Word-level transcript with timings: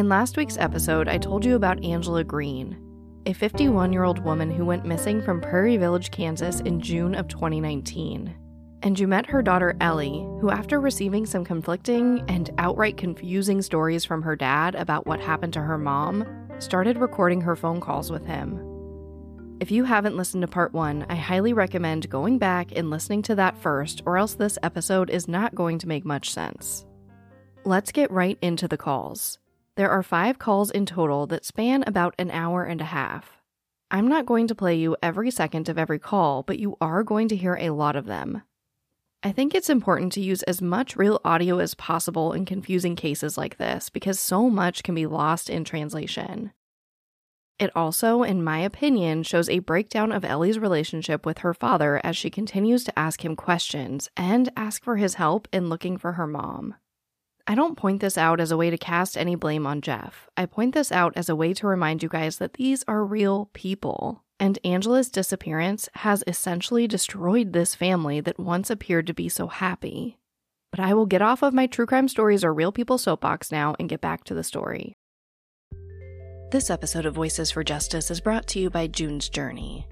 In 0.00 0.08
last 0.08 0.38
week's 0.38 0.56
episode, 0.56 1.08
I 1.08 1.18
told 1.18 1.44
you 1.44 1.56
about 1.56 1.84
Angela 1.84 2.24
Green, 2.24 2.78
a 3.26 3.34
51 3.34 3.92
year 3.92 4.04
old 4.04 4.24
woman 4.24 4.50
who 4.50 4.64
went 4.64 4.86
missing 4.86 5.20
from 5.20 5.42
Prairie 5.42 5.76
Village, 5.76 6.10
Kansas 6.10 6.60
in 6.60 6.80
June 6.80 7.14
of 7.14 7.28
2019. 7.28 8.34
And 8.82 8.98
you 8.98 9.06
met 9.06 9.26
her 9.26 9.42
daughter 9.42 9.76
Ellie, 9.78 10.26
who, 10.40 10.48
after 10.48 10.80
receiving 10.80 11.26
some 11.26 11.44
conflicting 11.44 12.24
and 12.28 12.48
outright 12.56 12.96
confusing 12.96 13.60
stories 13.60 14.06
from 14.06 14.22
her 14.22 14.34
dad 14.34 14.74
about 14.74 15.06
what 15.06 15.20
happened 15.20 15.52
to 15.52 15.60
her 15.60 15.76
mom, 15.76 16.24
started 16.60 16.96
recording 16.96 17.42
her 17.42 17.54
phone 17.54 17.82
calls 17.82 18.10
with 18.10 18.24
him. 18.24 18.58
If 19.60 19.70
you 19.70 19.84
haven't 19.84 20.16
listened 20.16 20.40
to 20.40 20.48
part 20.48 20.72
one, 20.72 21.04
I 21.10 21.16
highly 21.16 21.52
recommend 21.52 22.08
going 22.08 22.38
back 22.38 22.72
and 22.74 22.88
listening 22.88 23.20
to 23.24 23.34
that 23.34 23.58
first, 23.58 24.00
or 24.06 24.16
else 24.16 24.32
this 24.32 24.56
episode 24.62 25.10
is 25.10 25.28
not 25.28 25.54
going 25.54 25.78
to 25.80 25.88
make 25.88 26.06
much 26.06 26.32
sense. 26.32 26.86
Let's 27.66 27.92
get 27.92 28.10
right 28.10 28.38
into 28.40 28.66
the 28.66 28.78
calls. 28.78 29.38
There 29.76 29.90
are 29.90 30.02
five 30.02 30.38
calls 30.38 30.70
in 30.70 30.86
total 30.86 31.26
that 31.28 31.44
span 31.44 31.84
about 31.86 32.14
an 32.18 32.30
hour 32.30 32.64
and 32.64 32.80
a 32.80 32.84
half. 32.84 33.38
I'm 33.90 34.06
not 34.06 34.26
going 34.26 34.46
to 34.48 34.54
play 34.54 34.76
you 34.76 34.96
every 35.02 35.30
second 35.30 35.68
of 35.68 35.78
every 35.78 35.98
call, 35.98 36.42
but 36.42 36.58
you 36.58 36.76
are 36.80 37.02
going 37.02 37.28
to 37.28 37.36
hear 37.36 37.56
a 37.60 37.70
lot 37.70 37.96
of 37.96 38.06
them. 38.06 38.42
I 39.22 39.32
think 39.32 39.54
it's 39.54 39.68
important 39.68 40.12
to 40.12 40.20
use 40.20 40.42
as 40.44 40.62
much 40.62 40.96
real 40.96 41.20
audio 41.24 41.58
as 41.58 41.74
possible 41.74 42.32
in 42.32 42.46
confusing 42.46 42.96
cases 42.96 43.36
like 43.36 43.58
this 43.58 43.90
because 43.90 44.18
so 44.18 44.48
much 44.48 44.82
can 44.82 44.94
be 44.94 45.06
lost 45.06 45.50
in 45.50 45.64
translation. 45.64 46.52
It 47.58 47.70
also, 47.76 48.22
in 48.22 48.42
my 48.42 48.60
opinion, 48.60 49.22
shows 49.22 49.50
a 49.50 49.58
breakdown 49.58 50.12
of 50.12 50.24
Ellie's 50.24 50.58
relationship 50.58 51.26
with 51.26 51.38
her 51.38 51.52
father 51.52 52.00
as 52.02 52.16
she 52.16 52.30
continues 52.30 52.84
to 52.84 52.98
ask 52.98 53.22
him 53.22 53.36
questions 53.36 54.08
and 54.16 54.50
ask 54.56 54.82
for 54.82 54.96
his 54.96 55.14
help 55.14 55.46
in 55.52 55.68
looking 55.68 55.98
for 55.98 56.12
her 56.12 56.26
mom. 56.26 56.76
I 57.50 57.56
don't 57.56 57.76
point 57.76 58.00
this 58.00 58.16
out 58.16 58.38
as 58.38 58.52
a 58.52 58.56
way 58.56 58.70
to 58.70 58.78
cast 58.78 59.18
any 59.18 59.34
blame 59.34 59.66
on 59.66 59.80
Jeff. 59.80 60.28
I 60.36 60.46
point 60.46 60.72
this 60.72 60.92
out 60.92 61.12
as 61.16 61.28
a 61.28 61.34
way 61.34 61.52
to 61.54 61.66
remind 61.66 62.00
you 62.00 62.08
guys 62.08 62.38
that 62.38 62.52
these 62.52 62.84
are 62.86 63.04
real 63.04 63.50
people. 63.54 64.22
And 64.38 64.56
Angela's 64.62 65.10
disappearance 65.10 65.88
has 65.94 66.22
essentially 66.28 66.86
destroyed 66.86 67.52
this 67.52 67.74
family 67.74 68.20
that 68.20 68.38
once 68.38 68.70
appeared 68.70 69.08
to 69.08 69.14
be 69.14 69.28
so 69.28 69.48
happy. 69.48 70.16
But 70.70 70.78
I 70.78 70.94
will 70.94 71.06
get 71.06 71.22
off 71.22 71.42
of 71.42 71.52
my 71.52 71.66
true 71.66 71.86
crime 71.86 72.06
stories 72.06 72.44
or 72.44 72.54
real 72.54 72.70
people 72.70 72.98
soapbox 72.98 73.50
now 73.50 73.74
and 73.80 73.88
get 73.88 74.00
back 74.00 74.22
to 74.26 74.34
the 74.34 74.44
story. 74.44 74.94
This 76.52 76.70
episode 76.70 77.04
of 77.04 77.16
Voices 77.16 77.50
for 77.50 77.64
Justice 77.64 78.12
is 78.12 78.20
brought 78.20 78.46
to 78.46 78.60
you 78.60 78.70
by 78.70 78.86
June's 78.86 79.28
Journey. 79.28 79.88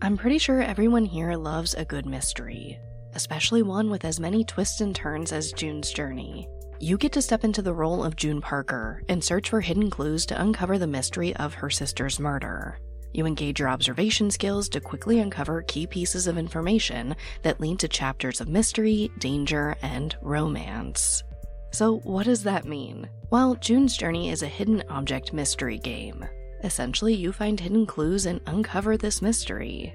I'm 0.00 0.16
pretty 0.16 0.38
sure 0.38 0.62
everyone 0.62 1.04
here 1.04 1.34
loves 1.36 1.74
a 1.74 1.84
good 1.84 2.06
mystery, 2.06 2.78
especially 3.14 3.62
one 3.62 3.90
with 3.90 4.06
as 4.06 4.18
many 4.18 4.44
twists 4.44 4.80
and 4.80 4.96
turns 4.96 5.30
as 5.30 5.52
June's 5.52 5.92
Journey. 5.92 6.48
You 6.82 6.98
get 6.98 7.12
to 7.12 7.22
step 7.22 7.44
into 7.44 7.62
the 7.62 7.72
role 7.72 8.02
of 8.02 8.16
June 8.16 8.40
Parker 8.40 9.04
and 9.08 9.22
search 9.22 9.50
for 9.50 9.60
hidden 9.60 9.88
clues 9.88 10.26
to 10.26 10.42
uncover 10.42 10.78
the 10.78 10.86
mystery 10.88 11.32
of 11.36 11.54
her 11.54 11.70
sister's 11.70 12.18
murder. 12.18 12.76
You 13.12 13.24
engage 13.24 13.60
your 13.60 13.68
observation 13.68 14.32
skills 14.32 14.68
to 14.70 14.80
quickly 14.80 15.20
uncover 15.20 15.62
key 15.62 15.86
pieces 15.86 16.26
of 16.26 16.36
information 16.36 17.14
that 17.42 17.60
lead 17.60 17.78
to 17.78 17.88
chapters 17.88 18.40
of 18.40 18.48
mystery, 18.48 19.12
danger, 19.20 19.76
and 19.80 20.16
romance. 20.22 21.22
So, 21.70 22.00
what 22.00 22.26
does 22.26 22.42
that 22.42 22.64
mean? 22.64 23.08
Well, 23.30 23.54
June's 23.54 23.96
Journey 23.96 24.30
is 24.30 24.42
a 24.42 24.48
hidden 24.48 24.82
object 24.88 25.32
mystery 25.32 25.78
game. 25.78 26.26
Essentially, 26.64 27.14
you 27.14 27.30
find 27.30 27.60
hidden 27.60 27.86
clues 27.86 28.26
and 28.26 28.40
uncover 28.48 28.96
this 28.96 29.22
mystery. 29.22 29.94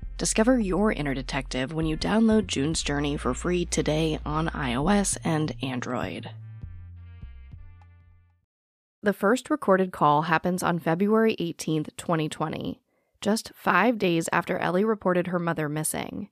Discover 0.21 0.59
your 0.59 0.91
inner 0.91 1.15
detective 1.15 1.73
when 1.73 1.87
you 1.87 1.97
download 1.97 2.45
June's 2.45 2.83
Journey 2.83 3.17
for 3.17 3.33
free 3.33 3.65
today 3.65 4.19
on 4.23 4.49
iOS 4.49 5.17
and 5.23 5.51
Android. 5.63 6.29
The 9.01 9.13
first 9.13 9.49
recorded 9.49 9.91
call 9.91 10.21
happens 10.21 10.61
on 10.61 10.77
February 10.77 11.35
18th, 11.37 11.97
2020, 11.97 12.79
just 13.19 13.51
five 13.55 13.97
days 13.97 14.29
after 14.31 14.59
Ellie 14.59 14.83
reported 14.83 15.25
her 15.25 15.39
mother 15.39 15.67
missing. 15.67 16.29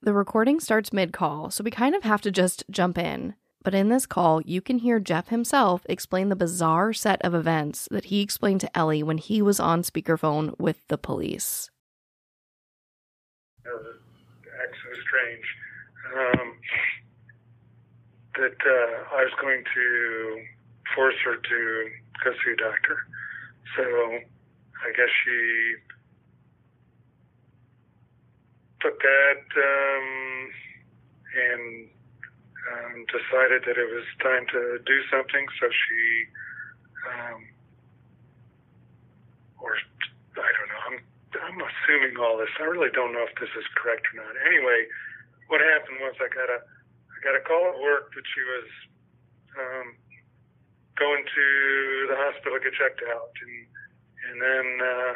The 0.00 0.14
recording 0.14 0.60
starts 0.60 0.92
mid 0.92 1.12
call, 1.12 1.50
so 1.50 1.64
we 1.64 1.72
kind 1.72 1.96
of 1.96 2.04
have 2.04 2.20
to 2.20 2.30
just 2.30 2.62
jump 2.70 2.96
in. 2.96 3.34
But 3.64 3.74
in 3.74 3.88
this 3.88 4.06
call, 4.06 4.40
you 4.42 4.60
can 4.60 4.78
hear 4.78 5.00
Jeff 5.00 5.30
himself 5.30 5.84
explain 5.88 6.28
the 6.28 6.36
bizarre 6.36 6.92
set 6.92 7.20
of 7.22 7.34
events 7.34 7.88
that 7.90 8.04
he 8.04 8.20
explained 8.20 8.60
to 8.60 8.78
Ellie 8.78 9.02
when 9.02 9.18
he 9.18 9.42
was 9.42 9.58
on 9.58 9.82
speakerphone 9.82 10.56
with 10.60 10.86
the 10.86 10.96
police. 10.96 11.72
Was 13.64 13.96
actually 14.60 15.00
strange. 15.08 15.46
Um, 16.14 16.52
that 18.36 18.60
uh, 18.60 19.16
I 19.16 19.24
was 19.24 19.32
going 19.40 19.64
to 19.64 20.44
force 20.94 21.14
her 21.24 21.36
to 21.36 21.90
go 22.22 22.30
see 22.44 22.52
a 22.52 22.56
doctor. 22.56 22.98
So 23.76 23.84
I 24.84 24.92
guess 24.92 25.08
she 25.24 25.74
took 28.82 29.00
that 29.00 29.44
um, 29.56 30.50
and 31.32 31.88
um, 32.68 32.94
decided 33.08 33.64
that 33.64 33.80
it 33.80 33.88
was 33.88 34.04
time 34.20 34.44
to 34.52 34.78
do 34.84 34.98
something. 35.10 35.46
So 35.60 35.66
she, 35.72 36.02
um, 37.08 37.40
or 39.58 39.72
I 40.36 40.50
don't 40.52 40.68
know. 40.68 41.14
I'm 41.54 41.62
assuming 41.62 42.18
all 42.18 42.34
this. 42.34 42.50
I 42.58 42.66
really 42.66 42.90
don't 42.90 43.14
know 43.14 43.22
if 43.22 43.34
this 43.38 43.54
is 43.54 43.62
correct 43.78 44.10
or 44.10 44.26
not. 44.26 44.34
Anyway, 44.42 44.90
what 45.46 45.62
happened 45.62 46.02
was 46.02 46.18
I 46.18 46.26
got 46.34 46.50
a 46.50 46.58
I 46.58 47.16
got 47.22 47.38
a 47.38 47.42
call 47.46 47.70
at 47.70 47.78
work 47.78 48.10
that 48.18 48.26
she 48.26 48.42
was 48.42 48.68
um, 49.54 49.86
going 50.98 51.22
to 51.22 51.46
the 52.10 52.18
hospital 52.18 52.58
to 52.58 52.62
get 52.66 52.74
checked 52.74 53.06
out, 53.06 53.30
and 53.38 53.54
and 54.30 54.36
then. 54.42 54.66
Uh, 54.82 55.14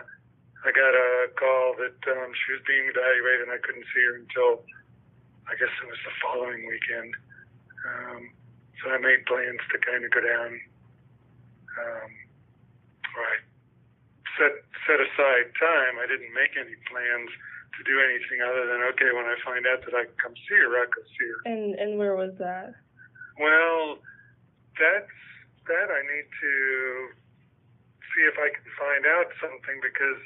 I 0.67 0.75
got 0.75 0.91
a 0.91 1.31
call 1.39 1.79
that 1.79 1.99
um, 2.11 2.35
she 2.35 2.51
was 2.51 2.63
being 2.67 2.91
evaluated 2.91 3.47
and 3.47 3.55
I 3.55 3.63
couldn't 3.63 3.87
see 3.95 4.03
her 4.11 4.19
until 4.19 4.67
I 5.47 5.55
guess 5.55 5.71
it 5.71 5.87
was 5.87 6.03
the 6.03 6.15
following 6.19 6.67
weekend. 6.67 7.15
Um, 7.87 8.23
so 8.83 8.91
I 8.91 8.99
made 8.99 9.23
plans 9.27 9.63
to 9.71 9.79
kind 9.79 10.03
of 10.03 10.11
go 10.11 10.21
down. 10.21 10.53
Um, 11.79 12.11
right. 13.15 13.43
Set 14.39 14.55
set 14.87 14.99
aside 15.03 15.51
time. 15.59 15.99
I 15.99 16.07
didn't 16.07 16.31
make 16.31 16.55
any 16.55 16.79
plans 16.87 17.31
to 17.75 17.81
do 17.83 17.99
anything 17.99 18.39
other 18.41 18.71
than 18.71 18.81
okay. 18.95 19.11
When 19.11 19.27
I 19.27 19.35
find 19.43 19.67
out 19.67 19.83
that 19.83 19.95
I 19.99 20.07
can 20.07 20.19
come 20.19 20.35
see 20.47 20.59
her, 20.63 20.71
I 20.79 20.87
will 20.87 21.11
see 21.19 21.27
her. 21.27 21.41
And 21.51 21.75
and 21.75 21.99
where 21.99 22.15
was 22.15 22.33
that? 22.39 22.75
Well, 23.39 23.99
that's 24.79 25.19
that 25.67 25.89
I 25.91 26.01
need 26.07 26.27
to 26.31 26.53
see 28.15 28.25
if 28.25 28.39
I 28.41 28.49
can 28.51 28.67
find 28.79 29.05
out 29.05 29.29
something 29.39 29.79
because 29.85 30.19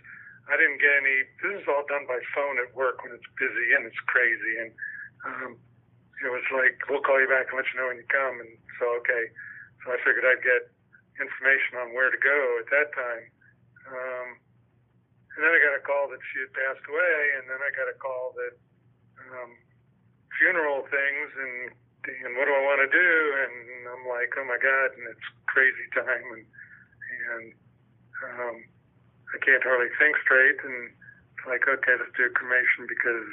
I 0.49 0.57
didn't 0.57 0.79
get 0.79 0.93
any. 1.03 1.17
This 1.41 1.65
is 1.65 1.67
all 1.69 1.85
done 1.89 2.05
by 2.05 2.21
phone 2.37 2.57
at 2.63 2.71
work 2.77 3.03
when 3.03 3.13
it's 3.13 3.31
busy 3.37 3.75
and 3.77 3.89
it's 3.89 4.03
crazy, 4.09 4.55
and 4.61 4.71
um, 5.25 5.51
it 6.25 6.31
was 6.31 6.47
like 6.53 6.79
we'll 6.89 7.05
call 7.05 7.21
you 7.21 7.29
back 7.29 7.51
and 7.51 7.57
let 7.59 7.69
you 7.73 7.77
know 7.81 7.89
when 7.89 8.01
you 8.01 8.09
come. 8.13 8.41
And 8.41 8.53
so 8.77 8.93
okay, 9.03 9.25
so 9.83 9.93
I 9.93 9.99
figured 10.05 10.25
I'd 10.25 10.45
get 10.45 10.69
information 11.21 11.81
on 11.81 11.93
where 11.93 12.09
to 12.09 12.21
go 12.21 12.39
at 12.61 12.69
that 12.73 12.93
time. 12.97 13.29
Um, 13.93 14.29
and 15.37 15.41
then 15.45 15.53
I 15.53 15.61
got 15.65 15.81
a 15.81 15.85
call 15.85 16.09
that 16.13 16.21
she 16.33 16.45
had 16.45 16.53
passed 16.53 16.85
away, 16.89 17.17
and 17.41 17.45
then 17.49 17.61
I 17.61 17.71
got 17.73 17.89
a 17.89 17.97
call 17.97 18.37
that 18.37 18.55
um, 19.33 19.53
funeral 20.37 20.85
things 20.89 21.29
and 21.37 21.73
and 22.03 22.35
what 22.35 22.51
do 22.51 22.53
I 22.53 22.67
want 22.67 22.83
to 22.83 22.91
do? 22.91 23.13
And 23.47 23.87
I'm 23.87 24.05
like, 24.11 24.35
oh 24.35 24.43
my 24.43 24.59
god, 24.59 24.91
and 24.99 25.07
it's 25.07 25.29
crazy 25.47 25.87
time, 25.95 26.27
and 26.35 26.45
and 27.31 27.47
um, 28.27 28.57
I 29.31 29.39
can't 29.39 29.63
hardly 29.63 29.93
think 30.03 30.19
straight, 30.27 30.59
and 30.67 30.91
it's 30.91 31.47
like, 31.47 31.63
okay, 31.63 31.95
let's 31.95 32.11
do 32.19 32.27
a 32.27 32.35
cremation 32.35 32.91
because 32.91 33.31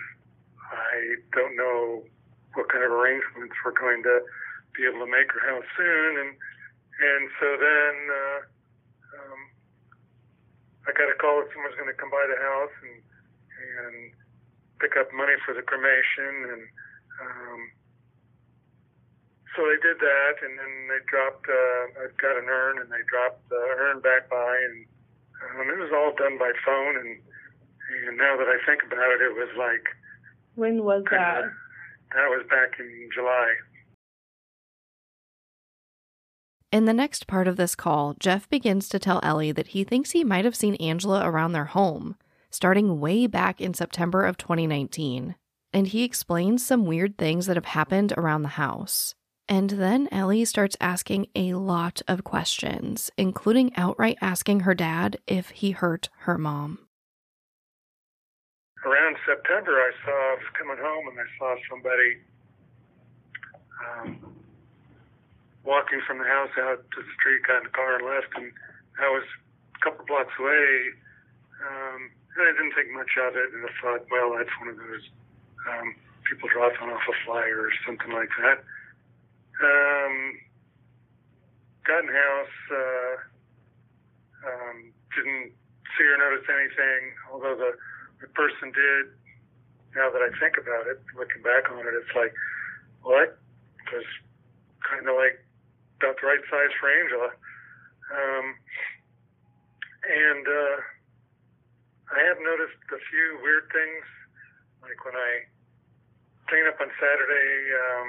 I 0.70 1.18
don't 1.34 1.58
know 1.58 2.06
what 2.54 2.70
kind 2.70 2.86
of 2.86 2.94
arrangements 2.94 3.58
we're 3.66 3.74
going 3.74 4.06
to 4.06 4.22
be 4.78 4.86
able 4.86 5.02
to 5.02 5.10
make 5.10 5.34
or 5.34 5.42
how 5.42 5.60
soon, 5.74 6.12
and 6.22 6.32
and 6.38 7.24
so 7.42 7.48
then 7.58 7.96
uh, 8.06 8.40
I 10.90 10.92
got 10.98 11.14
a 11.14 11.18
call 11.22 11.46
that 11.46 11.54
someone's 11.54 11.78
going 11.78 11.94
to 11.94 12.02
come 12.02 12.10
by 12.10 12.26
the 12.26 12.42
house 12.42 12.74
and 12.82 12.98
and 13.78 14.10
pick 14.82 14.98
up 14.98 15.14
money 15.14 15.38
for 15.46 15.54
the 15.54 15.62
cremation, 15.62 16.50
and 16.50 16.64
um, 17.22 17.62
so 19.54 19.70
they 19.70 19.78
did 19.86 20.02
that, 20.02 20.36
and 20.42 20.58
then 20.58 20.74
they 20.90 21.02
dropped. 21.06 21.46
Uh, 21.46 21.82
I 22.02 22.04
got 22.18 22.42
an 22.42 22.50
urn, 22.50 22.82
and 22.82 22.90
they 22.90 23.06
dropped 23.06 23.46
the 23.54 23.62
urn 23.62 24.02
back 24.02 24.32
by, 24.34 24.58
and 24.66 24.90
um, 25.62 25.70
it 25.70 25.78
was 25.78 25.94
all 25.94 26.18
done 26.18 26.42
by 26.42 26.50
phone, 26.66 26.98
and 26.98 27.22
and 28.08 28.18
now 28.18 28.34
that 28.38 28.50
I 28.50 28.58
think 28.66 28.82
about 28.82 29.14
it, 29.14 29.22
it 29.22 29.38
was 29.38 29.54
like. 29.54 29.86
When 30.56 30.84
was 30.84 31.06
that? 31.12 31.54
That 32.16 32.28
was 32.34 32.44
back 32.50 32.80
in 32.80 33.10
July. 33.14 33.54
In 36.72 36.86
the 36.86 36.94
next 36.94 37.26
part 37.26 37.48
of 37.48 37.56
this 37.56 37.74
call, 37.74 38.14
Jeff 38.20 38.48
begins 38.48 38.90
to 38.90 39.00
tell 39.00 39.20
Ellie 39.24 39.52
that 39.52 39.70
he 39.70 39.84
thinks 39.84 40.12
he 40.12 40.24
might 40.24 40.46
have 40.46 40.56
seen 40.56 40.76
Angela 40.76 41.28
around 41.28 41.54
their 41.54 41.66
home, 41.66 42.16
starting 42.52 43.00
way 43.00 43.26
back 43.26 43.60
in 43.60 43.74
September 43.74 44.24
of 44.24 44.38
2019. 44.38 45.36
And 45.74 45.88
he 45.88 46.04
explains 46.04 46.64
some 46.64 46.86
weird 46.86 47.18
things 47.18 47.48
that 47.48 47.58
have 47.58 47.66
happened 47.66 48.14
around 48.16 48.44
the 48.44 48.50
house. 48.50 49.16
And 49.48 49.72
then 49.72 50.08
Ellie 50.12 50.46
starts 50.46 50.78
asking 50.80 51.26
a 51.34 51.54
lot 51.54 52.04
of 52.08 52.24
questions, 52.24 53.10
including 53.18 53.76
outright 53.76 54.20
asking 54.22 54.60
her 54.60 54.76
dad 54.76 55.18
if 55.26 55.50
he 55.50 55.72
hurt 55.72 56.10
her 56.20 56.38
mom. 56.38 56.88
Around 58.86 59.18
September, 59.26 59.72
I 59.72 59.92
saw, 60.06 60.12
I 60.12 60.36
was 60.36 60.54
coming 60.58 60.78
home 60.80 61.08
and 61.08 61.20
I 61.20 61.38
saw 61.40 61.56
somebody 61.68 62.18
um, 64.22 64.39
walking 65.64 66.02
from 66.08 66.20
the 66.20 66.28
house 66.28 66.54
out 66.60 66.84
to 66.96 67.00
the 67.02 67.14
street, 67.20 67.44
got 67.44 67.64
in 67.64 67.68
the 67.68 67.76
car 67.76 68.00
and 68.00 68.06
left, 68.06 68.32
and 68.36 68.52
I 69.00 69.08
was 69.12 69.28
a 69.76 69.80
couple 69.84 70.06
blocks 70.06 70.34
away. 70.40 70.96
Um, 71.60 72.12
and 72.36 72.48
I 72.48 72.52
didn't 72.56 72.76
think 72.76 72.92
much 72.96 73.12
of 73.20 73.36
it, 73.36 73.52
and 73.52 73.66
I 73.68 73.72
thought, 73.82 74.08
well, 74.08 74.38
that's 74.38 74.54
one 74.60 74.72
of 74.72 74.78
those 74.78 75.06
um, 75.68 75.96
people 76.24 76.48
dropping 76.48 76.88
off 76.88 77.04
a 77.04 77.16
flyer 77.26 77.68
or 77.68 77.74
something 77.84 78.12
like 78.12 78.32
that. 78.40 78.64
Um, 79.60 80.16
got 81.84 82.06
in 82.06 82.08
the 82.08 82.16
house, 82.16 82.58
uh, 82.72 83.16
um, 84.48 84.78
didn't 85.12 85.52
see 85.98 86.06
or 86.08 86.16
notice 86.16 86.48
anything, 86.48 87.02
although 87.28 87.58
the, 87.60 87.76
the 88.22 88.30
person 88.32 88.72
did. 88.72 89.12
Now 89.98 90.08
that 90.14 90.22
I 90.22 90.30
think 90.40 90.56
about 90.56 90.86
it, 90.86 91.02
looking 91.18 91.42
back 91.42 91.68
on 91.74 91.82
it, 91.82 91.98
it's 91.98 92.14
like, 92.16 92.32
what? 93.02 93.36
Was 93.90 94.06
kind 94.86 95.10
of 95.10 95.18
like 95.18 95.42
about 96.00 96.16
the 96.24 96.28
right 96.28 96.44
size 96.48 96.72
for 96.80 96.88
Angela. 96.88 97.32
Um, 98.10 98.46
and 100.08 100.46
uh, 100.48 100.78
I 102.16 102.20
have 102.24 102.40
noticed 102.40 102.80
a 102.90 103.02
few 103.12 103.28
weird 103.44 103.68
things, 103.70 104.04
like 104.82 104.98
when 105.04 105.14
I 105.14 105.46
clean 106.48 106.66
up 106.66 106.80
on 106.80 106.90
Saturday, 106.98 107.52
um, 107.76 108.08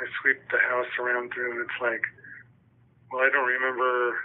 I 0.00 0.04
sweep 0.22 0.40
the 0.48 0.62
house 0.62 0.88
around 1.02 1.34
through, 1.34 1.58
and 1.58 1.60
it's 1.66 1.80
like, 1.82 2.04
well, 3.10 3.26
I 3.26 3.28
don't 3.28 3.48
remember 3.48 4.16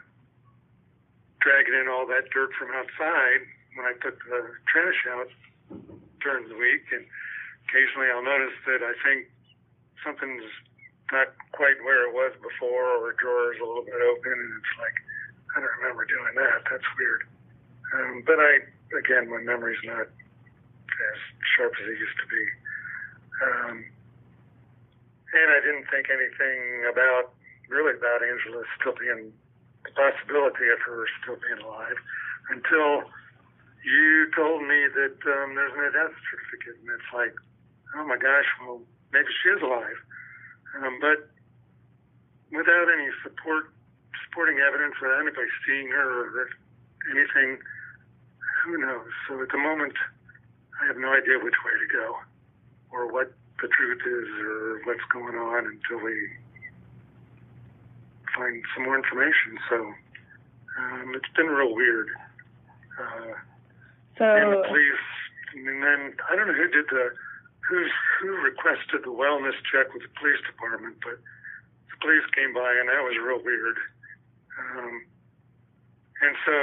dragging 1.42 1.74
in 1.74 1.90
all 1.90 2.06
that 2.06 2.30
dirt 2.30 2.54
from 2.54 2.70
outside 2.72 3.44
when 3.76 3.90
I 3.90 3.98
took 4.00 4.22
the 4.30 4.56
trash 4.70 5.00
out 5.10 5.32
during 6.22 6.48
the 6.48 6.56
week, 6.56 6.86
and 6.94 7.04
occasionally 7.68 8.14
I'll 8.14 8.24
notice 8.24 8.56
that 8.70 8.86
I 8.86 8.94
think 9.04 9.28
something's 10.06 10.46
not 11.12 11.36
quite 11.52 11.78
where 11.84 12.08
it 12.08 12.14
was 12.14 12.32
before, 12.40 12.88
or 12.98 13.12
a 13.12 13.16
drawer 13.20 13.54
is 13.54 13.60
a 13.60 13.68
little 13.68 13.84
bit 13.84 14.00
open, 14.00 14.34
and 14.34 14.52
it's 14.56 14.76
like, 14.80 14.98
I 15.56 15.60
don't 15.60 15.78
remember 15.84 16.08
doing 16.08 16.36
that. 16.36 16.64
That's 16.72 16.90
weird. 16.96 17.24
Um, 17.94 18.24
but 18.26 18.40
I, 18.40 18.64
again, 18.96 19.28
my 19.28 19.44
memory's 19.44 19.84
not 19.84 20.08
as 20.08 21.20
sharp 21.56 21.74
as 21.76 21.88
it 21.92 22.00
used 22.00 22.20
to 22.24 22.28
be. 22.32 22.44
Um, 23.42 23.76
and 25.32 25.48
I 25.52 25.60
didn't 25.64 25.88
think 25.92 26.08
anything 26.08 26.88
about, 26.92 27.36
really 27.68 27.96
about 27.96 28.24
Angela 28.24 28.64
still 28.80 28.96
being, 28.96 29.32
the 29.84 29.92
possibility 29.98 30.70
of 30.70 30.80
her 30.86 31.08
still 31.24 31.40
being 31.42 31.64
alive 31.66 31.98
until 32.54 33.10
you 33.84 34.30
told 34.36 34.62
me 34.62 34.88
that 34.94 35.18
um, 35.26 35.56
there's 35.56 35.74
no 35.74 35.90
death 35.90 36.14
certificate. 36.30 36.78
And 36.86 36.90
it's 36.96 37.12
like, 37.12 37.34
oh 37.98 38.06
my 38.06 38.18
gosh, 38.18 38.46
well, 38.62 38.80
maybe 39.12 39.32
she 39.42 39.50
is 39.50 39.62
alive. 39.62 40.00
Um, 40.78 41.00
but 41.00 41.28
without 42.52 42.88
any 42.92 43.10
support, 43.24 43.72
supporting 44.28 44.60
evidence, 44.60 44.96
without 45.02 45.22
anybody 45.22 45.48
seeing 45.68 45.88
her 45.90 46.32
or 46.32 46.50
anything, 47.12 47.60
who 48.64 48.78
knows? 48.78 49.10
So 49.28 49.42
at 49.42 49.50
the 49.50 49.58
moment, 49.58 49.94
I 50.82 50.88
have 50.88 50.98
no 50.98 51.14
idea 51.14 51.40
which 51.40 51.58
way 51.66 51.76
to 51.76 51.88
go 51.92 52.16
or 52.92 53.12
what 53.12 53.34
the 53.62 53.68
truth 53.68 54.02
is 54.06 54.28
or 54.46 54.82
what's 54.86 55.06
going 55.12 55.36
on 55.36 55.66
until 55.66 56.04
we 56.04 56.16
find 58.36 58.64
some 58.76 58.86
more 58.86 58.98
information. 58.98 59.60
So 59.70 59.94
um, 60.80 61.14
it's 61.16 61.32
been 61.36 61.48
real 61.48 61.74
weird. 61.76 62.10
Uh, 63.00 63.34
so, 64.18 64.26
and 64.26 64.54
the 64.54 64.64
police, 64.68 65.06
and 65.56 65.84
then 65.84 66.14
I 66.30 66.36
don't 66.36 66.48
know 66.48 66.54
who 66.54 66.68
did 66.68 66.86
the 66.90 67.14
who's 67.72 67.96
who 68.20 68.36
requested 68.44 69.08
the 69.08 69.16
wellness 69.16 69.56
check 69.72 69.88
with 69.96 70.04
the 70.04 70.12
police 70.20 70.44
department, 70.44 71.00
but 71.00 71.16
the 71.88 71.98
police 72.04 72.28
came 72.36 72.52
by 72.52 72.68
and 72.68 72.92
that 72.92 73.00
was 73.00 73.16
real 73.16 73.40
weird. 73.40 73.80
Um, 74.60 75.08
and 76.20 76.36
so 76.44 76.58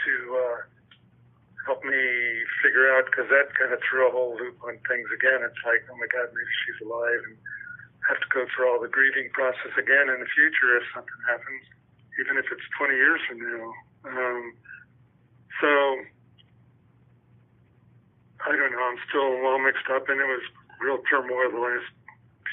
to 0.00 0.14
uh, 0.32 0.58
help 1.68 1.84
me 1.84 2.00
figure 2.64 2.88
out, 2.96 3.04
because 3.04 3.28
that 3.28 3.52
kind 3.52 3.68
of 3.68 3.84
threw 3.84 4.08
a 4.08 4.12
whole 4.12 4.32
loop 4.40 4.56
on 4.64 4.80
things 4.88 5.08
again. 5.12 5.44
It's 5.44 5.60
like, 5.68 5.84
oh 5.92 5.96
my 6.00 6.08
God, 6.08 6.32
maybe 6.32 6.54
she's 6.64 6.80
alive, 6.88 7.20
and 7.28 7.36
have 8.08 8.16
to 8.16 8.28
go 8.32 8.48
through 8.48 8.72
all 8.72 8.80
the 8.80 8.88
grieving 8.88 9.28
process 9.36 9.76
again 9.76 10.08
in 10.08 10.24
the 10.24 10.30
future 10.32 10.80
if 10.80 10.88
something 10.96 11.20
happens, 11.28 11.64
even 12.16 12.40
if 12.40 12.48
it's 12.48 12.64
20 12.80 12.96
years 12.96 13.20
from 13.28 13.38
now. 13.44 13.64
Um, 14.08 14.44
so 15.60 15.70
I 18.46 18.56
don't 18.56 18.72
know. 18.72 18.82
I'm 18.82 18.98
still 19.08 19.46
all 19.46 19.58
mixed 19.58 19.88
up, 19.94 20.08
and 20.08 20.20
it 20.20 20.24
was 20.24 20.42
real 20.80 20.98
turmoil 21.10 21.50
the 21.52 21.58
last 21.58 21.92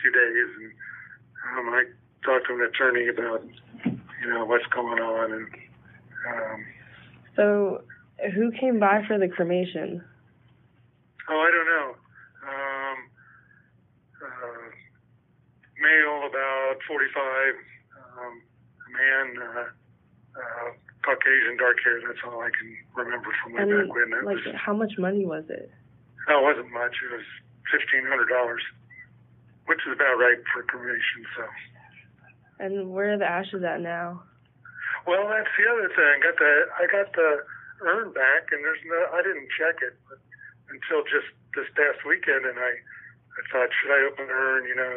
few 0.02 0.12
days. 0.12 0.50
And 0.60 1.68
um, 1.68 1.74
I 1.74 1.84
talked 2.26 2.48
to 2.48 2.54
an 2.54 2.62
attorney 2.62 3.08
about, 3.08 3.44
you 3.86 4.30
know, 4.30 4.46
what's 4.46 4.66
going 4.68 5.00
on. 5.00 5.32
And 5.32 5.48
um, 6.28 6.66
so, 7.36 7.84
who 8.36 8.52
came 8.52 8.80
by 8.80 9.04
for 9.08 9.18
the 9.18 9.28
cremation? 9.28 10.04
Oh, 11.30 11.40
I 11.40 11.52
don't 11.52 11.68
know. 11.68 11.96
Um, 12.48 12.98
uh, 14.24 14.70
male, 15.82 16.30
about 16.30 16.78
45. 16.88 17.56
Um, 18.18 18.42
a 18.88 18.90
man, 18.92 19.44
uh, 19.44 19.68
uh, 20.40 20.72
Caucasian, 21.08 21.56
dark 21.56 21.80
hair. 21.80 22.04
That's 22.04 22.20
all 22.28 22.44
I 22.44 22.52
can 22.52 22.68
remember 23.00 23.32
from 23.40 23.56
way 23.56 23.64
And 23.64 23.72
back 23.72 23.96
when. 23.96 24.10
That 24.12 24.28
like, 24.28 24.44
was, 24.44 24.56
how 24.60 24.76
much 24.76 25.00
money 25.00 25.24
was 25.24 25.48
it? 25.48 25.72
no, 26.28 26.44
it 26.44 26.44
wasn't 26.44 26.72
much. 26.76 27.00
It 27.00 27.16
was 27.16 27.24
fifteen 27.72 28.04
hundred 28.04 28.28
dollars, 28.28 28.60
which 29.72 29.80
is 29.88 29.96
about 29.96 30.20
right 30.20 30.36
for 30.52 30.68
cremation. 30.68 31.24
So, 31.40 31.44
And 32.60 32.92
where 32.92 33.16
are 33.16 33.20
the 33.22 33.24
ashes 33.28 33.64
at 33.64 33.80
now? 33.80 34.20
well, 35.08 35.32
that's 35.32 35.48
the 35.56 35.64
other 35.72 35.88
thing. 35.96 36.20
I 36.20 36.20
Got 36.28 36.36
the 36.44 36.54
I 36.76 36.84
got 36.92 37.08
the 37.16 37.30
urn 37.88 38.12
back, 38.12 38.52
and 38.52 38.60
there's 38.60 38.84
no. 38.84 39.00
I 39.16 39.24
didn't 39.24 39.48
check 39.56 39.80
it 39.80 39.96
but 40.12 40.20
until 40.68 41.08
just 41.08 41.32
this 41.56 41.72
past 41.80 42.04
weekend, 42.04 42.44
and 42.44 42.60
I 42.60 42.72
I 43.40 43.42
thought, 43.48 43.72
should 43.80 43.96
I 43.96 44.04
open 44.12 44.28
the 44.28 44.36
urn? 44.36 44.68
You 44.68 44.76
know, 44.76 44.94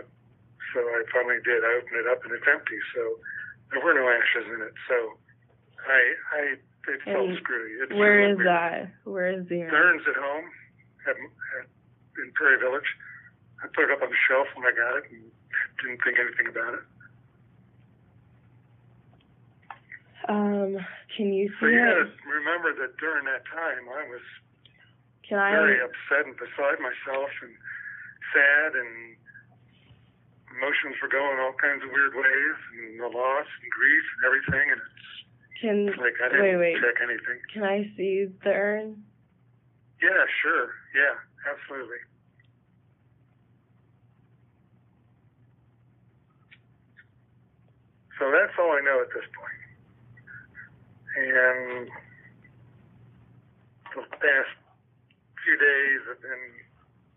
so 0.75 0.83
I 0.83 1.07
finally 1.15 1.39
did. 1.47 1.63
I 1.63 1.79
opened 1.79 2.03
it 2.03 2.11
up, 2.11 2.27
and 2.27 2.35
it's 2.35 2.51
empty. 2.51 2.83
So 2.99 3.23
there 3.71 3.79
were 3.87 3.95
no 3.95 4.11
ashes 4.11 4.51
in 4.51 4.59
it. 4.67 4.75
So 4.91 5.15
I 5.91 6.01
I 6.33 6.41
it 6.89 7.01
felt 7.05 7.29
And 7.29 7.39
screwy. 7.39 7.73
It's 7.83 7.93
Where 7.93 8.31
is 8.31 8.39
that? 8.47 8.91
Where 9.05 9.29
is 9.35 9.45
the 9.49 9.63
The 9.67 9.75
urn's 9.75 10.03
at 10.09 10.17
home 10.17 10.47
at, 11.07 11.17
at, 11.17 11.67
in 12.23 12.33
Prairie 12.35 12.59
Village. 12.59 12.89
I 13.63 13.69
put 13.75 13.85
it 13.85 13.91
up 13.93 14.03
on 14.03 14.09
the 14.09 14.21
shelf 14.29 14.49
when 14.57 14.65
I 14.67 14.73
got 14.73 14.97
it 14.99 15.05
and 15.13 15.29
didn't 15.83 16.01
think 16.03 16.17
anything 16.19 16.49
about 16.49 16.75
it. 16.81 16.85
Um, 20.29 20.77
can 21.17 21.33
you 21.33 21.49
see 21.59 21.73
it? 21.73 21.81
gotta 21.81 22.07
remember 22.29 22.73
that 22.77 22.97
during 23.01 23.25
that 23.25 23.43
time 23.49 23.89
I 23.89 24.05
was 24.09 24.25
Can 25.27 25.39
I? 25.41 25.51
very 25.51 25.81
upset 25.81 26.29
and 26.29 26.37
beside 26.37 26.79
myself 26.79 27.31
and 27.43 27.53
sad 28.33 28.77
and 28.77 29.17
emotions 30.61 30.97
were 31.01 31.09
going 31.09 31.41
all 31.41 31.57
kinds 31.57 31.83
of 31.83 31.91
weird 31.91 32.15
ways 32.15 32.59
and 32.79 33.01
the 33.01 33.09
loss 33.09 33.49
and 33.49 33.69
grief 33.73 34.05
and 34.17 34.23
everything 34.29 34.67
and 34.77 34.81
it's 34.81 35.09
Can 35.61 35.87
Like 35.87 36.17
I 36.25 36.29
didn't 36.31 36.43
wait, 36.43 36.57
wait. 36.57 36.77
check 36.81 36.97
anything. 37.03 37.39
Can 37.53 37.63
I 37.65 37.85
see 37.97 38.27
the 38.45 38.51
urn? 38.51 39.05
Yeah, 40.03 40.25
sure. 40.43 40.73
Yeah, 40.97 41.15
absolutely. 41.53 41.99
So 48.19 48.31
that's 48.31 48.53
all 48.59 48.73
I 48.73 48.81
know 48.85 49.01
at 49.01 49.09
this 49.15 49.29
point. 49.37 49.61
And 51.17 51.89
the 53.97 54.03
past 54.17 54.53
few 55.45 55.57
days 55.57 56.01
have 56.09 56.23
been 56.23 56.45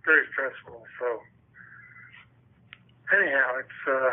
very 0.05 0.25
stressful. 0.31 0.83
So 1.00 1.07
anyhow, 3.15 3.59
it's 3.59 3.81
uh, 3.88 4.12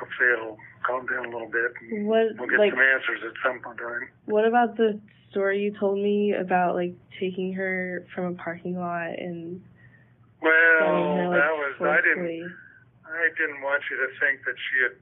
hopefully 0.00 0.28
it'll 0.32 0.56
calm 0.86 1.06
down 1.06 1.26
a 1.26 1.30
little 1.30 1.48
bit. 1.50 1.72
And 1.90 2.06
What 2.06 2.36
we'll 2.38 2.48
get 2.48 2.58
like 2.58 2.72
some 2.72 2.80
answers 2.80 3.20
at 3.24 3.32
some 3.44 3.60
point. 3.60 3.80
Right? 3.80 4.08
what 4.26 4.44
about 4.44 4.76
the 4.76 5.00
story 5.30 5.60
you 5.62 5.72
told 5.78 5.98
me 5.98 6.32
about 6.32 6.74
like 6.74 6.94
taking 7.20 7.52
her 7.54 8.04
from 8.14 8.24
a 8.24 8.34
parking 8.34 8.78
lot 8.78 9.10
and 9.18 9.62
Well, 10.42 10.50
her 10.50 11.28
like 11.28 11.40
that 11.40 11.52
was 11.52 11.74
I 11.80 12.00
didn't. 12.02 12.52
I 13.06 13.28
didn't 13.36 13.60
want 13.62 13.82
you 13.90 13.96
to 13.96 14.08
think 14.20 14.44
that 14.46 14.54
she 14.56 14.82
had 14.82 14.96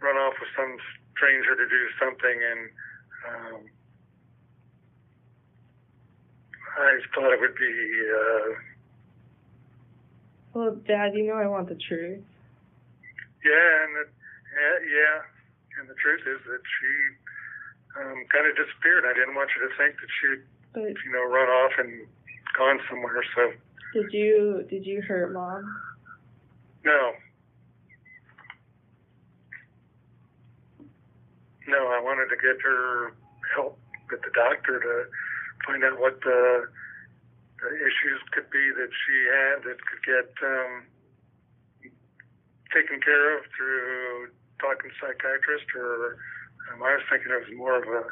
run 0.00 0.16
off 0.16 0.34
with 0.40 0.48
some 0.56 0.76
stranger 1.16 1.54
to 1.56 1.68
do 1.68 1.82
something, 1.98 2.38
and 2.50 2.60
um, 3.28 3.60
I 6.78 6.98
thought 7.14 7.32
it 7.32 7.40
would 7.40 7.54
be. 7.54 8.02
Uh, 8.16 8.54
Well, 10.54 10.74
Dad, 10.86 11.14
you 11.14 11.26
know 11.26 11.34
I 11.34 11.46
want 11.46 11.68
the 11.68 11.74
truth. 11.76 12.20
yeah, 13.44 13.84
and 13.84 13.96
the, 13.96 14.04
yeah, 14.52 14.76
yeah, 14.84 15.16
and 15.80 15.88
the 15.88 15.94
truth 15.96 16.22
is 16.28 16.40
that 16.46 16.62
she 16.62 16.92
um, 18.00 18.24
kind 18.32 18.46
of 18.48 18.56
disappeared. 18.56 19.04
I 19.04 19.12
didn't 19.16 19.34
want 19.34 19.50
you 19.56 19.68
to 19.68 19.72
think 19.76 19.96
that 20.00 20.10
she, 20.20 20.28
But 20.72 20.96
you 21.04 21.10
know, 21.12 21.24
run 21.24 21.48
off 21.48 21.72
and 21.78 22.06
gone 22.56 22.80
somewhere. 22.88 23.24
So 23.34 23.52
did 23.94 24.12
you 24.12 24.64
did 24.68 24.86
you 24.86 25.02
hurt 25.02 25.32
Mom? 25.32 25.64
no. 26.84 27.12
No, 31.68 31.78
I 31.88 32.00
wanted 32.02 32.26
to 32.28 32.36
get 32.36 32.60
her 32.62 33.14
help 33.54 33.78
with 34.10 34.20
the 34.22 34.30
doctor 34.34 34.80
to 34.80 34.94
find 35.64 35.84
out 35.84 35.98
what 35.98 36.20
the, 36.20 36.66
the 37.62 37.70
issues 37.76 38.20
could 38.32 38.50
be 38.50 38.72
that 38.76 38.90
she 38.90 39.16
had 39.30 39.62
that 39.64 39.78
could 39.86 40.02
get 40.02 40.28
um, 40.42 40.82
taken 42.74 43.00
care 43.00 43.38
of 43.38 43.44
through 43.56 44.28
talking 44.60 44.90
to 44.90 44.94
a 44.94 44.98
psychiatrist, 45.00 45.68
or 45.76 46.18
um, 46.72 46.82
I 46.82 46.96
was 46.96 47.04
thinking 47.10 47.32
it 47.32 47.40
was 47.48 47.52
more 47.56 47.76
of 47.80 47.86
a 47.88 48.02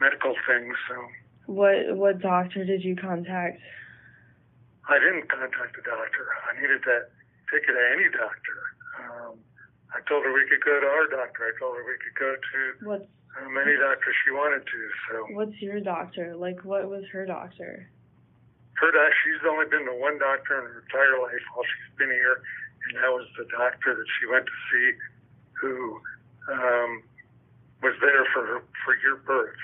medical 0.00 0.34
thing. 0.46 0.72
So 0.88 0.94
What 1.46 1.96
what 1.96 2.20
doctor 2.20 2.64
did 2.64 2.84
you 2.84 2.96
contact? 2.96 3.60
I 4.88 4.96
didn't 4.98 5.28
contact 5.28 5.76
the 5.76 5.84
doctor. 5.84 6.24
I 6.48 6.56
needed 6.60 6.80
that 6.88 7.12
ticket 7.52 7.76
to 7.76 7.84
any 7.92 8.08
doctor. 8.08 8.58
Um, 8.98 9.36
I 9.92 10.00
told 10.08 10.24
her 10.24 10.32
we 10.32 10.48
could 10.48 10.64
go 10.64 10.80
to 10.80 10.86
our 10.86 11.06
doctor. 11.08 11.44
I 11.44 11.52
told 11.60 11.76
her 11.76 11.84
we 11.84 11.96
could 12.00 12.16
go 12.18 12.32
to 12.36 12.60
What's 12.88 13.10
um, 13.36 13.52
any 13.56 13.76
doctor 13.76 14.10
she 14.24 14.30
wanted 14.32 14.64
to. 14.64 14.80
So 15.08 15.14
what's 15.36 15.60
your 15.60 15.80
doctor? 15.80 16.36
Like 16.36 16.64
what 16.64 16.88
was 16.88 17.04
her 17.12 17.26
doctor? 17.26 17.88
her 18.78 18.90
doc, 18.94 19.10
she's 19.26 19.42
only 19.42 19.66
been 19.66 19.84
to 19.90 19.96
one 19.98 20.18
doctor 20.22 20.62
in 20.62 20.64
her 20.70 20.86
entire 20.86 21.18
life 21.18 21.42
while 21.54 21.66
she's 21.66 21.90
been 21.98 22.14
here, 22.14 22.38
and 22.86 23.02
that 23.02 23.10
was 23.10 23.26
the 23.34 23.46
doctor 23.50 23.94
that 23.94 24.08
she 24.18 24.24
went 24.30 24.46
to 24.46 24.56
see, 24.70 24.86
who 25.60 26.00
um, 26.52 27.02
was 27.82 27.94
there 28.00 28.24
for 28.32 28.62
for 28.84 28.94
your 29.02 29.16
birth 29.26 29.56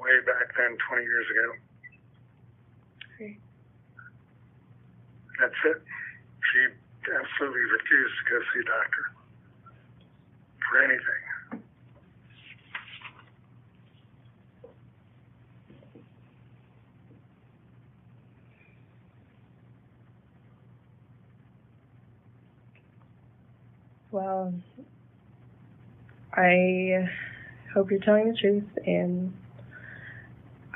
way 0.00 0.18
back 0.26 0.54
then, 0.56 0.76
20 0.88 1.02
years 1.02 1.26
ago. 1.30 1.48
Okay. 3.14 3.38
That's 5.40 5.60
it. 5.64 5.82
She 6.52 6.60
absolutely 7.06 7.62
refused 7.62 8.14
to 8.18 8.24
go 8.30 8.38
see 8.52 8.60
a 8.60 8.64
doctor 8.64 9.04
for 10.70 10.82
anything. 10.82 11.22
Well, 24.10 24.52
I 26.34 27.08
hope 27.74 27.90
you're 27.90 28.00
telling 28.00 28.32
the 28.32 28.38
truth, 28.38 28.64
and 28.86 29.34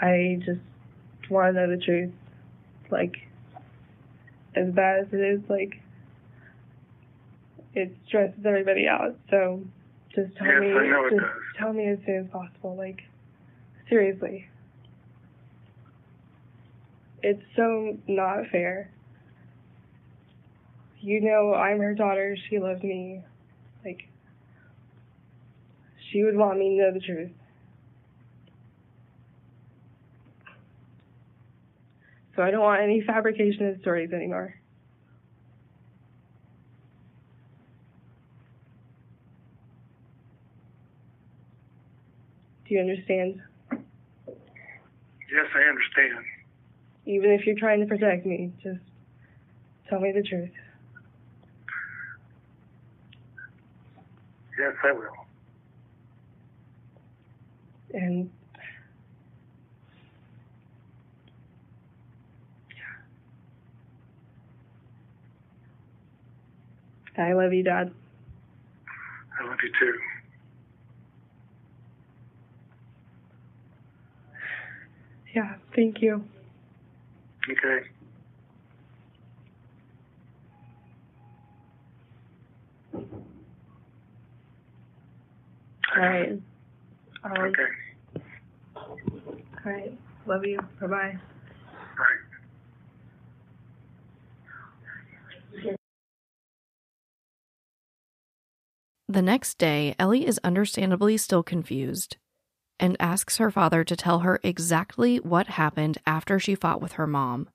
I 0.01 0.39
just 0.45 0.61
want 1.31 1.55
to 1.55 1.61
know 1.67 1.77
the 1.77 1.83
truth. 1.83 2.13
Like, 2.91 3.17
as 4.55 4.71
bad 4.73 5.01
as 5.01 5.07
it 5.13 5.21
is, 5.21 5.41
like, 5.49 5.81
it 7.75 7.95
stresses 8.07 8.45
everybody 8.45 8.87
out. 8.87 9.17
So, 9.31 9.63
just 10.15 10.37
tell 10.37 10.47
Yes, 10.47 10.61
me, 10.61 10.73
I 10.73 10.87
know 10.89 11.07
it 11.07 11.11
just 11.11 11.25
tell 11.59 11.73
me 11.73 11.89
as 11.89 11.99
soon 12.07 12.25
as 12.25 12.31
possible. 12.31 12.77
Like, 12.77 13.03
seriously, 13.89 14.47
it's 17.23 17.43
so 17.55 17.97
not 18.07 18.47
fair. 18.53 18.91
You 21.01 21.21
know, 21.21 21.55
I'm 21.55 21.79
her 21.79 21.95
daughter. 21.95 22.37
She 22.49 22.59
loves 22.59 22.83
me. 22.83 23.23
Like, 23.85 24.09
she 26.17 26.25
would 26.25 26.37
want 26.37 26.59
me 26.59 26.71
to 26.71 26.77
know 26.77 26.93
the 26.95 27.01
truth. 27.01 27.31
So 32.35 32.43
I 32.43 32.51
don't 32.51 32.63
want 32.63 32.81
any 32.81 33.03
fabrication 33.03 33.67
of 33.69 33.79
stories 33.83 34.13
anymore. 34.15 34.55
Do 42.67 42.75
you 42.75 42.81
understand? 42.81 43.43
Yes, 43.71 45.47
I 45.55 45.69
understand. 45.69 46.25
Even 47.05 47.31
if 47.33 47.45
you're 47.45 47.59
trying 47.59 47.81
to 47.81 47.87
protect 47.87 48.25
me, 48.25 48.53
just 48.63 48.81
tell 49.91 50.01
me 50.01 50.13
the 50.13 50.23
truth. 50.23 50.51
Yes, 54.59 54.73
I 54.83 54.93
will. 54.93 55.26
And 57.97 58.31
I 67.17 67.33
love 67.33 67.53
you, 67.55 67.63
Dad. 67.63 67.91
I 69.41 69.45
love 69.49 69.57
you 69.63 69.71
too. 69.81 69.99
Yeah, 75.35 75.55
thank 75.75 76.03
you. 76.03 76.23
Okay. 77.51 77.87
All 85.97 86.03
right. 86.03 86.33
Um, 87.25 87.33
Okay. 87.33 87.63
All 89.67 89.73
right. 89.73 89.93
Love 90.27 90.45
you. 90.45 90.61
Bye 90.81 90.87
bye. 90.87 91.19
Right. 95.65 95.77
The 99.09 99.23
next 99.23 99.59
day, 99.59 99.95
Ellie 99.99 100.27
is 100.27 100.41
understandably 100.45 101.17
still 101.17 101.43
confused 101.43 102.17
and 102.79 102.97
asks 103.01 103.39
her 103.39 103.51
father 103.51 103.83
to 103.85 103.97
tell 103.97 104.21
her 104.21 104.39
exactly 104.43 105.17
what 105.19 105.47
happened 105.47 105.99
after 106.07 106.39
she 106.39 106.55
fought 106.55 106.81
with 106.81 106.93
her 106.93 107.07
mom. 107.07 107.49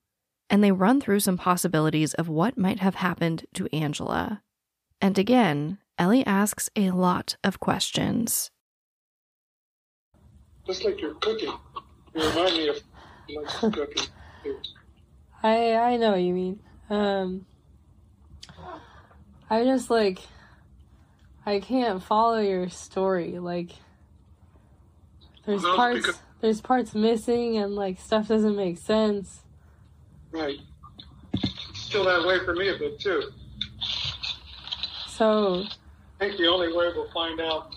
And 0.50 0.64
they 0.64 0.72
run 0.72 1.00
through 1.00 1.20
some 1.22 1.38
possibilities 1.38 2.14
of 2.16 2.28
what 2.28 2.58
might 2.58 2.80
have 2.80 2.96
happened 2.96 3.46
to 3.54 3.70
Angela. 3.74 4.42
And 5.00 5.18
again, 5.18 5.78
Ellie 5.98 6.26
asks 6.26 6.70
a 6.76 6.92
lot 6.92 7.38
of 7.44 7.60
questions. 7.60 8.50
Just 10.66 10.84
like 10.84 11.00
you're 11.00 11.14
cooking. 11.16 11.54
You 12.14 12.28
remind 12.30 12.56
me 12.58 12.68
of 12.70 12.78
cooking. 13.48 14.04
I 15.44 15.76
I 15.76 15.98
know 15.98 16.12
what 16.12 16.22
you 16.22 16.34
mean. 16.34 16.60
Um 16.90 17.46
I 19.50 19.64
just 19.64 19.90
like 19.90 20.20
I 21.46 21.60
can't 21.60 22.04
follow 22.04 22.40
your 22.40 22.70
story. 22.70 23.40
Like 23.40 23.72
there's 25.46 25.64
parts 25.64 25.98
because- 26.02 26.20
there's 26.42 26.62
parts 26.62 26.96
missing 26.96 27.58
and 27.58 27.76
like 27.76 28.00
stuff 28.00 28.28
doesn't 28.28 28.56
make 28.56 28.78
sense. 28.78 29.42
Right. 30.32 30.60
Still 31.74 32.06
that 32.06 32.26
way 32.26 32.40
for 32.46 32.56
me 32.56 32.70
a 32.70 32.78
bit 32.78 33.00
too. 33.00 33.24
So 35.08 35.64
I 36.20 36.26
think 36.26 36.38
the 36.38 36.48
only 36.48 36.70
way 36.70 36.92
we'll 36.96 37.12
find 37.12 37.40
out 37.42 37.76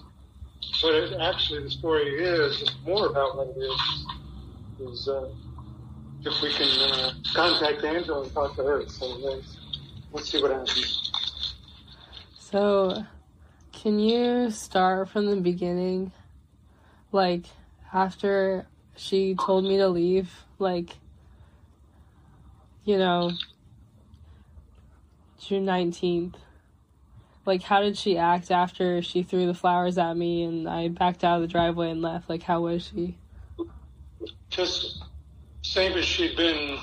what 0.82 0.94
it, 0.94 1.12
actually 1.20 1.62
the 1.62 1.70
story 1.70 2.22
is, 2.22 2.62
is 2.62 2.70
more 2.86 3.06
about 3.06 3.36
what 3.36 3.48
it 3.48 3.58
is, 3.58 4.06
is 4.80 5.08
uh, 5.08 5.28
if 6.24 6.42
we 6.42 6.52
can 6.52 6.90
uh, 6.90 7.12
contact 7.34 7.84
Angela 7.84 8.22
and 8.22 8.32
talk 8.32 8.56
to 8.56 8.62
her. 8.62 8.86
So 8.88 9.06
let's, 9.06 9.56
let's 10.12 10.30
see 10.30 10.40
what 10.42 10.50
happens. 10.50 11.12
So, 12.38 13.04
can 13.72 13.98
you 13.98 14.50
start 14.50 15.08
from 15.08 15.26
the 15.26 15.36
beginning? 15.36 16.12
Like, 17.12 17.46
after 17.92 18.66
she 18.96 19.34
told 19.34 19.64
me 19.64 19.76
to 19.78 19.88
leave, 19.88 20.30
like, 20.58 20.96
you 22.84 22.98
know, 22.98 23.32
June 25.38 25.66
19th. 25.66 26.34
Like, 27.46 27.62
how 27.62 27.82
did 27.82 27.98
she 27.98 28.16
act 28.16 28.50
after 28.50 29.02
she 29.02 29.22
threw 29.22 29.46
the 29.46 29.54
flowers 29.54 29.98
at 29.98 30.16
me 30.16 30.42
and 30.42 30.66
I 30.66 30.88
backed 30.88 31.22
out 31.22 31.36
of 31.36 31.42
the 31.42 31.48
driveway 31.48 31.90
and 31.90 32.00
left? 32.00 32.30
Like, 32.30 32.42
how 32.42 32.62
was 32.62 32.90
she? 32.94 33.18
Just 34.50 35.04
same 35.62 35.96
as 35.98 36.04
she'd 36.04 36.36
been 36.36 36.78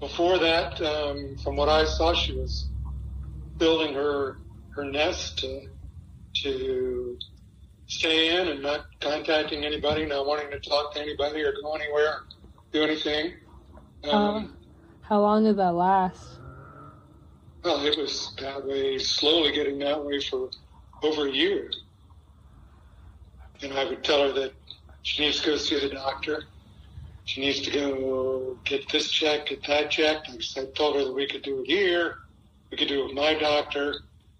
before 0.00 0.38
that. 0.38 0.80
Um, 0.80 1.36
from 1.36 1.56
what 1.56 1.68
I 1.68 1.84
saw, 1.84 2.14
she 2.14 2.32
was 2.38 2.68
building 3.58 3.94
her 3.94 4.38
her 4.70 4.84
nest 4.84 5.38
to 5.38 5.68
to 6.42 7.18
stay 7.86 8.40
in 8.40 8.48
and 8.48 8.62
not 8.62 8.86
contacting 9.00 9.64
anybody, 9.64 10.06
not 10.06 10.26
wanting 10.26 10.50
to 10.50 10.60
talk 10.60 10.94
to 10.94 11.00
anybody 11.00 11.42
or 11.42 11.52
go 11.60 11.74
anywhere, 11.74 12.14
do 12.72 12.82
anything. 12.82 13.34
Um, 14.04 14.10
Um, 14.12 14.56
how 15.02 15.20
long 15.20 15.44
did 15.44 15.56
that 15.56 15.74
last? 15.74 16.38
Well, 17.64 17.84
it 17.84 17.98
was 17.98 18.32
that 18.40 18.64
way, 18.66 18.98
slowly 18.98 19.52
getting 19.52 19.78
that 19.80 20.02
way 20.02 20.20
for 20.20 20.50
over 21.02 21.26
a 21.26 21.30
year. 21.30 21.70
And 23.62 23.74
I 23.74 23.84
would 23.84 24.02
tell 24.02 24.22
her 24.22 24.32
that 24.40 24.54
she 25.02 25.24
needs 25.24 25.40
to 25.40 25.50
go 25.50 25.56
see 25.56 25.78
the 25.78 25.90
doctor. 25.90 26.44
She 27.30 27.42
needs 27.42 27.60
to 27.60 27.70
go 27.70 28.58
get 28.64 28.88
this 28.90 29.08
checked, 29.08 29.50
get 29.50 29.64
that 29.68 29.88
checked. 29.88 30.28
I 30.56 30.64
told 30.74 30.96
her 30.96 31.04
that 31.04 31.14
we 31.14 31.28
could 31.28 31.42
do 31.42 31.60
it 31.60 31.66
here. 31.68 32.16
We 32.72 32.76
could 32.76 32.88
do 32.88 33.02
it 33.02 33.04
with 33.04 33.14
my 33.14 33.34
doctor. 33.34 33.94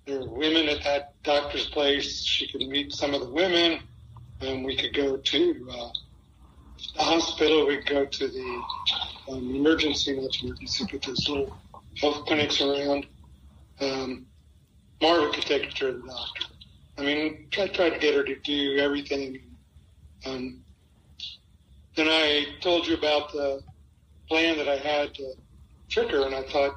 There 0.07 0.19
are 0.19 0.29
women 0.29 0.69
at 0.69 0.83
that 0.83 1.15
doctor's 1.23 1.69
place. 1.69 2.25
She 2.25 2.49
could 2.51 2.63
meet 2.63 2.93
some 2.93 3.15
of 3.15 3.21
the 3.21 3.31
women. 3.31 3.79
And 4.41 4.65
we 4.65 4.77
could 4.77 4.93
go 4.93 5.19
to 5.19 5.69
uh, 5.71 5.89
the 6.97 7.03
hospital. 7.05 7.65
We 7.69 7.77
could 7.77 7.87
go 7.87 8.07
to 8.07 8.27
the 8.27 8.63
um, 9.29 9.55
emergency, 9.55 10.21
not 10.21 10.37
emergency, 10.43 10.85
but 10.91 11.03
those 11.03 11.29
little 11.29 11.57
health 12.01 12.27
clinics 12.27 12.61
around. 12.61 13.07
Um, 13.81 14.27
Marva 15.01 15.33
could 15.33 15.45
take 15.45 15.67
her 15.67 15.71
to 15.71 15.93
the 15.93 16.09
doctor. 16.09 16.47
I 16.99 17.03
mean, 17.03 17.47
I 17.57 17.69
tried 17.69 17.91
to 17.91 17.99
get 18.01 18.17
her 18.17 18.25
to 18.25 18.35
do 18.41 18.79
everything. 18.79 19.43
Um, 20.27 20.65
then 21.97 22.09
I 22.09 22.47
told 22.61 22.87
you 22.87 22.97
about 22.97 23.33
the 23.33 23.63
plan 24.29 24.57
that 24.59 24.69
I 24.69 24.77
had 24.77 25.15
to 25.15 25.33
trick 25.89 26.11
her, 26.11 26.25
and 26.25 26.35
I 26.35 26.43
thought, 26.43 26.75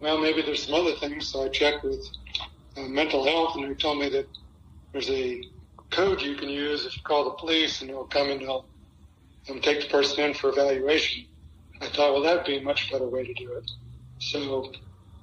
well, 0.00 0.18
maybe 0.18 0.42
there's 0.42 0.66
some 0.66 0.74
other 0.74 0.94
things. 0.96 1.28
So 1.28 1.44
I 1.44 1.48
checked 1.48 1.84
with 1.84 2.00
uh, 2.76 2.82
mental 2.82 3.24
health, 3.24 3.56
and 3.56 3.68
they 3.68 3.74
told 3.74 3.98
me 3.98 4.08
that 4.10 4.26
there's 4.92 5.10
a 5.10 5.42
code 5.90 6.22
you 6.22 6.36
can 6.36 6.48
use 6.48 6.86
if 6.86 6.96
you 6.96 7.02
call 7.04 7.24
the 7.24 7.36
police, 7.36 7.80
and 7.80 7.90
they'll 7.90 8.04
come 8.04 8.30
and 8.30 8.40
they'll 8.40 8.66
take 9.62 9.82
the 9.82 9.88
person 9.88 10.24
in 10.24 10.34
for 10.34 10.50
evaluation. 10.50 11.26
I 11.80 11.86
thought, 11.88 12.12
well, 12.12 12.22
that'd 12.22 12.44
be 12.44 12.58
a 12.58 12.62
much 12.62 12.90
better 12.90 13.08
way 13.08 13.24
to 13.26 13.34
do 13.34 13.52
it. 13.56 13.70
So 14.18 14.72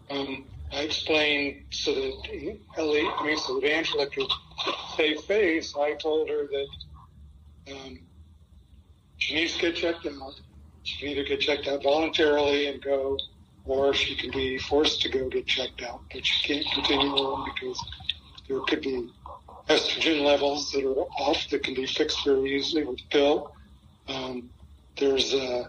um, 0.10 0.45
I 0.71 0.81
explained 0.81 1.63
so 1.71 1.93
that 1.93 2.57
Ellie, 2.77 3.07
I 3.17 3.25
mean, 3.25 3.38
so 3.38 3.60
that 3.60 3.69
Angela 3.69 4.07
could 4.10 4.27
save 4.95 5.21
face. 5.21 5.74
I 5.77 5.93
told 5.93 6.29
her 6.29 6.48
that 6.48 7.74
um, 7.74 8.00
she 9.22 9.36
needs 9.36 9.54
to 9.54 9.62
get 9.62 9.76
checked 9.76 10.08
out. 10.08 10.41
She 10.82 10.98
can 10.98 11.10
either 11.10 11.24
get 11.24 11.41
checked 11.41 11.67
out 11.67 11.84
voluntarily 11.84 12.65
and 12.67 12.82
go, 12.82 13.19
or 13.65 13.93
she 13.93 14.15
can 14.15 14.32
be 14.32 14.58
forced 14.58 15.04
to 15.04 15.10
go 15.10 15.30
get 15.30 15.45
checked 15.45 15.84
out. 15.84 16.02
But 16.12 16.26
she 16.26 16.48
can't 16.48 16.65
continue 16.74 17.12
on 17.12 17.52
because 17.54 17.80
there 18.50 18.60
could 18.62 18.82
be 18.82 19.10
estrogen 19.69 20.26
levels 20.26 20.72
that 20.72 20.84
are 20.84 21.06
off 21.19 21.48
that 21.52 21.63
can 21.63 21.76
be 21.76 21.86
fixed 21.86 22.26
very 22.26 22.56
easily 22.56 22.84
with 22.84 23.00
a 23.00 23.10
pill. 23.12 23.54
Um, 24.08 24.50
there's 24.98 25.36
uh, 25.36 25.65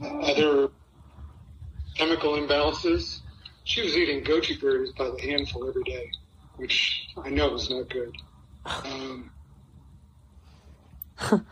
other 0.00 0.70
chemical 1.96 2.34
imbalances. 2.34 3.22
She 3.64 3.82
was 3.82 3.96
eating 3.96 4.22
goji 4.22 4.60
berries 4.60 4.92
by 4.92 5.10
the 5.10 5.20
handful 5.20 5.68
every 5.68 5.82
day, 5.82 6.12
which 6.58 7.08
I 7.16 7.30
know 7.30 7.54
is 7.54 7.68
not 7.68 7.90
good. 7.90 8.14
Um, 8.64 9.30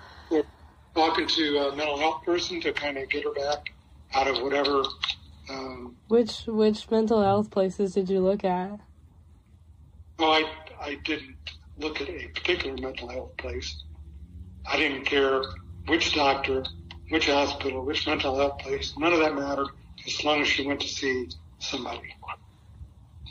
talking 0.95 1.27
to 1.27 1.59
a 1.59 1.77
mental 1.77 1.99
health 1.99 2.25
person 2.25 2.61
to 2.61 2.73
kind 2.73 2.99
of 2.99 3.09
get 3.09 3.25
her 3.25 3.33
back 3.33 3.73
out 4.15 4.29
of 4.29 4.43
whatever. 4.43 4.85
Um, 5.51 5.97
Which 6.09 6.45
which 6.47 6.91
mental 6.91 7.23
health 7.23 7.51
places 7.51 7.95
did 7.95 8.09
you 8.09 8.21
look 8.21 8.45
at? 8.45 8.81
well, 10.19 10.33
I 10.33 10.45
I 10.81 10.95
didn't 11.05 11.37
look 11.79 12.01
at 12.01 12.09
a 12.09 12.29
particular 12.29 12.77
mental 12.81 13.09
health 13.09 13.37
place. 13.37 13.83
I 14.71 14.77
didn't 14.77 15.05
care 15.05 15.43
which 15.87 16.15
doctor, 16.15 16.65
which 17.09 17.27
hospital, 17.27 17.85
which 17.85 18.07
mental 18.07 18.37
health 18.37 18.59
place. 18.59 18.93
None 18.97 19.13
of 19.13 19.19
that 19.21 19.35
mattered 19.35 19.69
as 20.07 20.23
long 20.25 20.41
as 20.43 20.49
she 20.49 20.67
went 20.67 20.81
to 20.81 20.89
see 20.89 21.29
somebody. 21.59 22.15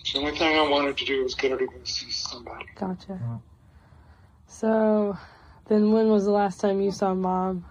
So 0.04 0.20
the 0.20 0.26
only 0.26 0.38
thing 0.38 0.58
I 0.58 0.68
wanted 0.68 0.98
to 0.98 1.06
do 1.06 1.24
was 1.24 1.36
get 1.36 1.52
her 1.52 1.58
to 1.58 1.66
go 1.66 1.74
see 1.84 2.10
somebody. 2.12 2.66
Gotcha. 2.76 3.20
So, 4.48 5.18
then 5.72 5.94
when 5.94 6.10
was 6.10 6.26
the 6.26 6.32
last 6.32 6.60
time 6.60 6.82
you 6.82 6.92
saw 6.92 7.14
mom? 7.14 7.66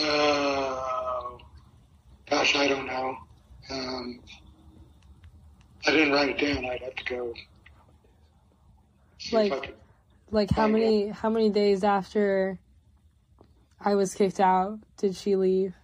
Uh, 0.00 1.38
gosh, 2.28 2.56
I 2.56 2.66
don't 2.66 2.86
know. 2.86 3.16
Um, 3.70 4.18
I 5.86 5.92
didn't 5.92 6.12
write 6.12 6.30
it 6.30 6.38
down. 6.54 6.64
I'd 6.64 6.80
have 6.82 6.96
to 6.96 7.04
go. 7.04 7.32
See 9.18 9.36
if 9.36 9.52
I 9.52 9.56
Like- 9.56 9.76
Like 10.30 10.50
how 10.50 10.64
Oh, 10.64 10.68
many 10.68 11.08
how 11.08 11.30
many 11.30 11.48
days 11.50 11.84
after 11.84 12.58
I 13.80 13.94
was 13.94 14.12
kicked 14.12 14.40
out 14.40 14.78
did 14.98 15.14
she 15.14 15.36
leave? 15.36 15.74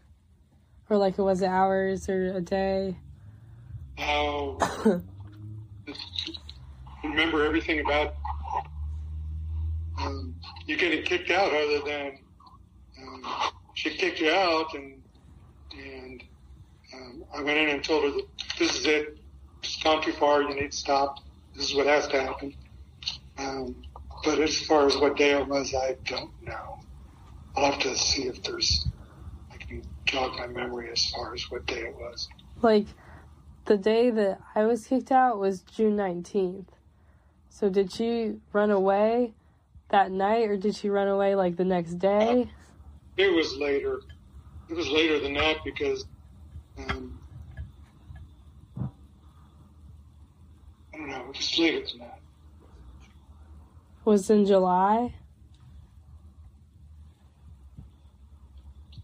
Or 0.90 0.96
like 0.98 1.16
it 1.16 1.22
was 1.22 1.40
it 1.42 1.46
hours 1.46 2.08
or 2.10 2.26
a 2.36 2.40
day? 2.42 2.98
How 3.96 4.58
remember 7.04 7.44
everything 7.46 7.80
about 7.80 8.14
um, 10.04 10.34
you 10.66 10.76
getting 10.76 11.04
kicked 11.04 11.30
out, 11.30 11.52
other 11.52 11.80
than 11.84 12.18
um, 13.00 13.24
she 13.74 13.90
kicked 13.90 14.20
you 14.20 14.30
out, 14.30 14.74
and 14.74 15.02
and 15.72 16.22
um, 16.94 17.24
I 17.34 17.42
went 17.42 17.58
in 17.58 17.68
and 17.70 17.84
told 17.84 18.04
her 18.04 18.10
that 18.10 18.26
this 18.58 18.78
is 18.78 18.86
it. 18.86 19.18
It's 19.62 19.82
gone 19.82 20.02
too 20.02 20.12
far. 20.12 20.42
You 20.42 20.54
need 20.54 20.72
to 20.72 20.76
stop. 20.76 21.18
This 21.54 21.70
is 21.70 21.74
what 21.74 21.86
has 21.86 22.06
to 22.08 22.20
happen. 22.20 22.54
Um, 23.38 23.76
but 24.24 24.38
as 24.38 24.60
far 24.60 24.86
as 24.86 24.96
what 24.96 25.16
day 25.16 25.32
it 25.32 25.46
was, 25.46 25.74
I 25.74 25.96
don't 26.04 26.30
know. 26.42 26.78
I'll 27.56 27.72
have 27.72 27.80
to 27.80 27.96
see 27.96 28.24
if 28.24 28.42
there's 28.42 28.86
I 29.52 29.56
can 29.56 29.82
jog 30.06 30.36
my 30.38 30.46
memory 30.46 30.90
as 30.90 31.06
far 31.10 31.34
as 31.34 31.50
what 31.50 31.66
day 31.66 31.80
it 31.80 31.94
was. 31.94 32.28
Like 32.62 32.86
the 33.66 33.76
day 33.76 34.10
that 34.10 34.40
I 34.54 34.64
was 34.64 34.86
kicked 34.86 35.12
out 35.12 35.38
was 35.38 35.60
June 35.60 35.96
19th. 35.96 36.66
So 37.48 37.68
did 37.68 37.92
she 37.92 38.36
run 38.52 38.70
away 38.70 39.34
that 39.90 40.10
night 40.10 40.48
or 40.48 40.56
did 40.56 40.74
she 40.74 40.88
run 40.88 41.08
away 41.08 41.34
like 41.34 41.56
the 41.56 41.64
next 41.64 41.94
day? 41.94 42.50
It 43.16 43.32
was 43.32 43.56
later. 43.56 44.00
It 44.68 44.76
was 44.76 44.88
later 44.88 45.20
than 45.20 45.34
that 45.34 45.58
because 45.64 46.04
um, 46.78 47.18
I 48.78 48.88
don't 50.96 51.08
know. 51.08 51.20
It 51.20 51.36
was 51.36 51.58
later 51.58 51.86
than 51.86 51.98
that. 52.00 52.18
Was 54.04 54.28
in 54.30 54.44
July? 54.46 55.14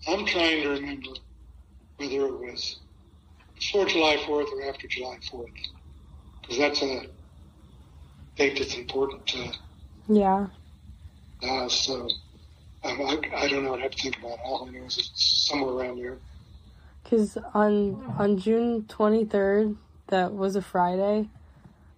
I'm 0.08 0.26
trying 0.26 0.62
to 0.62 0.70
remember 0.70 1.10
whether 1.98 2.26
it 2.26 2.40
was 2.40 2.80
before 3.54 3.86
July 3.86 4.16
4th 4.16 4.52
or 4.52 4.68
after 4.68 4.88
July 4.88 5.18
4th 5.30 5.46
because 6.40 6.58
that's 6.58 6.82
a 6.82 7.02
date 8.36 8.58
that's 8.58 8.74
important 8.74 9.26
to 9.26 9.52
Yeah. 10.08 10.46
Us. 11.42 11.86
So 11.86 12.08
um, 12.84 13.00
I, 13.00 13.20
I 13.34 13.48
don't 13.48 13.64
know. 13.64 13.74
I'd 13.74 13.82
have 13.82 13.90
to 13.92 14.02
think 14.02 14.18
about 14.18 14.32
it. 14.32 14.40
All 14.44 14.68
I 14.68 14.70
know 14.70 14.84
is 14.84 14.98
it's 14.98 15.46
somewhere 15.48 15.74
around 15.74 15.98
there. 15.98 16.18
Cause 17.08 17.38
on 17.54 18.14
on 18.18 18.38
June 18.38 18.84
twenty 18.88 19.24
third, 19.24 19.76
that 20.08 20.32
was 20.32 20.56
a 20.56 20.62
Friday. 20.62 21.28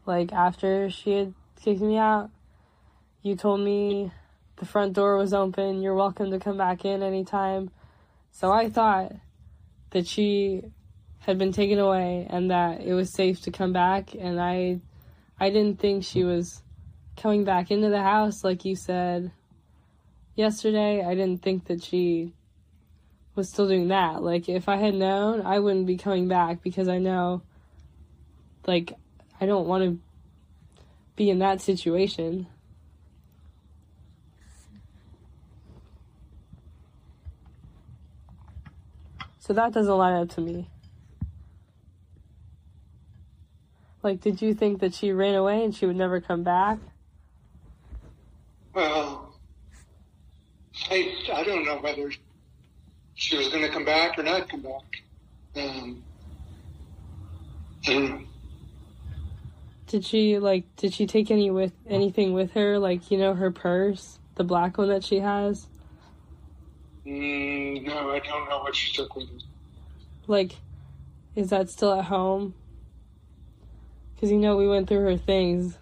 Like 0.06 0.32
after 0.32 0.90
she 0.90 1.12
had 1.12 1.34
kicked 1.62 1.80
me 1.80 1.98
out, 1.98 2.30
you 3.22 3.36
told 3.36 3.60
me 3.60 4.10
the 4.56 4.66
front 4.66 4.92
door 4.92 5.16
was 5.16 5.34
open. 5.34 5.82
You're 5.82 5.94
welcome 5.94 6.30
to 6.30 6.38
come 6.38 6.56
back 6.56 6.84
in 6.84 7.02
anytime. 7.02 7.70
So 8.30 8.50
I 8.50 8.70
thought 8.70 9.12
that 9.90 10.06
she 10.06 10.62
had 11.18 11.38
been 11.38 11.52
taken 11.52 11.78
away 11.78 12.26
and 12.30 12.50
that 12.50 12.80
it 12.80 12.94
was 12.94 13.10
safe 13.10 13.42
to 13.42 13.50
come 13.50 13.72
back. 13.72 14.14
And 14.14 14.40
I, 14.40 14.80
I 15.38 15.50
didn't 15.50 15.78
think 15.78 16.04
she 16.04 16.24
was 16.24 16.62
coming 17.16 17.44
back 17.44 17.70
into 17.70 17.88
the 17.88 18.02
house, 18.02 18.44
like 18.44 18.64
you 18.64 18.76
said 18.76 19.32
yesterday, 20.34 21.04
I 21.04 21.14
didn't 21.14 21.42
think 21.42 21.66
that 21.66 21.82
she 21.82 22.32
was 23.34 23.48
still 23.48 23.68
doing 23.68 23.88
that. 23.88 24.22
Like, 24.22 24.48
if 24.48 24.68
I 24.68 24.76
had 24.76 24.94
known, 24.94 25.42
I 25.42 25.58
wouldn't 25.58 25.86
be 25.86 25.96
coming 25.96 26.28
back 26.28 26.62
because 26.62 26.88
I 26.88 26.98
know, 26.98 27.42
like, 28.66 28.94
I 29.40 29.46
don't 29.46 29.66
want 29.66 29.84
to 29.84 30.00
be 31.16 31.30
in 31.30 31.38
that 31.40 31.60
situation. 31.60 32.46
So 39.38 39.52
that 39.54 39.72
doesn't 39.72 39.92
line 39.92 40.22
up 40.22 40.28
to 40.30 40.40
me. 40.40 40.68
Like, 44.02 44.20
did 44.20 44.42
you 44.42 44.54
think 44.54 44.80
that 44.80 44.94
she 44.94 45.12
ran 45.12 45.34
away 45.34 45.64
and 45.64 45.74
she 45.74 45.86
would 45.86 45.96
never 45.96 46.20
come 46.20 46.42
back? 46.42 46.78
Well, 48.74 49.34
I, 50.90 51.14
I 51.34 51.44
don't 51.44 51.64
know 51.64 51.76
whether 51.76 52.10
she 53.14 53.36
was 53.36 53.48
going 53.48 53.62
to 53.62 53.68
come 53.68 53.84
back 53.84 54.18
or 54.18 54.22
not 54.22 54.48
come 54.48 54.62
back. 54.62 55.02
Um. 55.56 56.02
Did 59.86 60.04
she 60.04 60.38
like? 60.38 60.64
Did 60.76 60.94
she 60.94 61.06
take 61.06 61.30
any 61.30 61.50
with 61.50 61.72
anything 61.86 62.32
with 62.32 62.52
her? 62.52 62.78
Like 62.78 63.10
you 63.10 63.18
know 63.18 63.34
her 63.34 63.50
purse, 63.50 64.18
the 64.36 64.44
black 64.44 64.78
one 64.78 64.88
that 64.88 65.04
she 65.04 65.18
has. 65.18 65.66
Mm, 67.06 67.84
no, 67.84 68.10
I 68.10 68.20
don't 68.20 68.48
know 68.48 68.60
what 68.60 68.74
she 68.74 68.92
took 68.92 69.14
with 69.16 69.28
her. 69.28 69.38
Like, 70.26 70.52
is 71.34 71.50
that 71.50 71.68
still 71.68 71.92
at 71.92 72.04
home? 72.04 72.54
Because 74.14 74.30
you 74.30 74.38
know 74.38 74.56
we 74.56 74.68
went 74.68 74.88
through 74.88 75.04
her 75.04 75.16
things. 75.16 75.76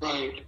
Right. 0.00 0.44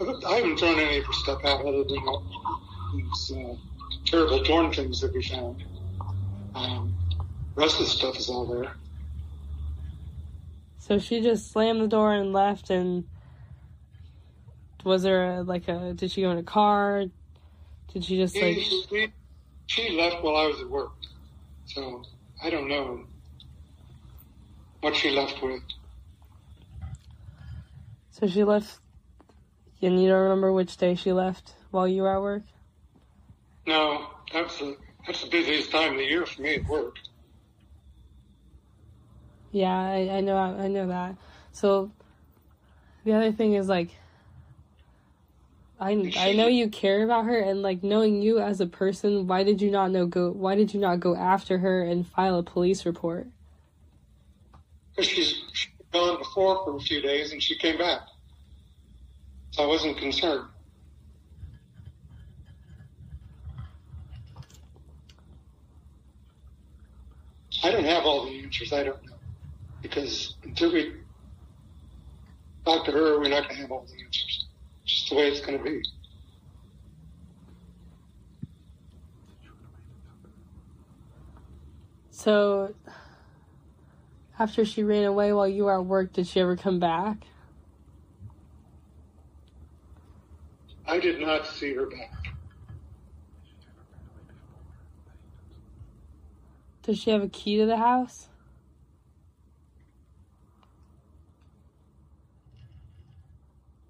I 0.00 0.34
haven't 0.36 0.58
thrown 0.58 0.78
any 0.78 0.98
of 0.98 1.06
her 1.06 1.12
stuff 1.12 1.44
out 1.44 1.60
other 1.60 1.84
than 1.84 2.04
these 2.94 3.32
uh, 3.34 3.54
terrible 4.04 4.44
torn 4.44 4.72
things 4.72 5.00
that 5.00 5.14
we 5.14 5.22
found. 5.22 5.64
Um, 6.54 6.94
the 7.54 7.60
rest 7.62 7.80
of 7.80 7.86
the 7.86 7.90
stuff 7.90 8.18
is 8.18 8.28
all 8.28 8.46
there. 8.46 8.72
So 10.78 10.98
she 10.98 11.20
just 11.20 11.50
slammed 11.50 11.80
the 11.80 11.88
door 11.88 12.12
and 12.12 12.32
left. 12.32 12.70
And 12.70 13.04
was 14.84 15.02
there 15.02 15.38
a, 15.38 15.42
like 15.42 15.68
a? 15.68 15.94
Did 15.94 16.10
she 16.10 16.22
go 16.22 16.30
in 16.30 16.38
a 16.38 16.42
car? 16.42 17.04
Did 17.92 18.04
she 18.04 18.16
just 18.16 18.36
like? 18.36 18.56
She, 18.56 18.84
she, 18.88 19.12
she 19.66 19.90
left 19.96 20.22
while 20.22 20.36
I 20.36 20.46
was 20.46 20.60
at 20.60 20.68
work, 20.68 20.92
so 21.64 22.04
I 22.42 22.50
don't 22.50 22.68
know 22.68 23.04
what 24.80 24.94
she 24.94 25.10
left 25.10 25.42
with. 25.42 25.62
So 28.10 28.26
she 28.26 28.44
left, 28.44 28.78
and 29.82 30.02
you 30.02 30.08
don't 30.08 30.22
remember 30.22 30.52
which 30.52 30.76
day 30.76 30.94
she 30.94 31.12
left 31.12 31.54
while 31.70 31.86
you 31.86 32.02
were 32.02 32.14
at 32.16 32.22
work? 32.22 32.42
No, 33.66 34.06
that's 34.32 34.58
the 34.58 34.76
that's 35.06 35.22
the 35.22 35.30
busiest 35.30 35.70
time 35.70 35.92
of 35.92 35.98
the 35.98 36.04
year 36.04 36.26
for 36.26 36.42
me 36.42 36.56
at 36.56 36.68
work. 36.68 36.96
Yeah, 39.52 39.74
I, 39.74 40.16
I 40.16 40.20
know, 40.20 40.36
I 40.36 40.68
know 40.68 40.88
that. 40.88 41.16
So 41.52 41.90
the 43.04 43.12
other 43.14 43.32
thing 43.32 43.54
is 43.54 43.68
like, 43.68 43.90
I 45.80 46.12
I 46.16 46.32
know 46.32 46.46
you 46.46 46.68
care 46.68 47.04
about 47.04 47.26
her, 47.26 47.38
and 47.38 47.62
like 47.62 47.82
knowing 47.82 48.22
you 48.22 48.40
as 48.40 48.60
a 48.60 48.66
person, 48.66 49.26
why 49.26 49.44
did 49.44 49.60
you 49.60 49.70
not 49.70 49.90
know 49.90 50.06
go? 50.06 50.30
Why 50.30 50.54
did 50.56 50.74
you 50.74 50.80
not 50.80 51.00
go 51.00 51.14
after 51.14 51.58
her 51.58 51.82
and 51.82 52.06
file 52.06 52.38
a 52.38 52.42
police 52.42 52.86
report? 52.86 53.28
Because 54.94 55.10
she's 55.10 55.34
she's 55.52 55.72
gone 55.92 56.18
before 56.18 56.64
for 56.64 56.76
a 56.76 56.80
few 56.80 57.00
days 57.00 57.32
and 57.32 57.42
she 57.42 57.56
came 57.56 57.78
back, 57.78 58.00
so 59.56 59.62
I 59.62 59.66
wasn't 59.66 59.96
concerned. 59.96 60.48
I 67.64 67.70
don't 67.70 67.84
have 67.84 68.04
all 68.04 68.26
the 68.26 68.42
answers. 68.42 68.74
I 68.74 68.84
don't 68.84 69.02
know 69.06 69.16
because 69.80 70.36
until 70.44 70.74
we 70.74 70.92
talk 72.66 72.84
to 72.84 72.92
her, 72.92 73.18
we're 73.18 73.28
not 73.28 73.44
going 73.44 73.56
to 73.56 73.62
have 73.62 73.72
all 73.72 73.86
the 73.86 74.04
answers. 74.04 74.46
It's 74.84 74.92
just 74.92 75.08
the 75.08 75.16
way 75.16 75.28
it's 75.28 75.40
going 75.40 75.56
to 75.56 75.64
be. 75.64 75.82
So 82.10 82.74
after 84.38 84.66
she 84.66 84.82
ran 84.84 85.04
away 85.04 85.32
while 85.32 85.48
you 85.48 85.64
were 85.64 85.78
at 85.78 85.86
work, 85.86 86.12
did 86.12 86.26
she 86.26 86.40
ever 86.40 86.56
come 86.56 86.78
back? 86.78 87.26
I 90.88 91.00
did 91.00 91.20
not 91.20 91.46
see 91.46 91.74
her 91.74 91.86
back. 91.86 92.12
Does 96.82 96.98
she 96.98 97.10
have 97.10 97.22
a 97.22 97.28
key 97.28 97.56
to 97.58 97.66
the 97.66 97.76
house? 97.76 98.28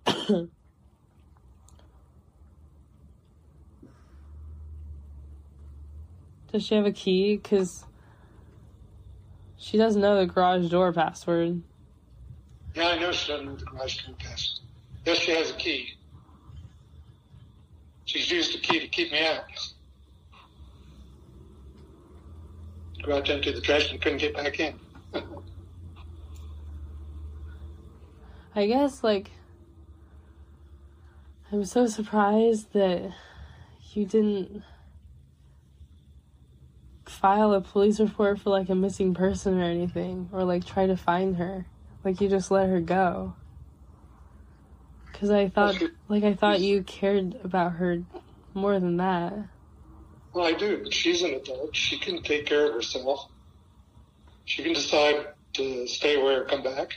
Does 6.50 6.64
she 6.64 6.74
have 6.74 6.86
a 6.86 6.92
key? 6.92 7.36
Because 7.36 7.84
she 9.58 9.76
doesn't 9.76 10.00
know 10.00 10.18
the 10.18 10.26
garage 10.26 10.70
door 10.70 10.92
password. 10.94 11.62
Yeah, 12.74 12.88
I 12.88 12.98
know 12.98 13.12
she 13.12 13.30
doesn't 13.30 13.46
know 13.46 13.56
the 13.56 13.66
garage 13.66 14.06
door 14.06 14.14
password. 14.18 14.66
Yes, 15.04 15.18
she 15.18 15.32
has 15.32 15.50
a 15.50 15.54
key. 15.54 15.95
She's 18.16 18.30
used 18.30 18.54
the 18.54 18.58
key 18.58 18.80
to 18.80 18.88
keep 18.88 19.12
me 19.12 19.26
out. 19.26 19.44
Go 23.02 23.18
out 23.18 23.26
to 23.26 23.38
the 23.38 23.60
trash 23.60 23.90
and 23.90 24.00
couldn't 24.00 24.16
get 24.18 24.34
back 24.34 24.58
in. 24.58 24.74
I 28.54 28.66
guess, 28.66 29.04
like, 29.04 29.30
I'm 31.52 31.66
so 31.66 31.86
surprised 31.86 32.72
that 32.72 33.12
you 33.92 34.06
didn't 34.06 34.62
file 37.04 37.52
a 37.52 37.60
police 37.60 38.00
report 38.00 38.40
for, 38.40 38.48
like, 38.48 38.70
a 38.70 38.74
missing 38.74 39.12
person 39.12 39.60
or 39.60 39.64
anything, 39.64 40.30
or, 40.32 40.42
like, 40.42 40.64
try 40.64 40.86
to 40.86 40.96
find 40.96 41.36
her. 41.36 41.66
Like, 42.02 42.22
you 42.22 42.30
just 42.30 42.50
let 42.50 42.70
her 42.70 42.80
go. 42.80 43.34
Because 45.16 45.30
I 45.30 45.48
thought, 45.48 45.82
like, 46.08 46.24
I 46.24 46.34
thought 46.34 46.60
you 46.60 46.82
cared 46.82 47.36
about 47.42 47.72
her 47.72 48.02
more 48.52 48.78
than 48.78 48.98
that. 48.98 49.32
Well, 50.34 50.44
I 50.44 50.52
do, 50.52 50.82
but 50.82 50.92
she's 50.92 51.22
an 51.22 51.32
adult. 51.32 51.74
She 51.74 51.98
can 51.98 52.22
take 52.22 52.44
care 52.44 52.66
of 52.66 52.74
herself. 52.74 53.30
She 54.44 54.62
can 54.62 54.74
decide 54.74 55.28
to 55.54 55.86
stay 55.86 56.20
away 56.20 56.34
or 56.34 56.44
come 56.44 56.62
back. 56.62 56.92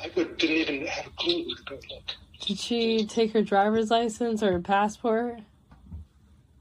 I 0.00 0.10
would, 0.16 0.38
didn't 0.38 0.56
even 0.56 0.86
have 0.86 1.08
a 1.08 1.10
clue 1.10 1.44
where 1.44 1.56
to 1.56 1.62
go 1.64 1.74
look. 1.74 2.04
Did 2.40 2.58
she 2.58 3.04
take 3.04 3.34
her 3.34 3.42
driver's 3.42 3.90
license 3.90 4.42
or 4.42 4.52
her 4.52 4.60
passport? 4.60 5.40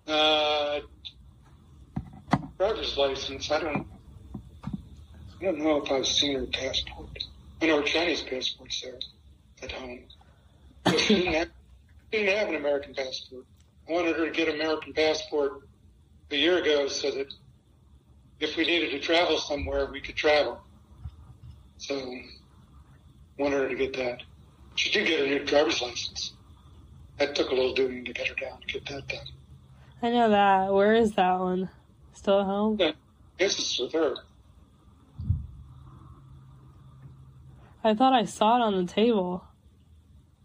Uh, 0.06 0.82
driver's 2.58 2.98
license. 2.98 3.50
I 3.50 3.62
don't. 3.62 3.91
I 5.42 5.46
don't 5.46 5.58
know 5.58 5.82
if 5.82 5.92
I've 5.92 6.06
seen 6.06 6.38
her 6.38 6.46
passport. 6.46 7.08
I 7.62 7.66
know 7.66 7.78
her 7.78 7.84
Chinese 7.84 8.22
passport's 8.22 8.80
there 8.82 9.00
at 9.64 9.72
home. 9.72 10.02
But 10.84 11.00
she 11.00 11.16
didn't 11.16 11.34
have, 11.34 11.50
didn't 12.12 12.38
have 12.38 12.50
an 12.50 12.56
American 12.56 12.94
passport. 12.94 13.46
I 13.90 13.92
wanted 13.92 14.18
her 14.18 14.26
to 14.26 14.32
get 14.32 14.50
an 14.50 14.56
American 14.56 14.94
passport 14.94 15.68
a 16.30 16.36
year 16.36 16.60
ago 16.60 16.88
so 16.88 17.10
that 17.10 17.34
if 18.40 18.56
we 18.56 18.66
needed 18.66 18.92
to 18.92 19.00
travel 19.00 19.38
somewhere, 19.40 19.90
we 19.92 20.00
could 20.00 20.16
travel. 20.16 20.62
So, 21.78 21.98
I 21.98 22.24
wanted 23.40 23.62
her 23.62 23.70
to 23.70 23.76
get 23.76 23.94
that. 23.98 24.22
She 24.76 24.92
did 24.92 25.08
get 25.08 25.22
a 25.22 25.28
new 25.28 25.44
driver's 25.44 25.82
license. 25.82 26.34
That 27.18 27.34
took 27.36 27.50
a 27.50 27.56
little 27.56 27.74
doing 27.74 28.06
to 28.06 28.14
get 28.14 28.28
her 28.28 28.36
down 28.36 28.60
to 28.62 28.68
get 28.68 28.86
that 28.88 29.08
done. 29.08 29.26
I 30.04 30.12
know 30.12 30.30
that. 30.30 30.72
Where 30.72 30.94
is 30.94 31.14
that 31.14 31.40
one? 31.40 31.70
Still 32.14 32.42
at 32.42 32.46
home? 32.46 32.78
Yeah, 32.80 32.92
this 33.40 33.58
is 33.58 33.80
with 33.80 33.94
her. 33.94 34.16
I 37.84 37.96
thought 37.96 38.14
I 38.14 38.26
saw 38.26 38.58
it 38.58 38.62
on 38.62 38.86
the 38.86 38.92
table. 38.92 39.44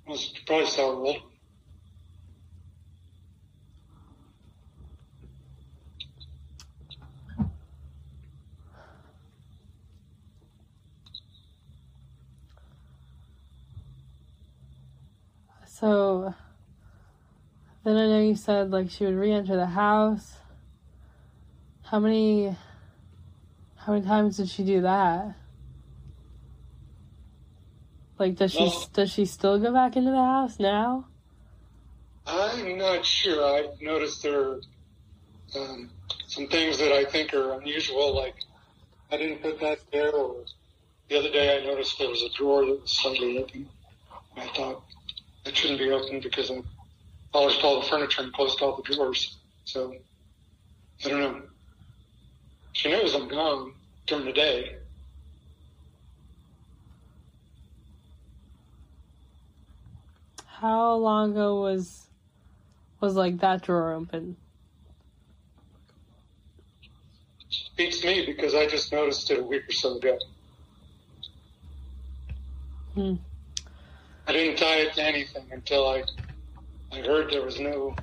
Well, 0.07 0.16
you 0.16 0.40
probably 0.46 0.66
saw 0.66 0.83
old. 0.83 1.16
So 15.66 16.35
then 17.85 17.99
I 17.99 18.07
know 18.07 18.20
you 18.20 18.35
said 18.35 18.70
like 18.70 18.88
she 18.88 19.05
would 19.05 19.14
re-enter 19.14 19.57
the 19.57 19.66
house. 19.66 20.37
How 21.83 22.01
many 22.01 22.57
how 23.77 23.92
many 23.92 24.07
times 24.07 24.38
did 24.38 24.49
she 24.49 24.64
do 24.64 24.81
that? 24.81 25.37
Like 28.18 28.37
does 28.37 28.52
she 28.52 28.64
Well- 28.64 28.90
does 28.92 29.12
she 29.12 29.26
still 29.26 29.59
go 29.59 29.72
back 29.72 29.96
into 29.96 30.11
the 30.11 30.16
house 30.16 30.59
now? 30.59 31.07
I'm 32.26 32.76
not 32.79 33.05
sure. 33.07 33.44
I've 33.44 33.81
noticed 33.81 34.22
there 34.22 34.40
are 34.40 34.61
um, 35.57 35.90
some 36.26 36.48
things 36.48 36.79
that 36.79 36.92
I 36.92 37.05
think 37.05 37.33
are 37.35 37.52
unusual, 37.61 38.14
like 38.16 38.35
I 39.12 39.16
didn't 39.16 39.42
put 39.42 39.61
that 39.61 39.79
there, 39.92 40.12
or 40.12 40.44
the 41.09 41.18
other 41.18 41.31
day 41.31 41.57
I 41.61 41.64
noticed 41.64 41.98
there 41.98 42.09
was 42.09 42.22
a 42.22 42.31
drawer 42.31 42.64
that 42.66 42.81
was 42.83 42.90
slightly 42.90 43.38
open. 43.38 43.68
I 44.37 44.48
thought 44.48 44.83
it 45.44 45.57
shouldn't 45.57 45.79
be 45.79 45.90
open 45.90 46.20
because 46.20 46.50
I 46.50 46.61
polished 47.33 47.62
all 47.62 47.81
the 47.81 47.87
furniture 47.87 48.22
and 48.22 48.33
closed 48.33 48.61
all 48.61 48.76
the 48.76 48.94
drawers. 48.94 49.37
So 49.64 49.94
I 51.05 51.09
don't 51.09 51.20
know. 51.20 51.42
She 52.72 52.90
knows 52.90 53.14
I'm 53.14 53.29
gone 53.29 53.72
during 54.07 54.24
the 54.26 54.33
day. 54.33 54.76
How 60.66 60.94
long 60.94 61.31
ago 61.31 61.61
was 61.61 62.09
was 63.00 63.14
like 63.14 63.38
that 63.38 63.62
drawer 63.62 63.92
open? 63.92 64.37
Beats 67.76 68.02
me 68.02 68.26
because 68.26 68.52
I 68.52 68.66
just 68.66 68.90
noticed 68.90 69.31
it 69.31 69.38
a 69.38 69.44
week 69.44 69.68
or 69.68 69.72
so 69.72 69.96
ago. 69.96 70.18
Hmm. 72.94 73.14
I 74.26 74.33
didn't 74.33 74.57
tie 74.57 74.79
it 74.79 74.94
to 74.94 75.05
anything 75.05 75.46
until 75.52 75.87
I 75.87 76.02
I 76.92 76.96
heard 76.96 77.31
there 77.31 77.44
was 77.44 77.61
no 77.61 77.94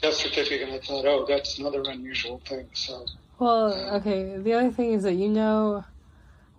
death 0.00 0.14
certificate, 0.14 0.68
and 0.68 0.72
I 0.72 0.78
thought, 0.78 1.06
oh, 1.06 1.26
that's 1.26 1.58
another 1.58 1.82
unusual 1.84 2.40
thing. 2.46 2.68
So 2.74 3.06
Well, 3.40 3.74
okay, 3.96 4.36
the 4.36 4.52
other 4.52 4.70
thing 4.70 4.92
is 4.92 5.02
that 5.02 5.14
you 5.14 5.28
know 5.28 5.84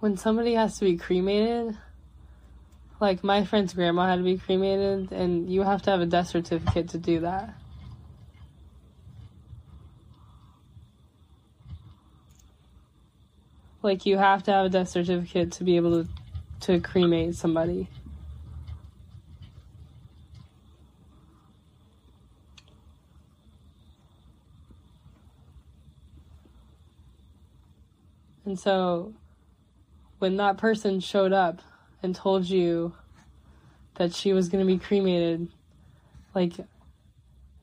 when 0.01 0.17
somebody 0.17 0.55
has 0.55 0.77
to 0.79 0.83
be 0.83 0.97
cremated, 0.97 1.77
like 2.99 3.23
my 3.23 3.43
friend's 3.43 3.73
grandma 3.73 4.07
had 4.07 4.17
to 4.17 4.23
be 4.23 4.37
cremated 4.37 5.11
and 5.11 5.49
you 5.49 5.63
have 5.63 5.81
to 5.83 5.91
have 5.91 6.01
a 6.01 6.05
death 6.05 6.27
certificate 6.27 6.89
to 6.89 6.97
do 6.97 7.19
that. 7.21 7.53
Like 13.81 14.05
you 14.05 14.17
have 14.17 14.43
to 14.43 14.51
have 14.51 14.65
a 14.65 14.69
death 14.69 14.89
certificate 14.89 15.51
to 15.53 15.63
be 15.63 15.75
able 15.75 16.03
to 16.03 16.09
to 16.61 16.79
cremate 16.79 17.35
somebody. 17.35 17.89
And 28.45 28.59
so 28.59 29.13
when 30.19 30.37
that 30.37 30.57
person 30.57 30.99
showed 30.99 31.33
up 31.33 31.61
and 32.05 32.15
told 32.15 32.45
you 32.45 32.93
that 33.95 34.13
she 34.13 34.31
was 34.31 34.47
going 34.47 34.65
to 34.65 34.71
be 34.71 34.79
cremated, 34.79 35.49
like 36.33 36.53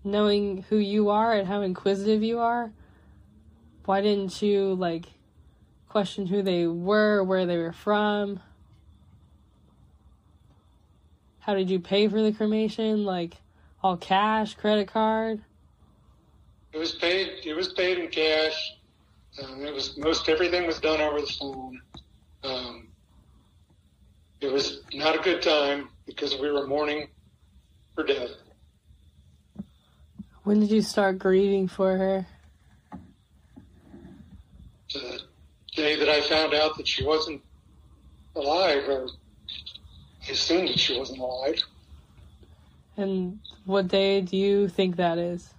knowing 0.04 0.64
who 0.68 0.76
you 0.76 1.08
are 1.08 1.32
and 1.32 1.48
how 1.48 1.62
inquisitive 1.62 2.22
you 2.22 2.38
are, 2.38 2.70
why 3.86 4.00
didn't 4.00 4.42
you 4.42 4.74
like 4.74 5.06
question 5.88 6.26
who 6.26 6.42
they 6.42 6.66
were, 6.66 7.22
where 7.22 7.46
they 7.46 7.56
were 7.56 7.72
from? 7.72 8.40
How 11.40 11.54
did 11.54 11.70
you 11.70 11.80
pay 11.80 12.08
for 12.08 12.22
the 12.22 12.32
cremation? 12.32 13.04
Like 13.04 13.36
all 13.82 13.96
cash, 13.96 14.54
credit 14.54 14.88
card? 14.88 15.42
it 16.72 16.78
was 16.78 16.92
paid. 16.92 17.44
It 17.44 17.54
was 17.54 17.72
paid 17.72 17.98
in 17.98 18.08
cash. 18.08 18.74
Um, 19.42 19.64
it 19.64 19.72
was 19.72 19.96
most 19.98 20.28
everything 20.28 20.66
was 20.66 20.78
done 20.78 21.00
over 21.00 21.20
the 21.20 21.26
phone. 21.26 21.80
Um, 22.44 22.81
it 24.42 24.52
was 24.52 24.82
not 24.92 25.14
a 25.14 25.22
good 25.22 25.40
time 25.40 25.88
because 26.06 26.36
we 26.36 26.50
were 26.50 26.66
mourning 26.66 27.08
her 27.96 28.02
death. 28.02 28.30
When 30.42 30.60
did 30.60 30.70
you 30.70 30.82
start 30.82 31.18
grieving 31.18 31.68
for 31.68 31.96
her? 31.96 32.26
the 34.92 35.20
day 35.74 35.96
that 35.98 36.08
I 36.08 36.20
found 36.20 36.52
out 36.52 36.76
that 36.76 36.86
she 36.86 37.02
wasn't 37.02 37.40
alive, 38.36 38.86
or 38.88 39.08
I 40.26 40.30
assumed 40.30 40.68
that 40.68 40.78
she 40.78 40.98
wasn't 40.98 41.20
alive. 41.20 41.62
And 42.98 43.38
what 43.64 43.88
day 43.88 44.20
do 44.20 44.36
you 44.36 44.68
think 44.68 44.96
that 44.96 45.16
is? 45.16 45.54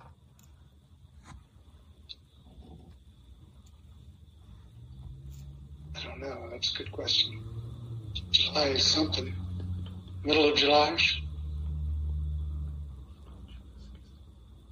I 5.96 6.04
don't 6.04 6.20
know. 6.20 6.50
That's 6.52 6.76
a 6.76 6.78
good 6.78 6.92
question. 6.92 7.53
July 8.34 8.78
something. 8.78 9.34
Middle 10.24 10.50
of 10.50 10.58
July. 10.58 10.98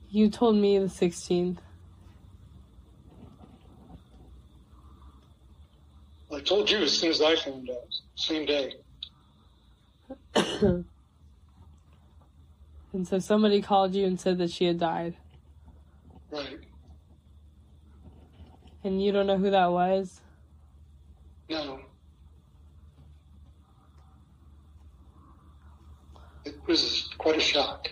You 0.10 0.30
told 0.30 0.58
me 0.58 0.78
the 0.78 0.86
16th. 0.86 1.58
I 6.34 6.40
told 6.42 6.70
you 6.70 6.80
as 6.80 6.98
soon 6.98 7.12
as 7.12 7.22
I 7.22 7.36
found 7.36 7.70
out. 7.70 7.88
Same 8.16 8.46
day. 8.46 8.74
And 12.94 13.08
so 13.08 13.20
somebody 13.20 13.62
called 13.62 13.96
you 13.96 14.06
and 14.06 14.20
said 14.20 14.38
that 14.40 14.52
she 14.52 14.66
had 14.66 14.78
died. 14.78 15.16
Right. 16.30 16.60
And 18.84 19.02
you 19.02 19.12
don't 19.12 19.28
know 19.28 19.38
who 19.38 19.52
that 19.52 19.72
was? 19.72 20.20
No. 21.50 21.80
It 26.44 26.61
was 26.72 27.10
quite 27.18 27.38
a 27.38 27.42
shock. 27.42 27.90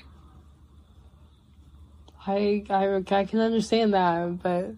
I, 2.25 2.63
I, 2.69 2.95
I 2.95 3.25
can 3.25 3.39
understand 3.39 3.93
that, 3.93 4.41
but 4.41 4.71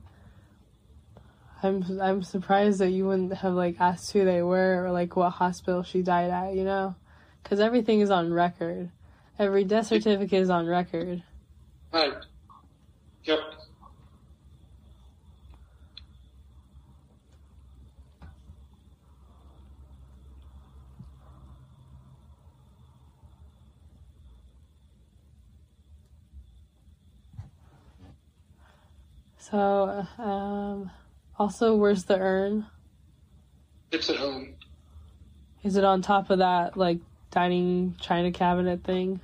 I'm 1.64 2.00
I'm 2.02 2.24
surprised 2.24 2.80
that 2.80 2.90
you 2.90 3.06
wouldn't 3.08 3.34
have 3.34 3.54
like 3.54 3.80
asked 3.80 4.12
who 4.12 4.26
they 4.26 4.42
were 4.42 4.86
or 4.86 4.92
like 4.92 5.16
what 5.16 5.30
hospital 5.32 5.84
she 5.84 6.02
died 6.02 6.32
at, 6.32 6.56
you 6.56 6.64
know? 6.64 6.96
Because 7.44 7.60
everything 7.60 8.00
is 8.00 8.10
on 8.10 8.34
record. 8.34 8.90
Every 9.38 9.64
death 9.64 9.88
certificate 9.88 10.42
is 10.42 10.50
on 10.50 10.68
record. 10.68 11.24
Right. 11.92 12.14
Yep. 13.24 13.40
So, 29.52 30.08
um, 30.18 30.90
also, 31.38 31.76
where's 31.76 32.06
the 32.06 32.18
urn? 32.18 32.66
It's 33.92 34.10
at 34.10 34.16
home. 34.16 34.56
Is 35.64 35.76
it 35.76 35.84
on 35.84 36.02
top 36.02 36.30
of 36.30 36.40
that 36.40 36.78
like 36.78 37.00
dining 37.32 37.96
china 38.00 38.32
cabinet 38.32 38.86
thing? 38.86 39.20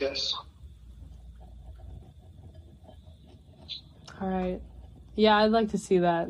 Yes. 0.00 0.34
All 4.20 4.28
right. 4.28 4.60
Yeah, 5.14 5.36
I'd 5.36 5.52
like 5.52 5.70
to 5.70 5.78
see 5.78 5.98
that. 5.98 6.28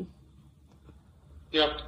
Yep. 1.51 1.81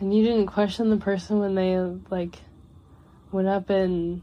And 0.00 0.14
you 0.14 0.22
didn't 0.22 0.46
question 0.46 0.90
the 0.90 0.98
person 0.98 1.38
when 1.38 1.54
they 1.54 1.78
like 2.10 2.36
went 3.32 3.48
up 3.48 3.70
and 3.70 4.20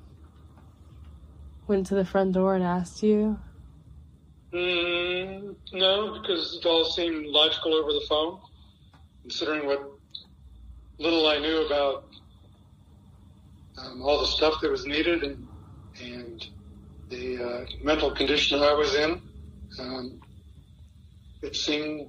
went 1.67 1.87
to 1.87 1.95
the 1.95 2.05
front 2.05 2.33
door 2.33 2.53
and 2.53 2.63
asked 2.63 3.01
you? 3.01 3.39
Mm, 4.53 5.55
no, 5.73 6.19
because 6.19 6.59
it 6.61 6.65
all 6.67 6.83
seemed 6.85 7.25
logical 7.27 7.73
over 7.73 7.93
the 7.93 8.05
phone, 8.09 8.39
considering 9.21 9.65
what 9.65 9.81
little 10.99 11.27
I 11.27 11.39
knew 11.39 11.65
about 11.65 12.03
um, 13.77 14.01
all 14.01 14.19
the 14.19 14.27
stuff 14.27 14.55
that 14.61 14.71
was 14.71 14.85
needed 14.85 15.23
and 15.23 15.47
and 16.01 16.45
the 17.09 17.43
uh, 17.43 17.65
mental 17.83 18.11
condition 18.11 18.61
I 18.61 18.73
was 18.73 18.95
in. 18.95 19.21
Um, 19.79 20.19
it 21.41 21.55
seemed 21.55 22.07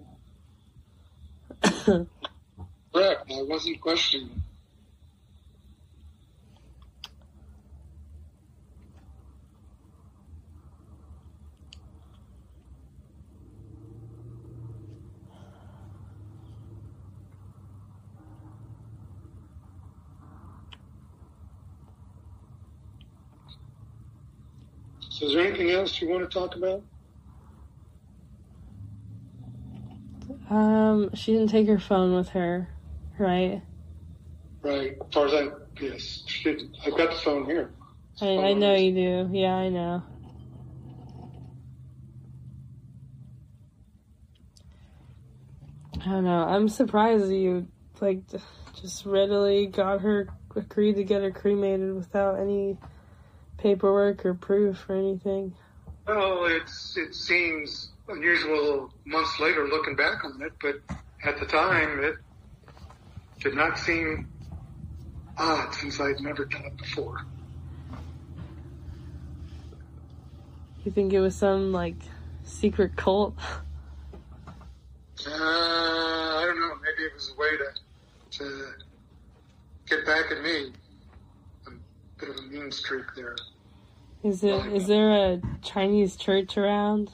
correct. 1.62 2.09
I 3.31 3.42
wasn't 3.42 3.81
questioning. 3.81 4.41
So, 25.22 25.28
is 25.28 25.35
there 25.35 25.46
anything 25.46 25.70
else 25.70 26.00
you 26.00 26.08
want 26.08 26.28
to 26.28 26.37
talk 26.37 26.56
about? 26.56 26.82
Um, 30.50 31.14
she 31.14 31.32
didn't 31.32 31.50
take 31.50 31.68
her 31.68 31.78
phone 31.78 32.16
with 32.16 32.30
her, 32.30 32.68
right? 33.20 33.62
Right. 34.62 34.96
As 35.00 35.14
far 35.14 35.26
as 35.26 35.35
I, 35.35 35.48
yes, 35.80 36.24
she 36.26 36.42
didn't. 36.42 36.76
I've 36.85 36.96
got 36.96 37.12
the 37.12 37.18
phone 37.18 37.44
here. 37.44 37.70
I, 38.20 38.26
I 38.26 38.52
know 38.54 38.74
you 38.74 38.94
do. 38.94 39.30
Yeah, 39.32 39.54
I 39.54 39.68
know. 39.68 40.02
I 46.04 46.04
don't 46.04 46.24
know. 46.24 46.48
I'm 46.48 46.68
surprised 46.68 47.30
you 47.30 47.68
like 48.00 48.24
just 48.74 49.06
readily 49.06 49.68
got 49.68 50.00
her 50.00 50.30
agreed 50.56 50.96
to 50.96 51.04
get 51.04 51.22
her 51.22 51.30
cremated 51.30 51.94
without 51.94 52.40
any 52.40 52.76
paperwork 53.62 54.27
or 54.27 54.35
proof 54.35 54.85
or 54.88 54.96
anything. 54.96 55.55
Well, 56.07 56.46
it's 56.46 56.96
it 56.96 57.14
seems 57.14 57.90
unusual 58.09 58.92
months 59.05 59.38
later 59.38 59.68
looking 59.68 59.94
back 59.94 60.25
on 60.25 60.42
it, 60.42 60.53
but 60.61 60.81
at 61.25 61.38
the 61.38 61.46
time 61.46 62.03
it 62.03 62.16
did 63.38 63.55
not 63.55 63.79
seem 63.79 64.29
odd 65.38 65.72
since 65.75 66.01
I'd 66.01 66.20
never 66.20 66.44
done 66.44 66.64
it 66.64 66.77
before. 66.77 67.18
You 70.85 70.90
think 70.90 71.12
it 71.12 71.20
was 71.20 71.37
some 71.37 71.70
like 71.70 71.96
secret 72.42 72.96
cult? 72.96 73.38
Uh, 75.25 75.31
I 75.31 76.42
don't 76.44 76.59
know. 76.59 76.75
Maybe 76.83 77.05
it 77.07 77.14
was 77.14 77.33
a 77.33 77.40
way 77.40 77.51
to 77.57 78.38
to 78.38 78.72
get 79.87 80.05
back 80.05 80.33
at 80.33 80.42
me. 80.42 80.72
A 81.68 81.70
bit 82.18 82.29
of 82.31 82.37
a 82.38 82.42
mean 82.42 82.72
streak 82.72 83.05
there. 83.14 83.37
Is 84.22 84.44
it 84.44 84.66
is 84.66 84.87
there 84.87 85.11
a 85.11 85.40
Chinese 85.62 86.14
church 86.14 86.56
around? 86.56 87.11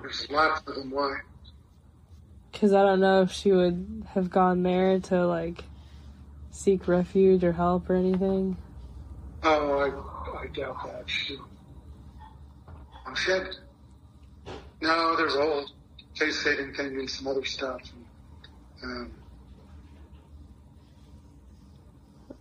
There's 0.00 0.30
lots 0.30 0.62
of 0.66 0.74
them. 0.76 0.90
Why? 0.90 1.18
Because 2.50 2.72
I 2.72 2.82
don't 2.82 3.00
know 3.00 3.22
if 3.22 3.32
she 3.32 3.52
would 3.52 4.06
have 4.14 4.30
gone 4.30 4.62
there 4.62 4.98
to 4.98 5.26
like 5.26 5.64
seek 6.50 6.88
refuge 6.88 7.44
or 7.44 7.52
help 7.52 7.90
or 7.90 7.96
anything. 7.96 8.56
Oh, 9.42 9.78
I, 10.34 10.42
I 10.42 10.46
doubt 10.48 10.76
that. 10.86 11.08
She, 11.08 11.36
oh, 13.06 13.14
shit. 13.14 13.56
No, 14.80 15.16
there's 15.16 15.34
a 15.34 15.40
whole 15.40 15.66
face 16.16 16.42
saving 16.42 16.74
thing 16.74 16.98
and 16.98 17.08
some 17.10 17.28
other 17.28 17.44
stuff. 17.44 17.82
And, 18.82 19.12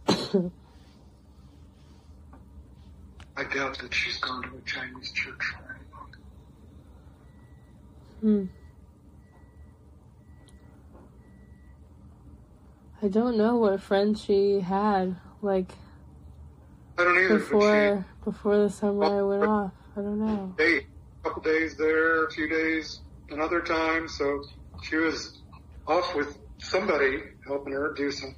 um, 0.07 0.51
I 3.37 3.43
doubt 3.43 3.77
that 3.79 3.93
she's 3.93 4.17
gone 4.17 4.41
to 4.41 4.49
a 4.49 4.61
Chinese 4.61 5.11
church 5.11 5.37
for 5.37 5.63
very 5.63 5.79
long. 5.93 6.09
Hmm. 8.19 8.45
I 13.05 13.09
don't 13.09 13.37
know 13.37 13.57
what 13.57 13.79
friends 13.79 14.23
she 14.23 14.61
had 14.61 15.17
like 15.43 15.71
I 16.97 17.03
don't 17.03 17.15
either. 17.15 17.37
before 17.37 18.07
before 18.25 18.57
the 18.57 18.71
summer 18.71 19.05
I 19.05 19.21
went 19.21 19.43
off. 19.43 19.73
I 19.95 20.01
don't 20.01 20.19
know. 20.19 20.55
She, 20.57 20.63
hey, 20.63 20.87
a 21.23 21.29
couple 21.29 21.43
days 21.43 21.77
there, 21.77 22.25
a 22.25 22.31
few 22.31 22.49
days 22.49 23.01
another 23.29 23.61
time. 23.61 24.07
So 24.07 24.43
she 24.81 24.95
was 24.95 25.43
off 25.85 26.15
with 26.15 26.39
somebody 26.57 27.21
helping 27.45 27.73
her 27.73 27.93
do 27.95 28.09
something. 28.09 28.35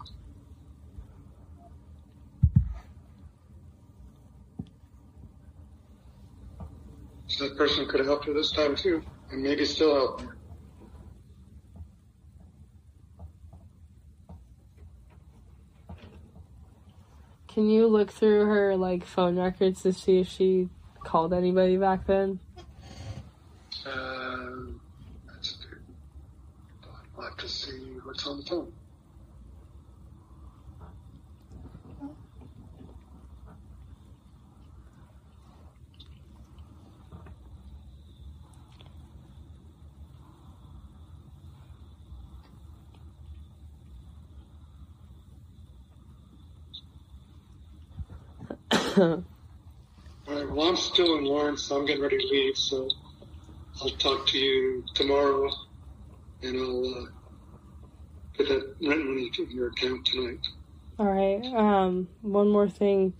That 7.39 7.57
person 7.57 7.87
could 7.87 7.99
have 7.99 8.07
helped 8.07 8.25
her 8.25 8.33
this 8.33 8.51
time 8.51 8.75
too, 8.75 9.01
and 9.31 9.41
maybe 9.41 9.65
still 9.65 9.95
help 9.95 10.21
her. 10.21 10.35
Can 17.47 17.69
you 17.69 17.87
look 17.87 18.11
through 18.11 18.45
her 18.45 18.77
like 18.77 19.03
phone 19.05 19.37
records 19.37 19.81
to 19.83 19.91
see 19.91 20.19
if 20.19 20.27
she 20.27 20.69
called 21.03 21.33
anybody 21.33 21.77
back 21.77 22.05
then? 22.05 22.39
Um, 23.85 24.79
that's 25.27 25.55
good. 25.55 25.79
I'll 27.17 27.23
have 27.23 27.37
to 27.37 27.47
see 27.47 27.97
what's 28.03 28.27
on 28.27 28.37
the 28.37 28.43
phone. 28.43 28.71
All 48.99 49.23
right. 50.27 50.49
Well, 50.49 50.67
I'm 50.67 50.75
still 50.75 51.17
in 51.17 51.25
Lawrence, 51.25 51.63
so 51.63 51.77
I'm 51.77 51.85
getting 51.85 52.01
ready 52.01 52.17
to 52.17 52.27
leave. 52.27 52.57
So 52.57 52.89
I'll 53.81 53.89
talk 53.91 54.27
to 54.27 54.37
you 54.37 54.83
tomorrow, 54.93 55.49
and 56.43 56.57
I'll 56.57 56.85
uh, 56.85 57.05
put 58.35 58.49
that 58.49 58.75
rent 58.81 59.05
money 59.05 59.31
in 59.37 59.51
your 59.51 59.69
account 59.69 60.05
tonight. 60.05 60.45
All 60.97 61.05
right. 61.05 61.43
Um, 61.45 62.09
one 62.21 62.49
more 62.49 62.67
thing. 62.69 63.13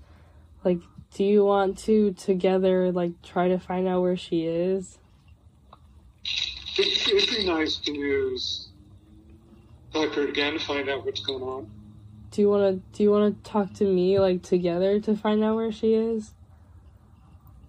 Like, 0.66 0.80
do 1.14 1.24
you 1.24 1.46
want 1.46 1.78
to 1.80 2.14
together 2.14 2.92
like 2.92 3.22
try 3.22 3.48
to 3.48 3.58
find 3.58 3.88
out 3.88 4.02
where 4.02 4.18
she 4.18 4.46
is? 4.46 5.00
It, 6.78 7.08
it'd 7.08 7.30
be 7.30 7.46
nice 7.46 7.78
to 7.78 7.94
use 7.94 8.70
her 9.94 10.28
again 10.28 10.54
to 10.54 10.60
find 10.60 10.90
out 10.90 11.06
what's 11.06 11.22
going 11.22 11.44
on. 11.44 11.79
Do 12.40 12.44
you 12.44 12.50
want 12.52 12.64
to 12.94 12.98
do 12.98 13.04
you 13.04 13.12
want 13.12 13.44
to 13.44 13.52
talk 13.52 13.74
to 13.74 13.84
me 13.84 14.18
like 14.18 14.44
together 14.44 14.98
to 15.02 15.14
find 15.14 15.44
out 15.44 15.58
where 15.58 15.74
she 15.74 15.94
is? 15.94 16.32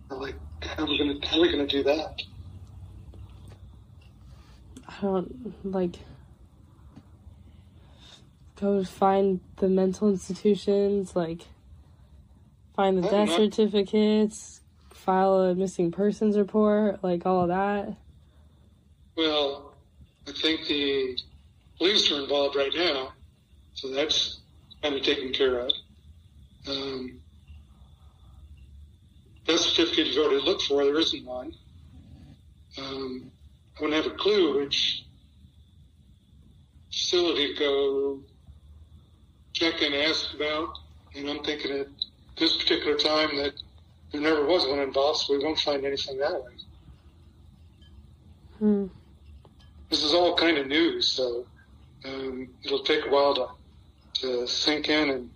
Like, 0.08 0.36
how 0.62 0.84
are 0.84 0.86
we 0.86 0.96
gonna 0.96 1.26
how 1.26 1.38
are 1.38 1.40
we 1.40 1.50
gonna 1.50 1.66
do 1.66 1.82
that? 1.82 2.22
I 4.86 4.94
don't 5.02 5.64
like 5.64 5.96
go 8.60 8.84
find 8.84 9.40
the 9.56 9.68
mental 9.68 10.08
institutions, 10.08 11.16
like 11.16 11.48
find 12.76 12.96
the 12.96 13.10
death 13.10 13.30
certificates, 13.30 14.60
file 14.90 15.34
a 15.40 15.54
missing 15.56 15.90
persons 15.90 16.38
report, 16.38 17.02
like 17.02 17.26
all 17.26 17.40
of 17.40 17.48
that. 17.48 17.96
Well, 19.16 19.74
I 20.28 20.30
think 20.30 20.64
the 20.68 21.18
police 21.76 22.12
are 22.12 22.22
involved 22.22 22.54
right 22.54 22.72
now, 22.72 23.14
so 23.74 23.90
that's 23.90 24.36
kind 24.82 24.94
of 24.94 25.02
taken 25.02 25.32
care 25.32 25.60
of. 25.60 25.70
Um, 26.68 27.20
death 29.46 29.60
certificate 29.60 30.08
you've 30.08 30.24
already 30.24 30.44
looked 30.44 30.62
for, 30.62 30.84
there 30.84 30.98
isn't 30.98 31.24
one. 31.24 31.52
Um, 32.78 33.30
I 33.78 33.82
wouldn't 33.82 34.04
have 34.04 34.12
a 34.12 34.16
clue 34.16 34.60
which 34.60 35.04
facility 36.90 37.54
to 37.54 37.58
go 37.58 38.20
check 39.52 39.82
and 39.82 39.94
ask 39.94 40.34
about, 40.34 40.78
and 41.14 41.28
I'm 41.28 41.42
thinking 41.42 41.72
at 41.72 41.88
this 42.38 42.56
particular 42.56 42.96
time 42.96 43.36
that 43.36 43.54
there 44.12 44.20
never 44.20 44.44
was 44.44 44.66
one 44.66 44.80
involved, 44.80 45.20
so 45.20 45.36
we 45.36 45.44
won't 45.44 45.58
find 45.58 45.84
anything 45.84 46.18
that 46.18 46.32
way. 46.32 46.52
Hmm. 48.58 48.86
this 49.88 50.04
is 50.04 50.12
all 50.12 50.36
kind 50.36 50.58
of 50.58 50.66
new, 50.66 51.00
so 51.00 51.46
um, 52.04 52.48
it'll 52.62 52.84
take 52.84 53.06
a 53.06 53.08
while 53.08 53.34
to 53.34 53.48
to 54.14 54.46
sink 54.46 54.88
in 54.88 55.10
and 55.10 55.30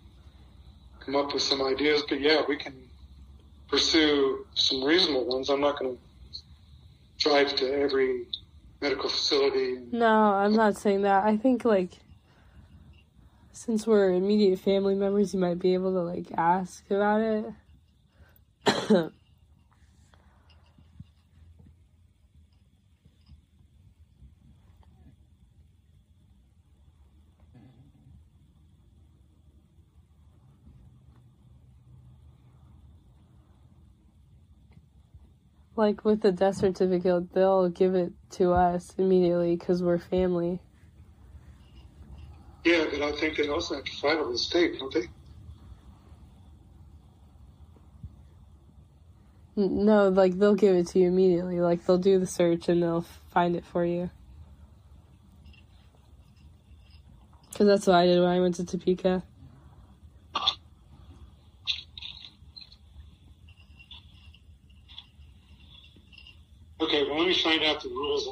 come 1.01 1.17
up 1.17 1.33
with 1.33 1.43
some 1.43 1.63
ideas. 1.63 2.03
But 2.09 2.21
yeah, 2.21 2.43
we 2.49 2.57
can 2.57 2.75
pursue 3.69 4.47
some 4.55 4.83
reasonable 4.85 5.27
ones. 5.27 5.49
I'm 5.49 5.61
not 5.61 5.79
going 5.79 5.97
to 5.97 6.03
drive 7.19 7.55
to 7.57 7.73
every 7.73 8.27
medical 8.81 9.09
facility. 9.09 9.79
No, 9.93 10.07
I'm 10.07 10.55
not 10.55 10.77
saying 10.77 11.03
that. 11.03 11.25
I 11.25 11.37
think 11.37 11.65
like 11.65 11.93
since 13.53 13.87
we're 13.87 14.13
immediate 14.13 14.59
family 14.59 14.95
members, 14.95 15.33
you 15.33 15.41
might 15.41 15.59
be 15.59 15.75
able 15.75 15.93
to 15.93 16.01
like 16.01 16.27
ask 16.37 16.85
about 16.91 17.21
it. 17.21 19.13
like 35.77 36.05
with 36.05 36.21
the 36.21 36.33
death 36.33 36.57
certificate, 36.57 37.33
they'll 37.33 37.69
give 37.69 37.95
it 37.95 38.13
to 38.33 38.53
us 38.53 38.95
immediately 38.99 39.57
because 39.57 39.83
we're 39.83 39.99
family. 39.99 40.61
Yeah, 42.65 42.87
but 42.91 43.03
I 43.03 43.13
think 43.13 43.37
they 43.37 43.49
also 43.49 43.75
have 43.75 43.85
to 43.85 43.93
file 43.93 44.31
the 44.31 44.39
state, 44.39 44.79
don't 44.79 44.93
they? 44.93 45.09
No, 49.57 50.09
like 50.09 50.39
they'll 50.39 50.55
give 50.55 50.75
it 50.75 50.89
to 50.89 50.99
you 50.99 51.09
immediately. 51.09 51.61
Like 51.61 51.85
they'll 51.85 51.99
do 51.99 52.19
the 52.19 52.27
search 52.27 52.69
and 52.69 52.83
they'll 52.83 53.07
find 53.31 53.55
it 53.55 53.65
for 53.65 53.85
you. 53.85 54.11
Because 57.51 57.67
that's 57.69 57.87
what 57.87 57.97
I 57.97 58.07
did 58.07 58.21
when 58.21 58.31
I 58.31 58.41
went 58.41 58.57
to 58.57 58.65
Topeka. 58.65 59.23
Okay, 66.81 67.05
well, 67.09 67.19
let 67.21 67.29
me 67.29 67.35
find 67.35 67.63
out 67.63 67.81
the 67.83 67.91
rules 67.91 68.27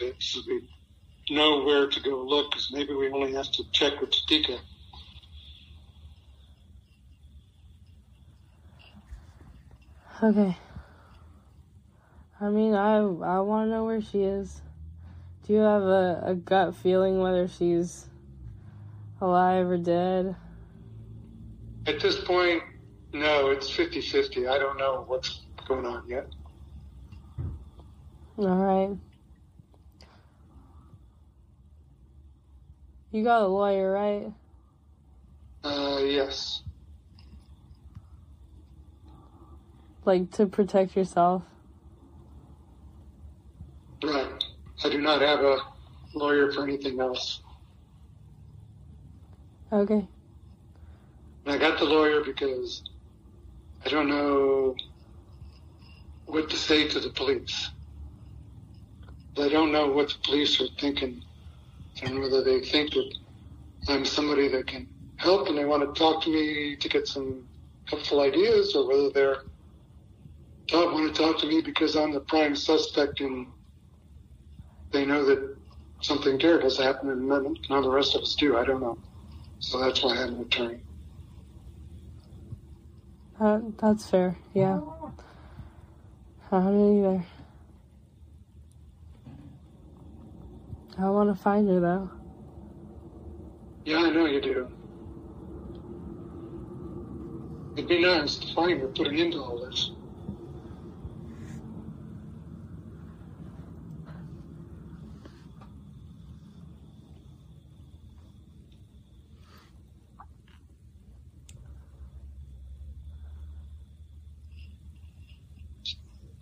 on 0.00 0.06
that 0.08 0.14
a 0.14 0.14
little 0.14 0.14
bit 0.14 0.16
so 0.22 0.40
we 0.46 0.68
know 1.30 1.64
where 1.64 1.88
to 1.88 2.00
go 2.00 2.22
look, 2.22 2.50
because 2.50 2.70
maybe 2.72 2.94
we 2.94 3.10
only 3.10 3.32
have 3.32 3.50
to 3.52 3.64
check 3.72 4.00
with 4.00 4.10
Topeka. 4.10 4.58
Okay. 10.22 10.56
I 12.40 12.48
mean, 12.48 12.74
I 12.74 12.96
I 12.98 13.40
want 13.40 13.66
to 13.66 13.70
know 13.70 13.84
where 13.84 14.00
she 14.00 14.22
is. 14.22 14.62
Do 15.46 15.52
you 15.52 15.60
have 15.60 15.82
a, 15.82 16.22
a 16.24 16.34
gut 16.34 16.74
feeling 16.74 17.20
whether 17.20 17.48
she's 17.48 18.06
alive 19.20 19.66
or 19.66 19.78
dead? 19.78 20.36
At 21.86 22.00
this 22.00 22.24
point, 22.24 22.62
no, 23.12 23.50
it's 23.50 23.70
50 23.70 24.00
50. 24.00 24.48
I 24.48 24.58
don't 24.58 24.78
know 24.78 25.04
what's 25.06 25.42
going 25.68 25.86
on 25.86 26.08
yet. 26.08 26.26
All 28.38 28.56
right. 28.56 28.96
You 33.16 33.24
got 33.24 33.40
a 33.40 33.46
lawyer, 33.46 33.92
right? 33.92 34.30
Uh, 35.64 36.00
yes. 36.02 36.60
Like 40.04 40.30
to 40.32 40.44
protect 40.44 40.94
yourself? 40.94 41.42
Right. 44.04 44.44
I 44.84 44.90
do 44.90 45.00
not 45.00 45.22
have 45.22 45.40
a 45.40 45.60
lawyer 46.12 46.52
for 46.52 46.64
anything 46.64 47.00
else. 47.00 47.40
Okay. 49.72 50.06
And 51.46 51.54
I 51.54 51.56
got 51.56 51.78
the 51.78 51.86
lawyer 51.86 52.22
because 52.22 52.82
I 53.86 53.88
don't 53.88 54.10
know 54.10 54.76
what 56.26 56.50
to 56.50 56.56
say 56.58 56.86
to 56.88 57.00
the 57.00 57.08
police. 57.08 57.70
I 59.38 59.48
don't 59.48 59.72
know 59.72 59.86
what 59.86 60.08
the 60.08 60.18
police 60.22 60.60
are 60.60 60.68
thinking. 60.78 61.22
I 62.02 62.18
whether 62.20 62.42
they 62.44 62.60
think 62.60 62.92
that 62.94 63.14
I'm 63.88 64.04
somebody 64.04 64.48
that 64.48 64.66
can 64.66 64.88
help 65.16 65.48
and 65.48 65.58
they 65.58 65.64
want 65.64 65.82
to 65.94 65.98
talk 65.98 66.22
to 66.24 66.30
me 66.30 66.76
to 66.76 66.88
get 66.88 67.08
some 67.08 67.44
helpful 67.86 68.20
ideas 68.22 68.74
or 68.76 68.88
whether 68.88 69.10
they're 69.10 69.36
don't 70.68 70.94
want 70.94 71.14
to 71.14 71.22
talk 71.22 71.40
to 71.40 71.46
me 71.46 71.60
because 71.62 71.96
I'm 71.96 72.12
the 72.12 72.20
prime 72.20 72.56
suspect 72.56 73.20
and 73.20 73.48
they 74.92 75.06
know 75.06 75.24
that 75.26 75.56
something 76.00 76.38
terrible's 76.38 76.78
happened 76.78 77.12
and 77.12 77.28
none, 77.28 77.56
none 77.70 77.78
of 77.80 77.84
the 77.84 77.90
rest 77.90 78.14
of 78.16 78.22
us 78.22 78.36
do. 78.36 78.56
I 78.56 78.64
don't 78.64 78.80
know. 78.80 78.98
So 79.60 79.80
that's 79.80 80.02
why 80.02 80.12
I 80.12 80.16
have 80.18 80.30
an 80.30 80.40
attorney. 80.40 80.80
Uh, 83.40 83.60
that's 83.80 84.08
fair, 84.10 84.38
yeah. 84.54 84.80
I 86.52 86.60
don't 86.60 86.98
either. 86.98 87.26
I 90.98 91.10
want 91.10 91.34
to 91.34 91.40
find 91.42 91.68
her 91.68 91.80
though. 91.80 92.10
Yeah, 93.84 93.98
I 93.98 94.10
know 94.10 94.26
you 94.26 94.40
do. 94.40 94.68
It'd 97.76 97.88
be 97.88 98.02
nice 98.02 98.36
to 98.36 98.54
find 98.54 98.80
her, 98.80 98.88
put 98.88 99.08
an 99.08 99.16
end 99.18 99.32
to 99.34 99.42
all 99.42 99.60
this. 99.64 99.92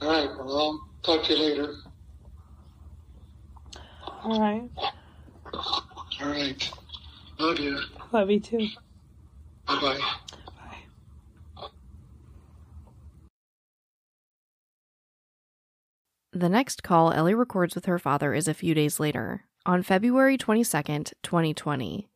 All 0.00 0.08
right, 0.10 0.30
well, 0.38 0.58
I'll 0.58 0.80
talk 1.02 1.26
to 1.26 1.34
you 1.34 1.38
later. 1.40 1.74
All 4.24 4.40
right. 4.40 4.70
All 5.52 6.28
right. 6.28 6.70
Love 7.38 7.58
you. 7.58 7.78
Love 8.10 8.30
you 8.30 8.40
too. 8.40 8.68
Bye 9.66 9.80
bye. 9.80 9.98
Bye. 11.58 11.68
The 16.32 16.48
next 16.48 16.82
call 16.82 17.12
Ellie 17.12 17.34
records 17.34 17.74
with 17.74 17.84
her 17.84 17.98
father 17.98 18.32
is 18.32 18.48
a 18.48 18.54
few 18.54 18.74
days 18.74 18.98
later, 18.98 19.44
on 19.66 19.82
February 19.82 20.38
22nd, 20.38 21.12
2020. 21.22 22.08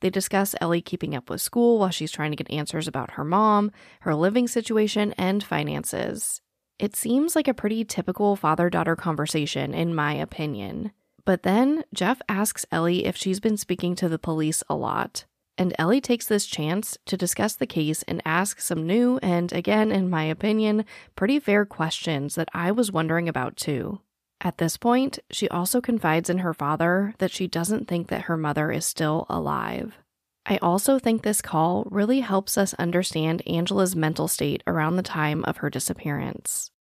They 0.00 0.10
discuss 0.10 0.56
Ellie 0.60 0.82
keeping 0.82 1.14
up 1.14 1.30
with 1.30 1.40
school 1.40 1.78
while 1.78 1.90
she's 1.90 2.10
trying 2.10 2.32
to 2.32 2.36
get 2.36 2.50
answers 2.50 2.88
about 2.88 3.12
her 3.12 3.24
mom, 3.24 3.70
her 4.00 4.16
living 4.16 4.48
situation, 4.48 5.14
and 5.16 5.44
finances. 5.44 6.40
It 6.80 6.96
seems 6.96 7.36
like 7.36 7.46
a 7.46 7.54
pretty 7.54 7.84
typical 7.84 8.34
father 8.34 8.68
daughter 8.68 8.96
conversation, 8.96 9.74
in 9.74 9.94
my 9.94 10.14
opinion. 10.14 10.90
But 11.24 11.42
then 11.42 11.84
Jeff 11.94 12.20
asks 12.28 12.66
Ellie 12.72 13.04
if 13.04 13.16
she's 13.16 13.40
been 13.40 13.56
speaking 13.56 13.94
to 13.96 14.08
the 14.08 14.18
police 14.18 14.62
a 14.68 14.74
lot. 14.74 15.24
And 15.58 15.74
Ellie 15.78 16.00
takes 16.00 16.26
this 16.26 16.46
chance 16.46 16.96
to 17.06 17.16
discuss 17.16 17.54
the 17.54 17.66
case 17.66 18.02
and 18.04 18.22
ask 18.24 18.60
some 18.60 18.86
new 18.86 19.18
and, 19.22 19.52
again, 19.52 19.92
in 19.92 20.08
my 20.10 20.24
opinion, 20.24 20.84
pretty 21.14 21.38
fair 21.38 21.64
questions 21.64 22.34
that 22.34 22.48
I 22.54 22.72
was 22.72 22.90
wondering 22.90 23.28
about 23.28 23.56
too. 23.56 24.00
At 24.40 24.58
this 24.58 24.76
point, 24.76 25.20
she 25.30 25.48
also 25.48 25.80
confides 25.80 26.28
in 26.28 26.38
her 26.38 26.54
father 26.54 27.14
that 27.18 27.30
she 27.30 27.46
doesn't 27.46 27.86
think 27.86 28.08
that 28.08 28.22
her 28.22 28.36
mother 28.36 28.72
is 28.72 28.84
still 28.84 29.26
alive. 29.28 29.98
I 30.44 30.56
also 30.56 30.98
think 30.98 31.22
this 31.22 31.40
call 31.40 31.86
really 31.90 32.20
helps 32.20 32.58
us 32.58 32.74
understand 32.74 33.46
Angela's 33.46 33.94
mental 33.94 34.26
state 34.26 34.64
around 34.66 34.96
the 34.96 35.02
time 35.02 35.44
of 35.44 35.58
her 35.58 35.70
disappearance. 35.70 36.72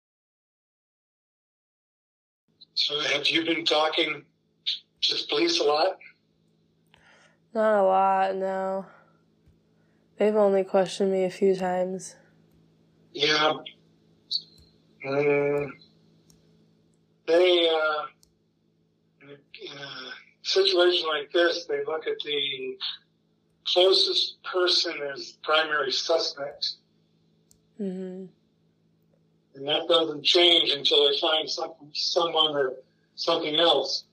So 2.88 3.00
have 3.00 3.28
you 3.28 3.46
been 3.46 3.64
talking 3.64 4.24
to 5.04 5.16
the 5.16 5.24
police 5.30 5.60
a 5.60 5.64
lot? 5.64 5.98
Not 7.54 7.80
a 7.80 7.84
lot, 7.84 8.36
no. 8.36 8.88
They've 10.18 10.36
only 10.36 10.64
questioned 10.64 11.12
me 11.12 11.24
a 11.26 11.30
few 11.30 11.56
times. 11.56 12.16
Yeah. 13.14 13.54
Mm, 15.06 15.70
they, 17.28 17.70
uh, 17.70 18.06
in 19.22 19.78
a 19.78 19.88
situation 20.42 21.08
like 21.08 21.32
this, 21.32 21.66
they 21.66 21.86
look 21.86 22.08
at 22.08 22.18
the 22.26 22.78
closest 23.68 24.42
person 24.44 24.94
as 25.14 25.38
primary 25.44 25.92
suspect. 25.92 26.78
hmm 27.78 28.26
And 29.56 29.68
that 29.68 29.88
doesn't 29.88 30.24
change 30.24 30.72
until 30.72 31.10
they 31.10 31.18
find 31.20 31.50
some, 31.50 31.74
someone 31.94 32.56
or 32.56 32.74
something 33.16 33.56
else. 33.56 34.06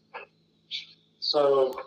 So 1.21 1.79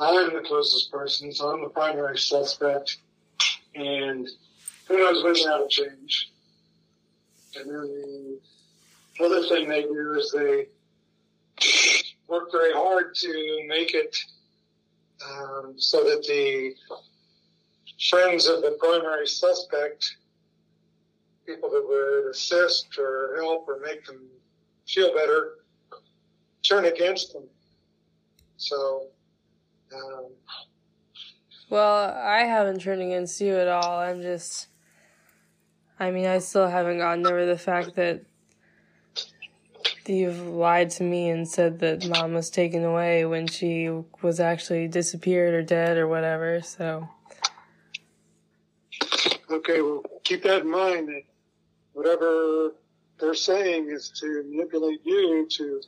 I'm 0.00 0.32
the 0.32 0.40
closest 0.40 0.90
person, 0.90 1.32
so 1.32 1.48
I'm 1.48 1.62
the 1.62 1.68
primary 1.68 2.18
suspect. 2.18 2.98
And 3.74 4.28
who 4.86 4.96
knows 4.98 5.22
when 5.22 5.34
that'll 5.34 5.68
change. 5.68 6.30
And 7.56 7.68
then 7.68 8.38
the 9.18 9.24
other 9.24 9.42
thing 9.48 9.68
they 9.68 9.82
do 9.82 10.14
is 10.18 10.32
they 10.32 10.66
work 12.28 12.52
very 12.52 12.72
hard 12.72 13.14
to 13.16 13.64
make 13.66 13.94
it 13.94 14.16
um, 15.28 15.74
so 15.76 16.04
that 16.04 16.24
the 16.28 16.74
friends 18.08 18.46
of 18.46 18.62
the 18.62 18.76
primary 18.78 19.26
suspect, 19.26 20.16
people 21.48 21.70
that 21.70 21.84
would 21.88 22.30
assist 22.30 22.98
or 22.98 23.36
help 23.40 23.66
or 23.68 23.80
make 23.80 24.04
them 24.04 24.20
feel 24.86 25.14
better, 25.14 25.54
turn 26.62 26.84
against 26.84 27.32
them. 27.32 27.44
So, 28.58 29.06
um, 29.94 30.26
Well, 31.70 32.14
I 32.14 32.40
haven't 32.40 32.82
turned 32.82 33.00
against 33.00 33.40
you 33.40 33.56
at 33.56 33.68
all. 33.68 33.98
I'm 33.98 34.20
just. 34.20 34.68
I 36.00 36.10
mean, 36.10 36.26
I 36.26 36.38
still 36.38 36.68
haven't 36.68 36.98
gotten 36.98 37.26
over 37.26 37.44
the 37.44 37.58
fact 37.58 37.96
that 37.96 38.20
you've 40.06 40.46
lied 40.46 40.90
to 40.90 41.02
me 41.02 41.28
and 41.28 41.46
said 41.46 41.80
that 41.80 42.08
mom 42.08 42.34
was 42.34 42.50
taken 42.50 42.84
away 42.84 43.24
when 43.24 43.46
she 43.46 43.90
was 44.22 44.38
actually 44.38 44.86
disappeared 44.86 45.54
or 45.54 45.62
dead 45.62 45.96
or 45.96 46.06
whatever, 46.06 46.60
so. 46.62 47.08
okay, 49.50 49.82
well, 49.82 50.02
keep 50.22 50.44
that 50.44 50.62
in 50.62 50.70
mind 50.70 51.08
that 51.08 51.22
whatever 51.98 52.74
they're 53.18 53.34
saying 53.34 53.90
is 53.90 54.10
to 54.10 54.44
manipulate 54.48 55.00
you 55.04 55.48
to 55.50 55.82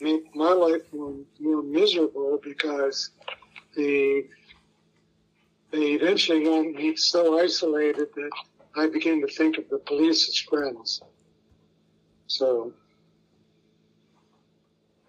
make 0.00 0.34
my 0.36 0.52
life 0.52 0.82
more, 0.92 1.16
more 1.40 1.62
miserable 1.64 2.38
because 2.42 3.10
the 3.74 4.24
they 5.72 5.92
eventually 5.94 6.44
got 6.44 6.66
me 6.66 6.94
so 6.94 7.40
isolated 7.40 8.08
that 8.14 8.30
I 8.76 8.86
begin 8.86 9.20
to 9.22 9.26
think 9.26 9.58
of 9.58 9.68
the 9.68 9.78
police 9.78 10.28
as 10.28 10.36
friends. 10.36 11.00
So 12.28 12.72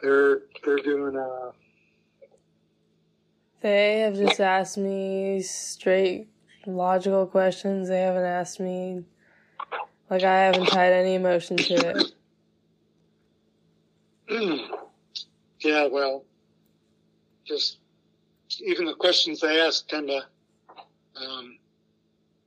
they're 0.02 0.40
they're 0.64 0.78
doing 0.78 1.16
uh 1.16 1.52
They 3.62 4.00
have 4.00 4.16
just 4.16 4.40
asked 4.40 4.80
me 4.80 5.42
straight 5.44 6.28
logical 6.66 7.28
questions. 7.28 7.90
They 7.90 8.02
haven't 8.02 8.24
asked 8.24 8.60
me 8.60 9.04
like 10.14 10.24
I 10.24 10.42
haven't 10.42 10.68
tied 10.68 10.94
any 10.94 11.16
emotion 11.16 11.58
to 11.58 11.74
it. 11.90 12.12
yeah, 15.62 15.88
well, 15.88 16.24
just 17.46 17.80
even 18.60 18.86
the 18.86 18.94
questions 18.94 19.40
they 19.40 19.60
ask 19.60 19.88
tend 19.88 20.10
to 20.10 20.22
um, 21.20 21.58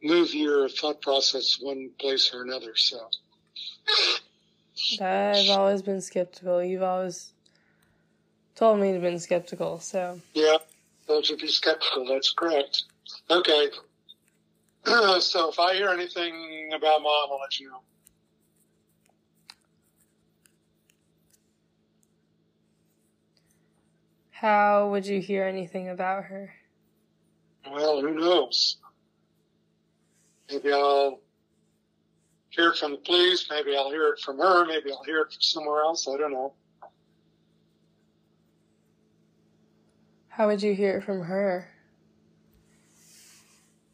move 0.01 0.33
your 0.33 0.69
thought 0.69 1.03
process 1.03 1.59
one 1.61 1.91
place 1.99 2.33
or 2.33 2.43
another. 2.43 2.77
So 2.77 3.01
I've 5.01 5.51
always 5.51 5.83
been 5.83 6.01
skeptical. 6.01 6.63
You've 6.63 6.85
always 6.85 7.33
told 8.55 8.79
me 8.79 8.93
to 8.93 9.01
be 9.01 9.19
skeptical. 9.19 9.81
So 9.81 10.21
yeah, 10.35 10.59
told 11.09 11.29
you 11.29 11.37
be 11.37 11.49
skeptical. 11.49 12.07
That's 12.07 12.31
correct. 12.31 12.85
Okay. 13.29 13.71
so 15.21 15.51
if 15.51 15.59
I 15.59 15.75
hear 15.75 15.89
anything 15.89 16.73
about 16.75 17.03
mom, 17.03 17.29
I'll 17.31 17.41
let 17.41 17.59
you 17.59 17.71
know. 17.71 17.81
how 24.37 24.91
would 24.91 25.07
you 25.07 25.21
hear 25.21 25.45
anything 25.45 25.89
about 25.89 26.25
her? 26.25 26.55
Well, 27.69 28.01
who 28.01 28.15
knows? 28.15 28.77
Maybe 30.51 30.73
I'll 30.73 31.21
hear 32.51 32.69
it 32.69 32.77
from 32.77 32.93
the 32.93 32.99
police. 32.99 33.47
Maybe 33.51 33.75
I'll 33.75 33.91
hear 33.91 34.09
it 34.09 34.21
from 34.21 34.39
her. 34.39 34.67
Maybe 34.67 34.93
I'll 34.93 35.03
hear 35.05 35.23
it 35.23 35.33
from 35.33 35.41
somewhere 35.41 35.81
else. 35.81 36.07
I 36.07 36.19
don't 36.19 36.33
know. 36.33 36.53
How 40.29 40.47
would 40.47 40.63
you 40.63 40.75
hear 40.75 40.99
it 40.99 41.05
from 41.05 41.23
her? 41.23 41.69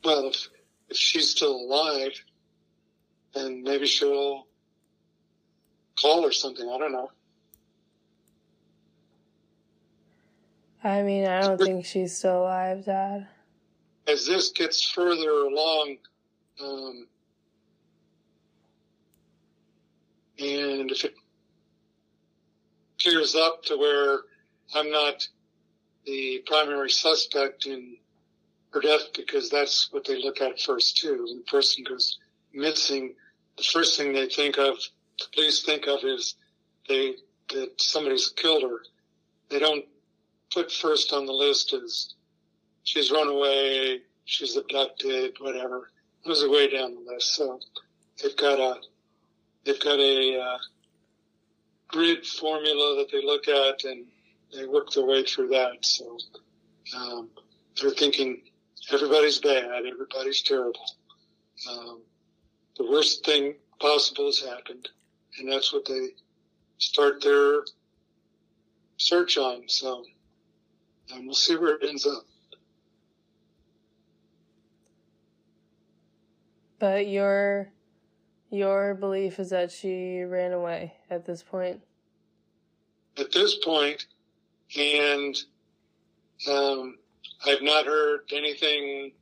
Well, 0.04 0.26
if, 0.28 0.48
if 0.92 0.98
she's 0.98 1.30
still 1.30 1.56
alive, 1.56 2.12
then 3.34 3.62
maybe 3.62 3.86
she'll 3.86 4.46
call 5.98 6.22
or 6.22 6.32
something. 6.32 6.68
I 6.68 6.76
don't 6.76 6.92
know. 6.92 7.10
I 10.84 11.00
mean, 11.00 11.26
I 11.26 11.40
don't 11.40 11.58
think 11.58 11.86
she's 11.86 12.14
still 12.14 12.42
alive, 12.42 12.84
Dad. 12.84 13.26
As 14.06 14.26
this 14.26 14.50
gets 14.50 14.84
further 14.90 15.30
along, 15.30 15.96
um, 16.62 17.06
and 20.38 20.90
if 20.90 21.04
it 21.06 21.14
clears 23.00 23.34
up 23.34 23.62
to 23.64 23.78
where 23.78 24.18
I'm 24.74 24.90
not 24.90 25.26
the 26.04 26.42
primary 26.46 26.90
suspect 26.90 27.64
in 27.64 27.96
her 28.72 28.80
death, 28.80 29.12
because 29.14 29.50
that's 29.50 29.92
what 29.92 30.06
they 30.06 30.22
look 30.22 30.40
at 30.40 30.60
first 30.60 30.96
too. 30.98 31.24
When 31.26 31.38
the 31.38 31.44
person 31.44 31.84
goes 31.84 32.18
missing, 32.52 33.14
the 33.56 33.62
first 33.62 33.98
thing 33.98 34.12
they 34.12 34.26
think 34.26 34.58
of, 34.58 34.76
the 35.18 35.26
police 35.34 35.62
think 35.62 35.86
of 35.86 36.00
is 36.04 36.34
they 36.88 37.16
that 37.50 37.80
somebody's 37.80 38.30
killed 38.30 38.62
her. 38.62 38.80
They 39.50 39.58
don't 39.58 39.84
put 40.52 40.72
first 40.72 41.12
on 41.12 41.26
the 41.26 41.32
list 41.32 41.74
is 41.74 42.14
she's 42.84 43.10
run 43.10 43.28
away, 43.28 44.00
she's 44.24 44.56
abducted, 44.56 45.36
whatever. 45.40 45.90
Those 46.24 46.42
are 46.42 46.50
way 46.50 46.70
down 46.70 46.94
the 46.94 47.12
list. 47.12 47.34
So 47.34 47.60
they've 48.22 48.36
got 48.36 48.58
a 48.58 48.80
they've 49.64 49.80
got 49.80 49.98
a 49.98 50.40
uh, 50.40 50.58
grid 51.88 52.26
formula 52.26 52.96
that 52.96 53.10
they 53.12 53.24
look 53.24 53.48
at, 53.48 53.84
and 53.84 54.06
they 54.54 54.66
work 54.66 54.90
their 54.92 55.04
way 55.04 55.24
through 55.24 55.48
that. 55.48 55.84
So 55.84 56.18
um, 56.96 57.28
they're 57.80 57.90
thinking 57.90 58.42
everybody's 58.90 59.38
bad, 59.38 59.86
everybody's 59.86 60.42
terrible. 60.42 60.84
Um, 61.70 62.00
the 62.76 62.90
worst 62.90 63.24
thing 63.24 63.54
possible 63.78 64.26
has 64.26 64.40
happened, 64.40 64.88
and 65.38 65.50
that's 65.50 65.72
what 65.72 65.84
they 65.84 66.08
start 66.78 67.22
their 67.22 67.64
search 68.96 69.38
on. 69.38 69.62
So 69.68 70.04
and 71.12 71.26
we'll 71.26 71.34
see 71.34 71.56
where 71.56 71.76
it 71.76 71.88
ends 71.88 72.06
up. 72.06 72.24
But 76.78 77.06
your 77.06 77.70
your 78.50 78.94
belief 78.94 79.38
is 79.38 79.50
that 79.50 79.70
she 79.70 80.22
ran 80.22 80.52
away 80.52 80.94
at 81.10 81.24
this 81.24 81.42
point. 81.42 81.80
At 83.18 83.32
this 83.32 83.56
point, 83.56 84.06
and 84.76 85.36
um, 86.50 86.98
I've 87.44 87.62
not 87.62 87.86
heard 87.86 88.20
anything 88.32 89.12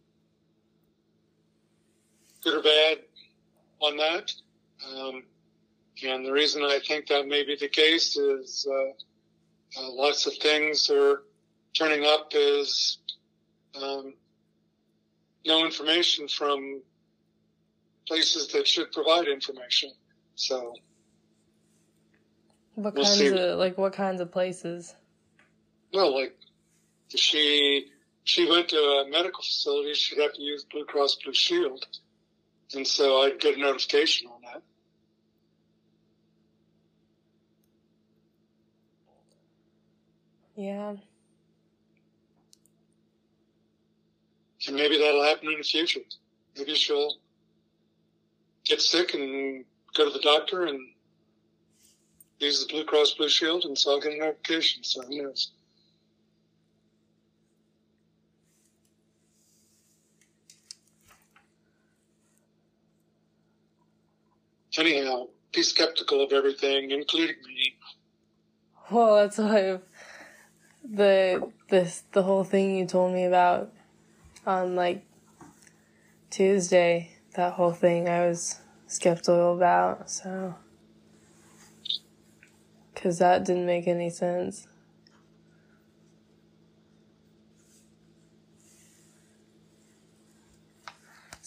good 2.43 2.55
or 2.55 2.63
bad 2.63 2.99
on 3.81 3.97
that. 3.97 4.33
Um, 4.89 5.23
and 6.03 6.25
the 6.25 6.33
reason 6.33 6.63
I 6.63 6.81
think 6.87 7.07
that 7.09 7.27
may 7.27 7.45
be 7.45 7.57
the 7.57 7.69
case 7.69 8.17
is 8.17 8.67
uh, 8.71 9.81
uh, 9.81 9.91
lots 9.93 10.27
of 10.27 10.35
things 10.35 10.89
are 10.91 11.23
turning 11.75 12.05
up 12.05 12.33
as 12.35 12.99
um, 13.81 14.15
no 15.47 15.65
information 15.65 16.29
from 16.29 16.83
places 18.07 18.49
that 18.49 18.67
should 18.67 18.91
provide 18.93 19.29
information. 19.29 19.91
So, 20.35 20.75
what 22.75 22.95
we'll 22.95 23.05
kinds 23.05 23.19
see. 23.19 23.29
of 23.29 23.59
like 23.59 23.77
what 23.79 23.93
kinds 23.93 24.21
of 24.21 24.33
places? 24.33 24.95
Well, 25.93 26.15
like 26.15 26.37
if 27.11 27.21
she 27.21 27.91
she 28.25 28.49
went 28.49 28.69
to 28.69 28.77
a 28.77 29.09
medical 29.11 29.43
facility, 29.43 29.95
she'd 29.95 30.21
have 30.21 30.33
to 30.35 30.43
use 30.43 30.65
Blue 30.65 30.85
Cross 30.85 31.17
Blue 31.25 31.35
Shield, 31.35 31.87
and 32.75 32.87
so 32.87 33.23
I'd 33.23 33.41
get 33.41 33.57
a 33.57 33.61
notification 33.61 34.29
on 34.29 34.41
that. 34.43 34.63
Yeah. 40.57 40.95
And 44.67 44.77
maybe 44.77 44.99
that'll 44.99 45.25
happen 45.25 45.51
in 45.51 45.59
the 45.59 45.65
future. 45.65 46.01
Maybe 46.57 46.75
she'll 46.75 47.15
get 48.65 48.83
sick 48.83 49.15
and 49.15 49.65
go 49.97 50.05
to 50.05 50.11
the 50.11 50.21
doctor 50.23 50.67
and 50.67 50.79
use 52.39 52.65
the 52.65 52.71
Blue 52.71 52.85
Cross 52.85 53.15
Blue 53.15 53.29
Shield, 53.29 53.65
and 53.65 53.77
so 53.77 53.93
I'll 53.93 54.01
get 54.01 54.13
a 54.13 54.19
notification. 54.19 54.85
So 54.85 55.03
who 55.03 55.23
knows? 55.23 55.53
Anyhow, 64.79 65.27
be 65.53 65.63
skeptical 65.63 66.23
of 66.23 66.33
everything, 66.33 66.91
including 66.91 67.37
me. 67.47 67.75
Well, 68.91 69.17
that's 69.17 69.39
why 69.39 69.79
the 70.85 71.51
this 71.69 72.05
the 72.13 72.23
whole 72.23 72.45
thing 72.45 72.77
you 72.77 72.87
told 72.87 73.13
me 73.13 73.25
about 73.25 73.73
on 74.47 74.77
like 74.77 75.05
Tuesday, 76.31 77.17
that 77.35 77.55
whole 77.55 77.73
thing 77.73 78.09
I 78.09 78.27
was 78.27 78.61
skeptical 78.87 79.57
about, 79.57 80.11
so. 80.11 80.55
Because 82.95 83.19
that 83.19 83.45
didn't 83.45 83.67
make 83.67 83.89
any 83.89 84.11
sense. 84.11 84.69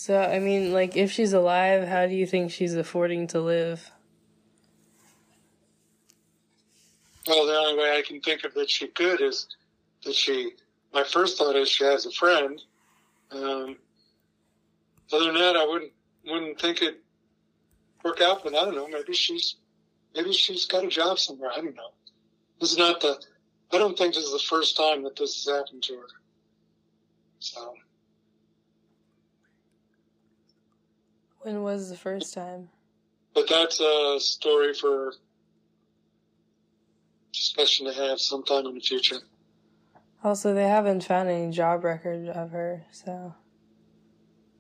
So, 0.04 0.20
I 0.20 0.40
mean, 0.40 0.74
like, 0.74 0.98
if 0.98 1.14
she's 1.14 1.32
alive, 1.32 1.88
how 1.88 2.08
do 2.08 2.14
you 2.14 2.28
think 2.28 2.52
she's 2.52 2.76
affording 2.76 3.28
to 3.28 3.40
live? 3.40 3.90
Well, 7.26 7.46
the 7.46 7.54
only 7.54 7.82
way 7.82 7.98
I 7.98 8.02
can 8.02 8.20
think 8.20 8.44
of 8.44 8.54
that 8.56 8.70
she 8.70 8.88
could 8.88 9.22
is 9.22 9.48
that 10.04 10.14
she, 10.14 10.52
my 10.94 11.06
first 11.06 11.38
thought 11.38 11.56
is 11.56 11.70
she 11.70 11.86
has 11.86 12.06
a 12.06 12.12
friend 12.12 12.62
um, 13.34 13.78
other 15.14 15.26
than 15.26 15.36
that, 15.36 15.56
I 15.56 15.66
wouldn't 15.66 15.92
wouldn't 16.26 16.60
think 16.60 16.82
it 16.82 17.00
work 18.04 18.22
out. 18.22 18.44
But 18.44 18.56
I 18.56 18.66
don't 18.66 18.76
know. 18.76 18.90
Maybe 18.90 19.14
she's 19.14 19.56
maybe 20.14 20.34
she's 20.34 20.66
got 20.66 20.84
a 20.84 20.88
job 20.88 21.20
somewhere. 21.20 21.52
I 21.52 21.62
don't 21.62 21.76
know. 21.76 21.92
This 22.60 22.72
is 22.72 22.78
not 22.78 23.02
the. 23.02 23.22
I 23.72 23.78
don't 23.78 23.98
think 23.98 24.14
this 24.14 24.26
is 24.26 24.34
the 24.34 24.40
first 24.40 24.78
time 24.78 25.04
that 25.04 25.16
this 25.16 25.46
has 25.46 25.56
happened 25.56 25.84
to 25.84 25.96
her. 25.96 26.08
So. 27.40 27.76
When 31.44 31.62
was 31.62 31.90
the 31.90 31.98
first 31.98 32.34
time? 32.34 32.70
But 33.36 33.50
that's 33.50 33.82
a 33.82 34.18
story 34.20 34.74
for 34.74 35.14
discussion 37.34 37.86
to 37.86 37.94
have 37.94 38.22
sometime 38.22 38.66
in 38.66 38.76
the 38.76 38.80
future. 38.80 39.18
Also, 40.24 40.54
they 40.54 40.68
haven't 40.68 41.04
found 41.04 41.28
any 41.30 41.52
job 41.52 41.84
record 41.84 42.30
of 42.30 42.52
her, 42.52 42.86
so. 42.92 43.36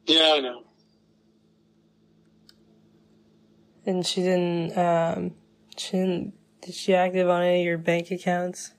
Yeah, 0.05 0.33
I 0.35 0.39
know. 0.41 0.63
And 3.85 4.05
she 4.05 4.21
didn't, 4.21 4.77
um, 4.77 5.31
she 5.77 5.91
didn't, 5.91 6.33
did 6.61 6.75
she 6.75 6.93
active 6.93 7.29
on 7.29 7.43
any 7.43 7.61
of 7.61 7.65
your 7.65 7.77
bank 7.77 8.11
accounts? 8.11 8.73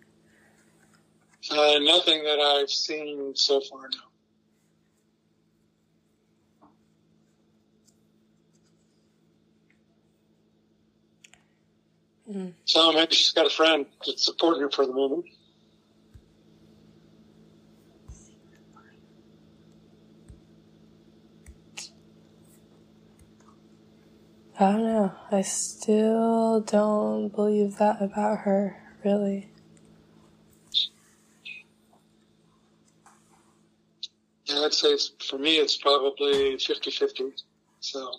Uh, 1.51 1.79
nothing 1.79 2.23
that 2.25 2.39
I've 2.39 2.71
seen 2.71 3.35
so 3.35 3.63
far, 3.63 3.89
no. 3.95 4.04
Mm. 12.31 12.53
So 12.65 12.93
maybe 12.93 13.15
she's 13.15 13.33
got 13.33 13.47
a 13.47 13.51
friend 13.51 13.87
that's 14.07 14.25
supporting 14.25 14.63
her 14.63 14.71
for 14.71 14.87
the 14.87 14.93
moment. 14.93 15.27
I 24.59 24.73
don't 24.73 24.85
know. 24.85 25.13
I 25.33 25.43
still 25.43 26.61
don't 26.61 27.29
believe 27.29 27.77
that 27.79 28.01
about 28.01 28.39
her, 28.41 28.81
really. 29.05 29.51
Yeah, 34.47 34.61
I'd 34.61 34.73
say 34.73 34.89
it's, 34.91 35.11
for 35.29 35.39
me 35.39 35.57
it's 35.57 35.77
probably 35.77 36.55
50-50. 36.57 37.43
So 37.81 38.13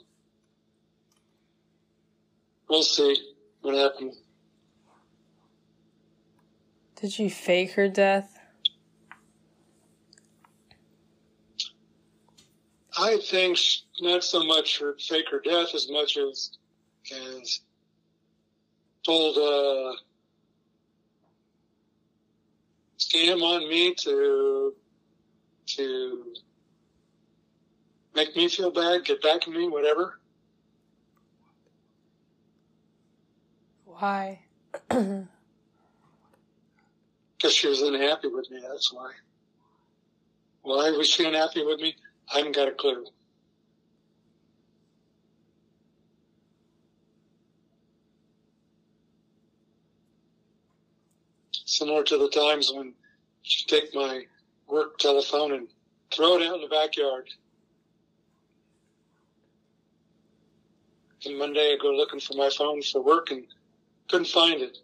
we'll 2.70 2.84
see 2.84 3.35
what 3.66 3.76
happened? 3.76 4.14
Did 7.02 7.12
she 7.12 7.30
fake 7.30 7.72
her 7.72 7.90
death? 7.90 8.38
I 12.98 13.18
think 13.18 13.58
not 14.00 14.24
so 14.24 14.44
much 14.44 14.80
her 14.80 14.96
fake 15.00 15.26
her 15.32 15.40
death 15.40 15.74
as 15.74 15.90
much 15.90 16.16
as 16.18 16.52
as 17.12 17.62
pulled 19.04 19.38
a 19.38 19.42
uh, 19.42 19.94
scam 23.00 23.42
on 23.42 23.68
me 23.68 23.96
to 23.96 24.74
to 25.66 26.34
make 28.16 28.36
me 28.36 28.48
feel 28.48 28.72
bad, 28.72 29.06
get 29.06 29.22
back 29.24 29.48
at 29.48 29.50
me, 29.50 29.68
whatever. 29.68 30.20
Why? 33.98 34.40
Because 37.38 37.54
she 37.54 37.68
was 37.68 37.82
unhappy 37.82 38.30
with 38.30 38.50
me. 38.50 38.60
That's 38.62 38.92
why. 38.92 39.12
Why 40.64 40.90
was 40.92 41.08
she 41.08 41.26
unhappy 41.26 41.64
with 41.64 41.80
me? 41.80 41.96
I 42.34 42.38
haven't 42.38 42.56
got 42.56 42.70
a 42.70 42.72
clue. 42.72 43.06
Similar 51.52 52.04
to 52.06 52.18
the 52.18 52.30
times 52.30 52.72
when 52.74 52.94
she'd 53.44 53.68
take 53.68 53.94
my 53.94 54.24
work 54.68 54.98
telephone 54.98 55.52
and 55.52 55.68
throw 56.12 56.38
it 56.38 56.44
out 56.48 56.56
in 56.56 56.62
the 56.62 56.68
backyard. 56.68 57.30
And 61.26 61.38
Monday 61.38 61.74
I 61.74 61.78
go 61.80 61.92
looking 61.92 62.22
for 62.22 62.34
my 62.36 62.50
phone 62.50 62.82
for 62.82 63.04
work 63.04 63.30
and 63.30 63.46
couldn't 64.10 64.28
find 64.28 64.62
it. 64.62 64.78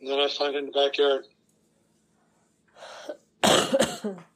And 0.00 0.08
then 0.08 0.18
I 0.18 0.28
find 0.28 0.54
it 0.54 0.58
in 0.58 0.66
the 0.66 0.72
backyard. 0.72 1.26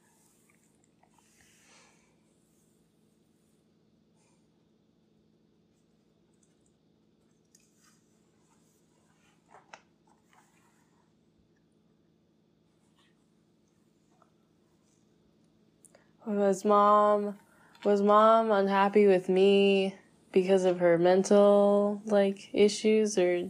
Was 16.25 16.63
mom 16.63 17.39
was 17.83 18.03
mom 18.03 18.51
unhappy 18.51 19.07
with 19.07 19.29
me 19.29 19.95
because 20.31 20.65
of 20.65 20.79
her 20.79 20.97
mental 20.97 22.01
like 22.05 22.49
issues 22.53 23.17
or 23.17 23.49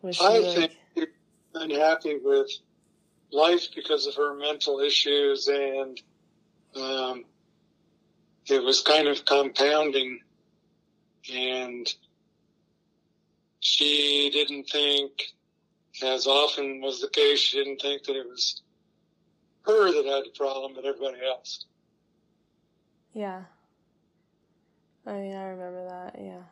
was 0.00 0.16
she 0.16 0.24
I 0.24 0.38
like 0.38 0.72
think 0.96 1.08
unhappy 1.54 2.18
with 2.22 2.50
life 3.30 3.68
because 3.74 4.06
of 4.06 4.14
her 4.14 4.34
mental 4.34 4.80
issues 4.80 5.48
and 5.48 6.00
um, 6.76 7.24
it 8.46 8.62
was 8.62 8.80
kind 8.80 9.08
of 9.08 9.24
compounding 9.24 10.20
and 11.32 11.86
she 13.60 14.30
didn't 14.32 14.64
think 14.64 15.12
as 16.02 16.26
often 16.26 16.80
was 16.80 17.00
the 17.00 17.08
case 17.08 17.38
she 17.38 17.58
didn't 17.58 17.80
think 17.80 18.04
that 18.04 18.16
it 18.16 18.26
was 18.26 18.62
her 19.62 19.92
that 19.92 20.04
had 20.06 20.24
the 20.24 20.32
problem 20.36 20.72
but 20.74 20.84
everybody 20.84 21.18
else 21.24 21.66
Yeah. 23.14 23.42
I 25.06 25.12
mean 25.14 25.34
I 25.34 25.44
remember 25.48 25.84
that, 25.88 26.16
yeah. 26.22 26.42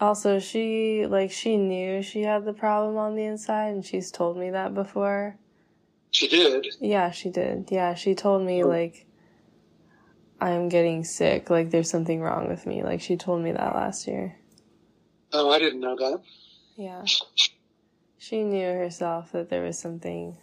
Also, 0.00 0.38
she 0.38 1.06
like 1.06 1.30
she 1.32 1.56
knew 1.56 2.02
she 2.02 2.22
had 2.22 2.44
the 2.44 2.52
problem 2.52 2.96
on 2.96 3.16
the 3.16 3.24
inside 3.24 3.68
and 3.68 3.84
she's 3.84 4.10
told 4.12 4.36
me 4.36 4.50
that 4.50 4.72
before. 4.74 5.36
she 6.10 6.28
did 6.28 6.66
Yeah, 6.80 7.10
she 7.10 7.30
did. 7.30 7.68
Yeah, 7.70 7.94
she 7.94 8.14
told 8.14 8.42
me 8.44 8.62
Oh. 8.62 8.68
like 8.68 9.06
I'm 10.40 10.68
getting 10.68 11.02
sick, 11.02 11.50
like 11.50 11.70
there's 11.70 11.90
something 11.90 12.20
wrong 12.20 12.48
with 12.48 12.64
me. 12.64 12.84
Like 12.84 13.00
she 13.00 13.16
told 13.16 13.42
me 13.42 13.50
that 13.52 13.74
last 13.74 14.06
year. 14.06 14.36
oh 15.32 15.50
i 15.50 15.58
didn't 15.58 15.80
know 15.80 15.96
that 15.96 16.20
Yeah. 16.76 17.04
She 18.18 18.42
knew 18.44 18.66
herself 18.72 19.32
that 19.32 19.48
there 19.48 19.62
was 19.62 19.78
something 19.78 20.36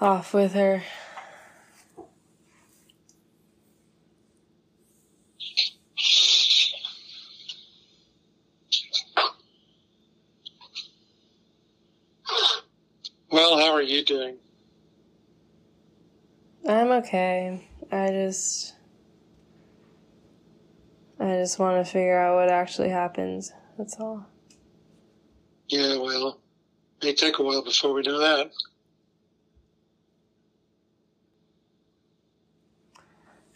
off 0.00 0.32
with 0.34 0.52
her. 0.54 0.82
well 13.30 13.58
how 13.58 13.67
are 13.78 13.82
you 13.82 14.04
doing 14.04 14.36
I'm 16.68 16.90
okay. 16.90 17.66
I 17.90 18.08
just 18.10 18.74
I 21.20 21.36
just 21.36 21.58
want 21.58 21.84
to 21.84 21.90
figure 21.90 22.18
out 22.18 22.34
what 22.36 22.50
actually 22.50 22.90
happens. 22.90 23.52
That's 23.78 23.98
all. 24.00 24.26
yeah 25.68 25.96
well 25.96 26.40
it 27.00 27.06
may 27.06 27.14
take 27.14 27.38
a 27.38 27.42
while 27.42 27.62
before 27.62 27.92
we 27.94 28.02
know 28.02 28.18
that 28.18 28.50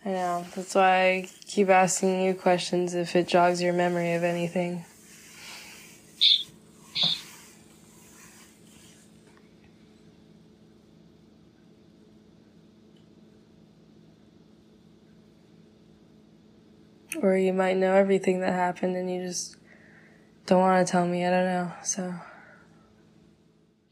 I 0.04 0.08
know. 0.08 0.44
That's 0.56 0.74
why 0.74 1.10
I 1.10 1.28
keep 1.46 1.68
asking 1.68 2.22
you 2.22 2.34
questions 2.34 2.94
if 2.94 3.14
it 3.14 3.28
jogs 3.28 3.62
your 3.62 3.72
memory 3.72 4.14
of 4.14 4.24
anything. 4.24 4.84
Or 17.22 17.36
you 17.36 17.52
might 17.52 17.76
know 17.76 17.94
everything 17.94 18.40
that 18.40 18.52
happened 18.52 18.96
and 18.96 19.08
you 19.08 19.22
just 19.22 19.56
don't 20.46 20.58
want 20.58 20.84
to 20.84 20.90
tell 20.90 21.06
me. 21.06 21.24
I 21.24 21.30
don't 21.30 21.44
know. 21.44 21.72
So, 21.84 22.14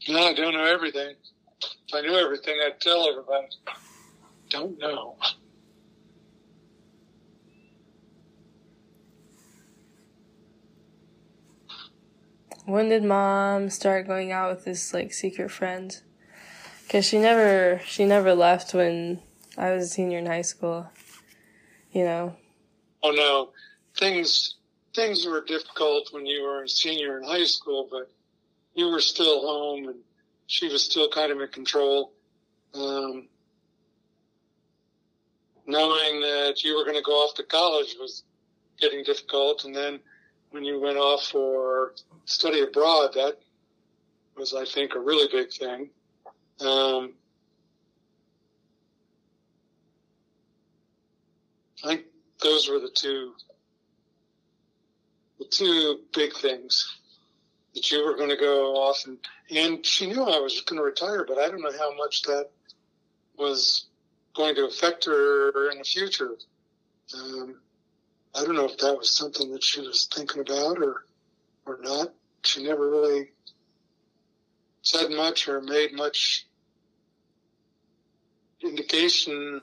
No, 0.09 0.19
I 0.19 0.33
don't 0.33 0.53
know 0.53 0.65
everything. 0.65 1.15
If 1.63 1.95
I 1.95 2.01
knew 2.01 2.15
everything, 2.15 2.59
I'd 2.65 2.81
tell 2.81 3.07
everybody. 3.07 3.47
Don't 4.49 4.77
know. 4.77 5.15
when 12.65 12.89
did 12.89 13.03
mom 13.03 13.69
start 13.69 14.07
going 14.07 14.31
out 14.31 14.53
with 14.53 14.65
this 14.65 14.93
like 14.93 15.13
secret 15.13 15.49
friend? 15.49 16.01
Cuz 16.89 17.05
she 17.05 17.17
never 17.17 17.81
she 17.85 18.05
never 18.05 18.33
left 18.33 18.73
when 18.73 19.21
I 19.57 19.71
was 19.71 19.85
a 19.85 19.87
senior 19.87 20.19
in 20.19 20.25
high 20.25 20.41
school. 20.41 20.87
You 21.91 22.03
know. 22.03 22.35
Oh 23.03 23.11
no, 23.11 23.49
things 23.97 24.55
things 24.93 25.25
were 25.25 25.43
difficult 25.43 26.09
when 26.11 26.25
you 26.25 26.43
were 26.43 26.63
a 26.63 26.69
senior 26.69 27.17
in 27.17 27.23
high 27.23 27.45
school, 27.45 27.87
but 27.89 28.11
you 28.73 28.87
were 28.89 28.99
still 28.99 29.41
home, 29.41 29.87
and 29.87 29.99
she 30.47 30.67
was 30.67 30.83
still 30.83 31.09
kind 31.09 31.31
of 31.31 31.39
in 31.39 31.47
control. 31.47 32.13
Um, 32.73 33.27
knowing 35.65 36.21
that 36.21 36.63
you 36.63 36.77
were 36.77 36.83
going 36.83 36.95
to 36.95 37.01
go 37.01 37.13
off 37.13 37.35
to 37.35 37.43
college 37.43 37.95
was 37.99 38.23
getting 38.79 39.03
difficult, 39.03 39.65
and 39.65 39.75
then 39.75 39.99
when 40.51 40.63
you 40.63 40.79
went 40.79 40.97
off 40.97 41.27
for 41.27 41.93
study 42.25 42.61
abroad, 42.61 43.13
that 43.13 43.37
was, 44.37 44.53
I 44.53 44.65
think, 44.65 44.95
a 44.95 44.99
really 44.99 45.27
big 45.31 45.51
thing. 45.51 45.89
Um, 46.59 47.13
I 51.83 52.03
those 52.41 52.69
were 52.69 52.79
the 52.79 52.91
two 52.93 53.33
the 55.39 55.45
two 55.45 55.99
big 56.13 56.33
things 56.33 56.97
that 57.73 57.91
you 57.91 58.05
were 58.05 58.15
going 58.15 58.29
to 58.29 58.37
go 58.37 58.75
off 58.75 59.03
and 59.05 59.17
and 59.49 59.85
she 59.85 60.07
knew 60.07 60.23
I 60.23 60.39
was 60.39 60.61
going 60.61 60.77
to 60.77 60.83
retire, 60.83 61.25
but 61.27 61.37
I 61.37 61.47
don't 61.49 61.61
know 61.61 61.77
how 61.77 61.95
much 61.95 62.23
that 62.23 62.49
was 63.37 63.87
going 64.35 64.55
to 64.55 64.65
affect 64.65 65.05
her 65.05 65.69
in 65.71 65.79
the 65.79 65.83
future. 65.83 66.35
Um, 67.13 67.55
I 68.33 68.45
don't 68.45 68.55
know 68.55 68.65
if 68.65 68.77
that 68.77 68.97
was 68.97 69.13
something 69.15 69.51
that 69.51 69.63
she 69.63 69.81
was 69.81 70.07
thinking 70.13 70.41
about 70.41 70.77
or 70.77 71.05
or 71.65 71.79
not. 71.81 72.13
She 72.43 72.63
never 72.63 72.89
really 72.89 73.31
said 74.81 75.11
much 75.11 75.47
or 75.47 75.61
made 75.61 75.93
much 75.93 76.47
indication 78.63 79.61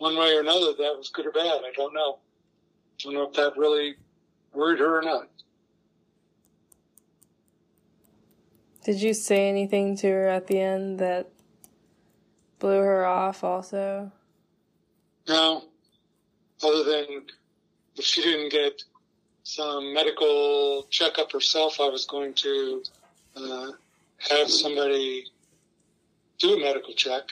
one 0.00 0.16
way 0.16 0.34
or 0.34 0.40
another 0.40 0.72
that 0.72 0.96
was 0.96 1.10
good 1.12 1.26
or 1.26 1.30
bad. 1.30 1.60
I 1.62 1.72
don't 1.76 1.92
know. 1.92 2.18
I 2.98 3.04
don't 3.04 3.14
know 3.14 3.24
if 3.24 3.34
that 3.34 3.56
really 3.58 3.96
worried 4.54 4.80
her 4.80 4.98
or 4.98 5.02
not. 5.02 5.28
Did 8.82 9.02
you 9.02 9.12
say 9.12 9.50
anything 9.50 9.98
to 9.98 10.08
her 10.08 10.26
at 10.26 10.46
the 10.46 10.58
end 10.58 11.00
that 11.00 11.28
blew 12.58 12.78
her 12.78 13.04
off 13.04 13.44
also? 13.44 14.10
No, 15.28 15.64
other 16.62 16.82
than 16.82 17.26
if 17.96 18.04
she 18.04 18.22
didn't 18.22 18.50
get 18.50 18.82
some 19.42 19.92
medical 19.92 20.86
checkup 20.88 21.30
herself, 21.30 21.78
I 21.78 21.90
was 21.90 22.06
going 22.06 22.32
to 22.34 22.82
uh, 23.36 23.70
have 24.30 24.48
somebody 24.48 25.26
do 26.38 26.54
a 26.54 26.58
medical 26.58 26.94
check. 26.94 27.24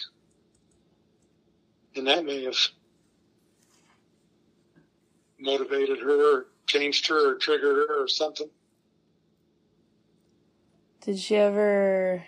And 1.98 2.06
that 2.06 2.24
may 2.24 2.44
have 2.44 2.56
motivated 5.40 5.98
her 5.98 6.36
or 6.36 6.46
changed 6.66 7.08
her 7.08 7.32
or 7.32 7.34
triggered 7.34 7.88
her 7.88 8.04
or 8.04 8.06
something. 8.06 8.48
Did 11.00 11.18
she 11.18 11.34
ever 11.36 12.24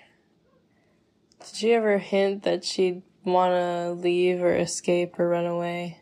did 1.38 1.54
she 1.54 1.72
ever 1.72 1.98
hint 1.98 2.42
that 2.42 2.64
she'd 2.64 3.02
want 3.24 3.52
to 3.52 3.92
leave 3.92 4.42
or 4.42 4.56
escape 4.56 5.18
or 5.20 5.28
run 5.28 5.46
away? 5.46 6.00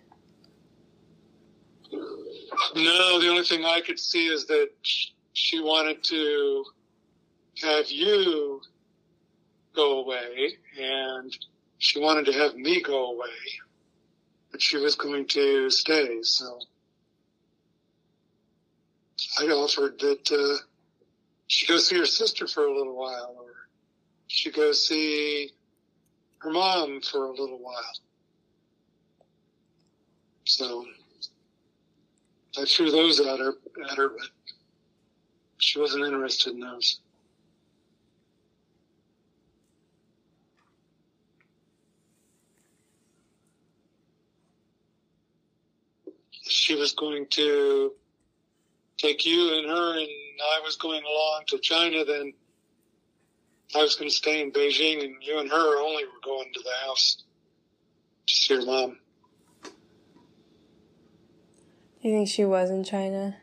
No, 2.75 3.21
the 3.21 3.29
only 3.29 3.45
thing 3.45 3.67
I 3.67 3.83
could 3.83 3.99
see 3.99 4.29
is 4.29 4.47
that 4.47 4.71
she 5.35 5.61
wanted 5.61 6.03
to 6.05 6.65
have 7.63 7.91
you 7.91 8.63
go 9.75 10.01
away 10.01 10.57
and 10.81 11.37
she 11.79 12.01
wanted 12.01 12.27
to 12.27 12.33
have 12.33 12.57
me 12.57 12.83
go 12.83 13.13
away, 13.13 13.29
but 14.51 14.61
she 14.61 14.77
was 14.77 14.97
going 14.97 15.27
to 15.27 15.71
stay. 15.71 16.23
So 16.23 16.61
I 19.41 19.45
offered 19.45 19.99
that 20.01 20.33
uh, 20.33 20.65
she 21.47 21.67
go 21.67 21.79
see 21.79 21.99
her 21.99 22.07
sister 22.07 22.47
for 22.47 22.67
a 22.67 22.77
little 22.77 22.97
while, 22.97 23.37
or 23.39 23.53
she 24.27 24.51
go 24.51 24.73
see 24.73 25.53
her 26.39 26.51
mom 26.51 27.01
for 27.01 27.27
a 27.27 27.31
little 27.31 27.59
while. 27.59 27.99
So 30.45 30.85
I 32.59 32.65
threw 32.65 32.91
those 32.91 33.21
at 33.21 33.39
her, 33.39 33.55
at 33.91 33.97
her, 33.97 34.09
but 34.09 34.29
she 35.59 35.79
wasn't 35.79 36.05
interested 36.05 36.55
in 36.55 36.61
those. 36.61 37.01
She 46.49 46.75
was 46.75 46.93
going 46.93 47.27
to 47.31 47.93
take 48.97 49.25
you 49.25 49.59
and 49.59 49.69
her, 49.69 49.99
and 49.99 50.09
I 50.09 50.61
was 50.65 50.77
going 50.77 51.03
along 51.05 51.45
to 51.49 51.59
China. 51.59 52.05
Then 52.05 52.33
I 53.77 53.83
was 53.83 53.97
going 53.97 54.11
to 54.11 54.15
stay 54.15 54.41
in 54.41 54.51
Beijing, 54.51 55.05
and 55.05 55.15
you 55.21 55.39
and 55.39 55.51
her 55.51 55.83
only 55.83 56.05
were 56.05 56.21
going 56.25 56.51
to 56.55 56.61
the 56.61 56.87
house 56.87 57.23
to 58.27 58.35
see 58.35 58.55
your 58.55 58.65
mom. 58.65 58.99
Do 62.03 62.09
you 62.09 62.15
think 62.15 62.29
she 62.29 62.45
was 62.45 62.71
in 62.71 62.85
China? 62.85 63.37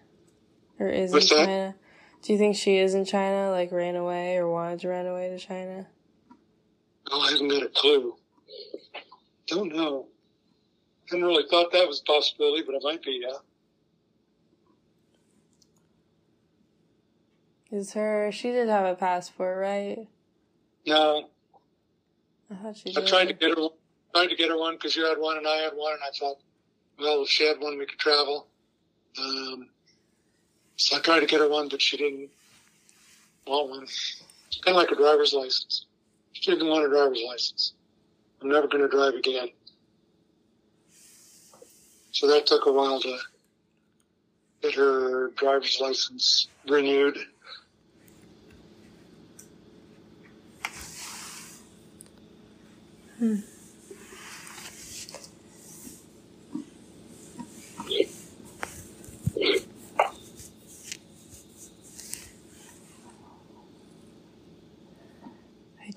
Or 0.79 0.87
is 0.87 1.11
What's 1.11 1.31
in 1.31 1.37
that? 1.37 1.45
China? 1.45 1.75
Do 2.21 2.33
you 2.33 2.39
think 2.39 2.55
she 2.55 2.77
is 2.77 2.95
in 2.95 3.05
China, 3.05 3.51
like 3.51 3.71
ran 3.71 3.95
away 3.95 4.37
or 4.37 4.49
wanted 4.49 4.79
to 4.79 4.87
run 4.87 5.05
away 5.05 5.29
to 5.29 5.37
China? 5.37 5.87
Oh, 7.11 7.21
I 7.21 7.31
haven't 7.31 7.49
got 7.49 7.63
a 7.63 7.69
clue. 7.69 8.15
Don't 9.47 9.73
know. 9.73 10.07
Hadn't 11.09 11.25
really 11.25 11.45
thought 11.49 11.71
that 11.71 11.87
was 11.87 12.01
a 12.01 12.03
possibility, 12.03 12.63
but 12.65 12.75
it 12.75 12.83
might 12.83 13.03
be, 13.03 13.21
yeah. 13.23 13.37
Is 17.71 17.93
her 17.93 18.31
she 18.31 18.51
did 18.51 18.69
have 18.69 18.85
a 18.85 18.95
passport, 18.95 19.57
right? 19.57 20.07
No, 20.85 21.29
I 22.51 22.55
thought 22.55 22.77
she 22.77 22.91
I 22.91 23.01
did. 23.01 23.07
tried 23.07 23.25
to 23.27 23.33
get 23.33 23.49
her, 23.57 23.67
tried 24.13 24.27
to 24.27 24.35
get 24.35 24.49
her 24.49 24.57
one 24.57 24.75
because 24.75 24.95
you 24.95 25.05
had 25.05 25.17
one 25.17 25.37
and 25.37 25.47
I 25.47 25.57
had 25.57 25.73
one, 25.73 25.93
and 25.93 26.01
I 26.03 26.11
thought, 26.17 26.37
well, 26.99 27.23
if 27.23 27.29
she 27.29 27.45
had 27.45 27.59
one, 27.59 27.77
we 27.77 27.85
could 27.85 27.99
travel. 27.99 28.47
Um, 29.19 29.69
so 30.77 30.97
I 30.97 30.99
tried 31.01 31.21
to 31.21 31.25
get 31.25 31.39
her 31.39 31.49
one, 31.49 31.67
but 31.69 31.81
she 31.81 31.97
didn't 31.97 32.29
want 33.47 33.69
one. 33.69 33.87
Kind 34.63 34.75
of 34.77 34.81
like 34.81 34.91
a 34.91 34.95
driver's 34.95 35.33
license. 35.33 35.85
She 36.33 36.51
didn't 36.51 36.67
want 36.69 36.85
a 36.85 36.89
driver's 36.89 37.21
license. 37.27 37.73
I'm 38.41 38.49
never 38.49 38.67
going 38.67 38.83
to 38.83 38.89
drive 38.89 39.15
again. 39.15 39.49
So 42.15 42.27
that 42.27 42.47
took 42.47 42.65
a 42.65 42.71
while 42.71 43.01
to 43.01 43.17
get 44.61 44.73
her 44.75 45.31
driver's 45.31 45.79
license 45.81 46.47
renewed. 46.65 47.17
I 53.21 53.41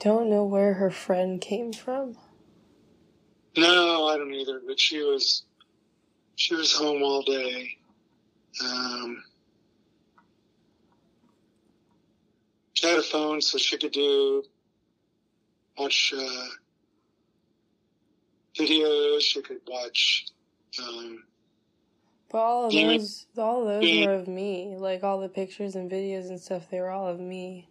don't 0.01 0.29
know 0.29 0.45
where 0.45 0.75
her 0.75 0.91
friend 0.91 1.41
came 1.41 1.73
from. 1.73 2.17
No, 3.57 4.09
I 4.09 4.17
don't 4.17 4.35
either. 4.35 4.61
But 4.67 4.81
she 4.81 4.99
was, 5.01 5.45
she 6.39 6.55
was 6.55 6.73
home 6.73 7.03
all 7.03 7.23
day. 7.23 7.77
Um, 8.65 9.23
she 12.75 12.87
had 12.87 12.99
a 12.99 13.03
phone 13.03 13.41
so 13.43 13.59
she 13.59 13.77
could 13.77 13.91
do 13.93 14.45
watch 15.77 16.15
uh, 16.17 16.47
videos. 18.57 19.23
She 19.23 19.43
could 19.43 19.59
watch. 19.67 20.27
Um, 20.81 21.25
But 22.31 22.39
all 22.39 22.67
of 22.69 22.73
Yeah. 22.73 22.93
those, 22.93 23.27
all 23.37 23.63
of 23.63 23.67
those 23.69 23.91
Yeah. 23.91 24.07
were 24.07 24.15
of 24.15 24.29
me. 24.29 24.77
Like 24.79 25.03
all 25.03 25.21
the 25.21 25.29
pictures 25.29 25.75
and 25.75 25.91
videos 25.91 26.29
and 26.29 26.41
stuff, 26.41 26.71
they 26.71 26.81
were 26.81 26.91
all 26.91 27.09
of 27.09 27.19
me. 27.19 27.69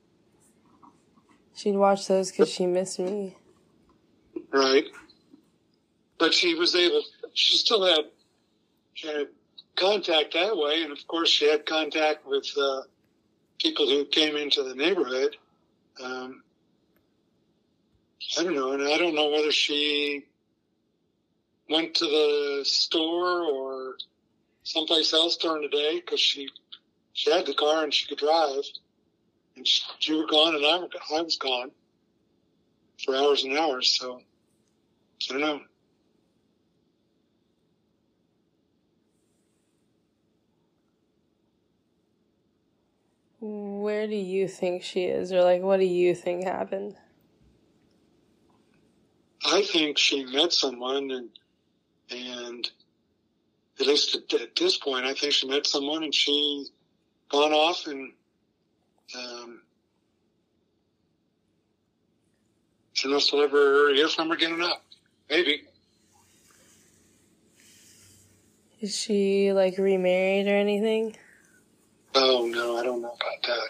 She'd 1.55 1.77
watch 1.77 2.07
those 2.07 2.31
because 2.31 2.49
she 2.49 2.65
missed 2.65 2.99
me. 2.99 3.37
right, 4.51 4.85
but 6.19 6.33
she 6.33 6.53
was 6.55 6.75
able. 6.75 7.03
She 7.33 7.57
still 7.57 7.85
had 7.85 8.05
had 9.05 9.27
contact 9.75 10.33
that 10.33 10.57
way, 10.57 10.83
and 10.83 10.91
of 10.91 11.07
course, 11.07 11.29
she 11.29 11.49
had 11.49 11.65
contact 11.65 12.25
with 12.25 12.47
uh, 12.59 12.81
people 13.59 13.87
who 13.87 14.05
came 14.05 14.35
into 14.35 14.63
the 14.63 14.75
neighborhood. 14.75 15.35
Um, 16.03 16.43
I 18.37 18.43
don't 18.43 18.55
know, 18.55 18.71
and 18.71 18.83
I 18.83 18.97
don't 18.97 19.15
know 19.15 19.29
whether 19.29 19.51
she 19.51 20.25
went 21.69 21.95
to 21.95 22.05
the 22.05 22.61
store 22.65 23.43
or 23.43 23.95
someplace 24.63 25.13
else 25.13 25.37
during 25.37 25.63
the 25.63 25.69
day 25.69 25.99
because 25.99 26.19
she 26.19 26.49
she 27.13 27.31
had 27.31 27.45
the 27.45 27.53
car 27.53 27.83
and 27.83 27.93
she 27.93 28.07
could 28.07 28.19
drive, 28.19 28.63
and 29.55 29.67
she, 29.67 29.83
you 30.01 30.17
were 30.17 30.27
gone 30.27 30.55
and 30.55 30.65
I, 30.65 31.15
I 31.15 31.21
was 31.21 31.37
gone 31.37 31.71
for 33.03 33.15
hours 33.15 33.43
and 33.43 33.57
hours. 33.57 33.97
So 33.97 34.21
I 35.29 35.33
don't 35.33 35.41
know. 35.41 35.61
Where 43.39 44.07
do 44.07 44.15
you 44.15 44.47
think 44.47 44.83
she 44.83 45.03
is, 45.03 45.31
or 45.31 45.43
like, 45.43 45.61
what 45.61 45.79
do 45.79 45.85
you 45.85 46.15
think 46.15 46.43
happened? 46.43 46.95
I 49.45 49.61
think 49.61 49.97
she 49.97 50.25
met 50.25 50.51
someone 50.51 51.11
and 51.11 51.29
and 52.09 52.69
at 53.79 53.85
least 53.85 54.15
at, 54.15 54.41
at 54.41 54.55
this 54.55 54.77
point, 54.77 55.05
I 55.05 55.13
think 55.13 55.33
she 55.33 55.47
met 55.47 55.67
someone 55.67 56.03
and 56.03 56.13
she 56.13 56.65
gone 57.29 57.53
off 57.53 57.85
and 57.85 58.11
um, 59.15 59.61
she 62.93 63.07
must 63.07 63.31
will 63.31 63.43
ever 63.43 63.93
hear 63.93 64.07
from 64.07 64.29
her 64.29 64.33
again 64.33 64.53
or 64.53 64.57
not. 64.57 64.81
Maybe. 65.29 65.63
Is 68.81 68.95
she 68.95 69.53
like 69.53 69.77
remarried 69.77 70.47
or 70.47 70.55
anything? 70.55 71.15
Oh 72.19 72.47
no, 72.51 72.77
I 72.77 72.83
don't 72.83 73.03
know 73.03 73.09
about 73.13 73.43
that. 73.43 73.69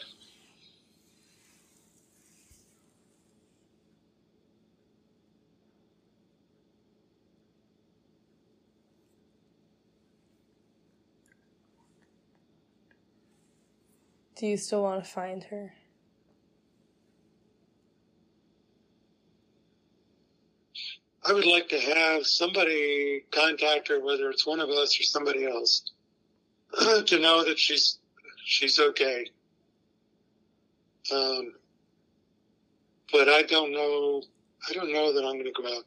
Do 14.37 14.47
you 14.47 14.55
still 14.55 14.83
want 14.83 15.03
to 15.03 15.09
find 15.09 15.43
her? 15.43 15.73
I 21.25 21.33
would 21.33 21.45
like 21.45 21.67
to 21.69 21.79
have 21.81 22.25
somebody 22.25 23.25
contact 23.29 23.89
her, 23.89 23.99
whether 23.99 24.29
it's 24.29 24.47
one 24.47 24.61
of 24.61 24.69
us 24.69 24.97
or 24.97 25.03
somebody 25.03 25.45
else, 25.45 25.83
to 27.07 27.19
know 27.19 27.43
that 27.43 27.59
she's 27.59 27.99
she's 28.47 28.79
okay. 28.79 29.29
Um, 31.13 31.53
but 33.11 33.29
I 33.29 33.43
don't 33.43 33.71
know. 33.71 34.23
I 34.69 34.73
don't 34.73 34.91
know 34.91 35.13
that 35.13 35.23
I'm 35.23 35.33
going 35.33 35.53
to 35.53 35.61
go 35.61 35.77
out 35.77 35.83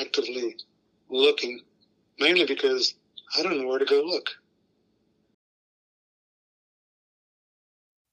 actively 0.00 0.56
looking, 1.08 1.60
mainly 2.18 2.46
because 2.46 2.94
I 3.38 3.42
don't 3.42 3.60
know 3.60 3.68
where 3.68 3.78
to 3.78 3.84
go 3.84 4.02
look. 4.02 4.30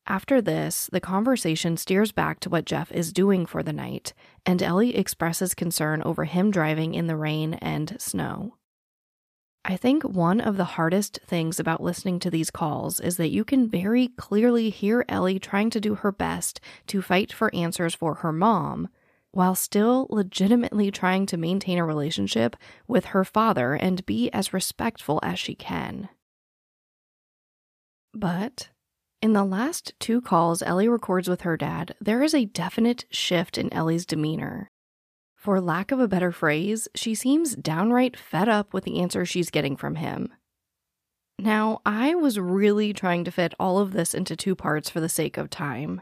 After 0.07 0.39
this, 0.39 0.87
the 0.91 1.01
conversation 1.01 1.77
steers 1.77 2.11
back 2.11 2.39
to 2.41 2.49
what 2.49 2.65
Jeff 2.65 2.91
is 2.91 3.11
doing 3.11 3.47
for 3.47 3.63
the 3.63 3.73
night, 3.73 4.13
and 4.45 4.61
Ellie 4.61 4.95
expresses 4.95 5.55
concern 5.55 6.03
over 6.03 6.25
him 6.25 6.51
driving 6.51 6.93
in 6.93 7.07
the 7.07 7.17
rain 7.17 7.55
and 7.55 7.99
snow. 7.99 8.53
I 9.67 9.77
think 9.77 10.03
one 10.03 10.41
of 10.41 10.57
the 10.57 10.63
hardest 10.63 11.19
things 11.25 11.59
about 11.59 11.81
listening 11.81 12.19
to 12.19 12.29
these 12.29 12.51
calls 12.51 12.99
is 12.99 13.17
that 13.17 13.31
you 13.31 13.43
can 13.43 13.67
very 13.67 14.09
clearly 14.09 14.69
hear 14.69 15.03
Ellie 15.09 15.39
trying 15.39 15.71
to 15.71 15.81
do 15.81 15.95
her 15.95 16.11
best 16.11 16.61
to 16.85 17.01
fight 17.01 17.33
for 17.33 17.53
answers 17.53 17.95
for 17.95 18.15
her 18.15 18.31
mom, 18.31 18.89
while 19.31 19.55
still 19.55 20.05
legitimately 20.11 20.91
trying 20.91 21.25
to 21.25 21.37
maintain 21.37 21.79
a 21.79 21.85
relationship 21.85 22.55
with 22.87 23.05
her 23.05 23.25
father 23.25 23.73
and 23.73 24.05
be 24.05 24.29
as 24.31 24.53
respectful 24.53 25.19
as 25.23 25.39
she 25.39 25.55
can. 25.55 26.09
But 28.13 28.69
in 29.19 29.33
the 29.33 29.43
last 29.43 29.93
two 29.99 30.21
calls 30.21 30.61
Ellie 30.61 30.87
records 30.87 31.27
with 31.27 31.41
her 31.41 31.57
dad, 31.57 31.95
there 31.99 32.21
is 32.21 32.35
a 32.35 32.45
definite 32.45 33.05
shift 33.09 33.57
in 33.57 33.73
Ellie's 33.73 34.05
demeanor. 34.05 34.69
For 35.45 35.61
lack 35.61 35.91
of 35.91 35.99
a 35.99 36.07
better 36.07 36.31
phrase, 36.31 36.87
she 36.95 37.13
seems 37.13 37.55
downright 37.55 38.17
fed 38.17 38.49
up 38.49 38.73
with 38.73 38.83
the 38.83 38.99
answer 38.99 39.27
she's 39.27 39.51
getting 39.51 39.77
from 39.77 39.93
him. 39.93 40.33
Now, 41.37 41.81
I 41.85 42.15
was 42.15 42.39
really 42.39 42.93
trying 42.93 43.25
to 43.25 43.31
fit 43.31 43.53
all 43.59 43.77
of 43.77 43.93
this 43.93 44.15
into 44.15 44.35
two 44.35 44.55
parts 44.55 44.89
for 44.89 44.99
the 44.99 45.07
sake 45.07 45.37
of 45.37 45.51
time. 45.51 46.01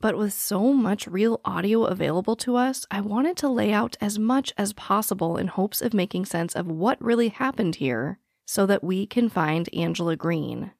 But 0.00 0.16
with 0.16 0.32
so 0.32 0.72
much 0.72 1.06
real 1.06 1.42
audio 1.44 1.84
available 1.84 2.36
to 2.36 2.56
us, 2.56 2.86
I 2.90 3.02
wanted 3.02 3.36
to 3.36 3.50
lay 3.50 3.70
out 3.70 3.98
as 4.00 4.18
much 4.18 4.50
as 4.56 4.72
possible 4.72 5.36
in 5.36 5.48
hopes 5.48 5.82
of 5.82 5.92
making 5.92 6.24
sense 6.24 6.56
of 6.56 6.66
what 6.66 7.04
really 7.04 7.28
happened 7.28 7.76
here 7.76 8.18
so 8.46 8.64
that 8.64 8.82
we 8.82 9.04
can 9.04 9.28
find 9.28 9.68
Angela 9.74 10.16
Green. 10.16 10.70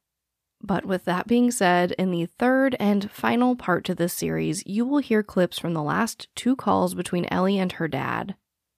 But 0.63 0.85
with 0.85 1.05
that 1.07 1.27
being 1.27 1.51
said, 1.51 1.93
in 1.93 2.11
the 2.11 2.27
third 2.27 2.77
and 2.79 3.11
final 3.11 3.57
part 3.57 3.85
to 3.85 3.95
this 3.95 4.13
series, 4.13 4.63
you 4.67 4.85
will 4.85 4.99
hear 4.99 5.23
clips 5.23 5.59
from 5.59 5.73
the 5.73 5.83
last 5.83 6.29
two 6.35 6.55
calls 6.55 6.95
between 6.95 7.27
Ellie 7.31 7.59
and 7.59 7.73
her 7.73 7.89
dad. 7.89 8.35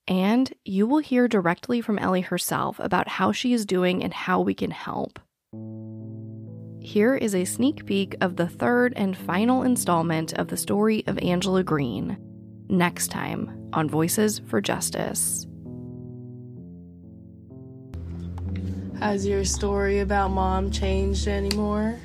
And 0.07 0.53
you 0.65 0.87
will 0.87 0.99
hear 0.99 1.27
directly 1.27 1.81
from 1.81 1.99
Ellie 1.99 2.21
herself 2.21 2.79
about 2.79 3.07
how 3.07 3.31
she 3.31 3.53
is 3.53 3.65
doing 3.65 4.03
and 4.03 4.13
how 4.13 4.41
we 4.41 4.53
can 4.53 4.71
help. 4.71 5.19
Here 6.81 7.15
is 7.15 7.33
a 7.33 7.45
sneak 7.45 7.85
peek 7.85 8.15
of 8.19 8.35
the 8.35 8.47
third 8.47 8.93
and 8.97 9.15
final 9.15 9.63
installment 9.63 10.33
of 10.33 10.49
the 10.49 10.57
story 10.57 11.05
of 11.07 11.17
Angela 11.19 11.63
Green, 11.63 12.17
next 12.67 13.07
time 13.09 13.69
on 13.71 13.89
Voices 13.89 14.39
for 14.39 14.59
Justice. 14.59 15.47
Has 18.99 19.25
your 19.25 19.43
story 19.43 19.99
about 19.99 20.29
mom 20.29 20.71
changed 20.71 21.27
anymore? 21.27 21.99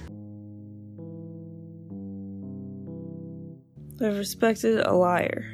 I've 4.01 4.16
respected 4.16 4.80
a 4.80 4.93
liar. 4.93 5.45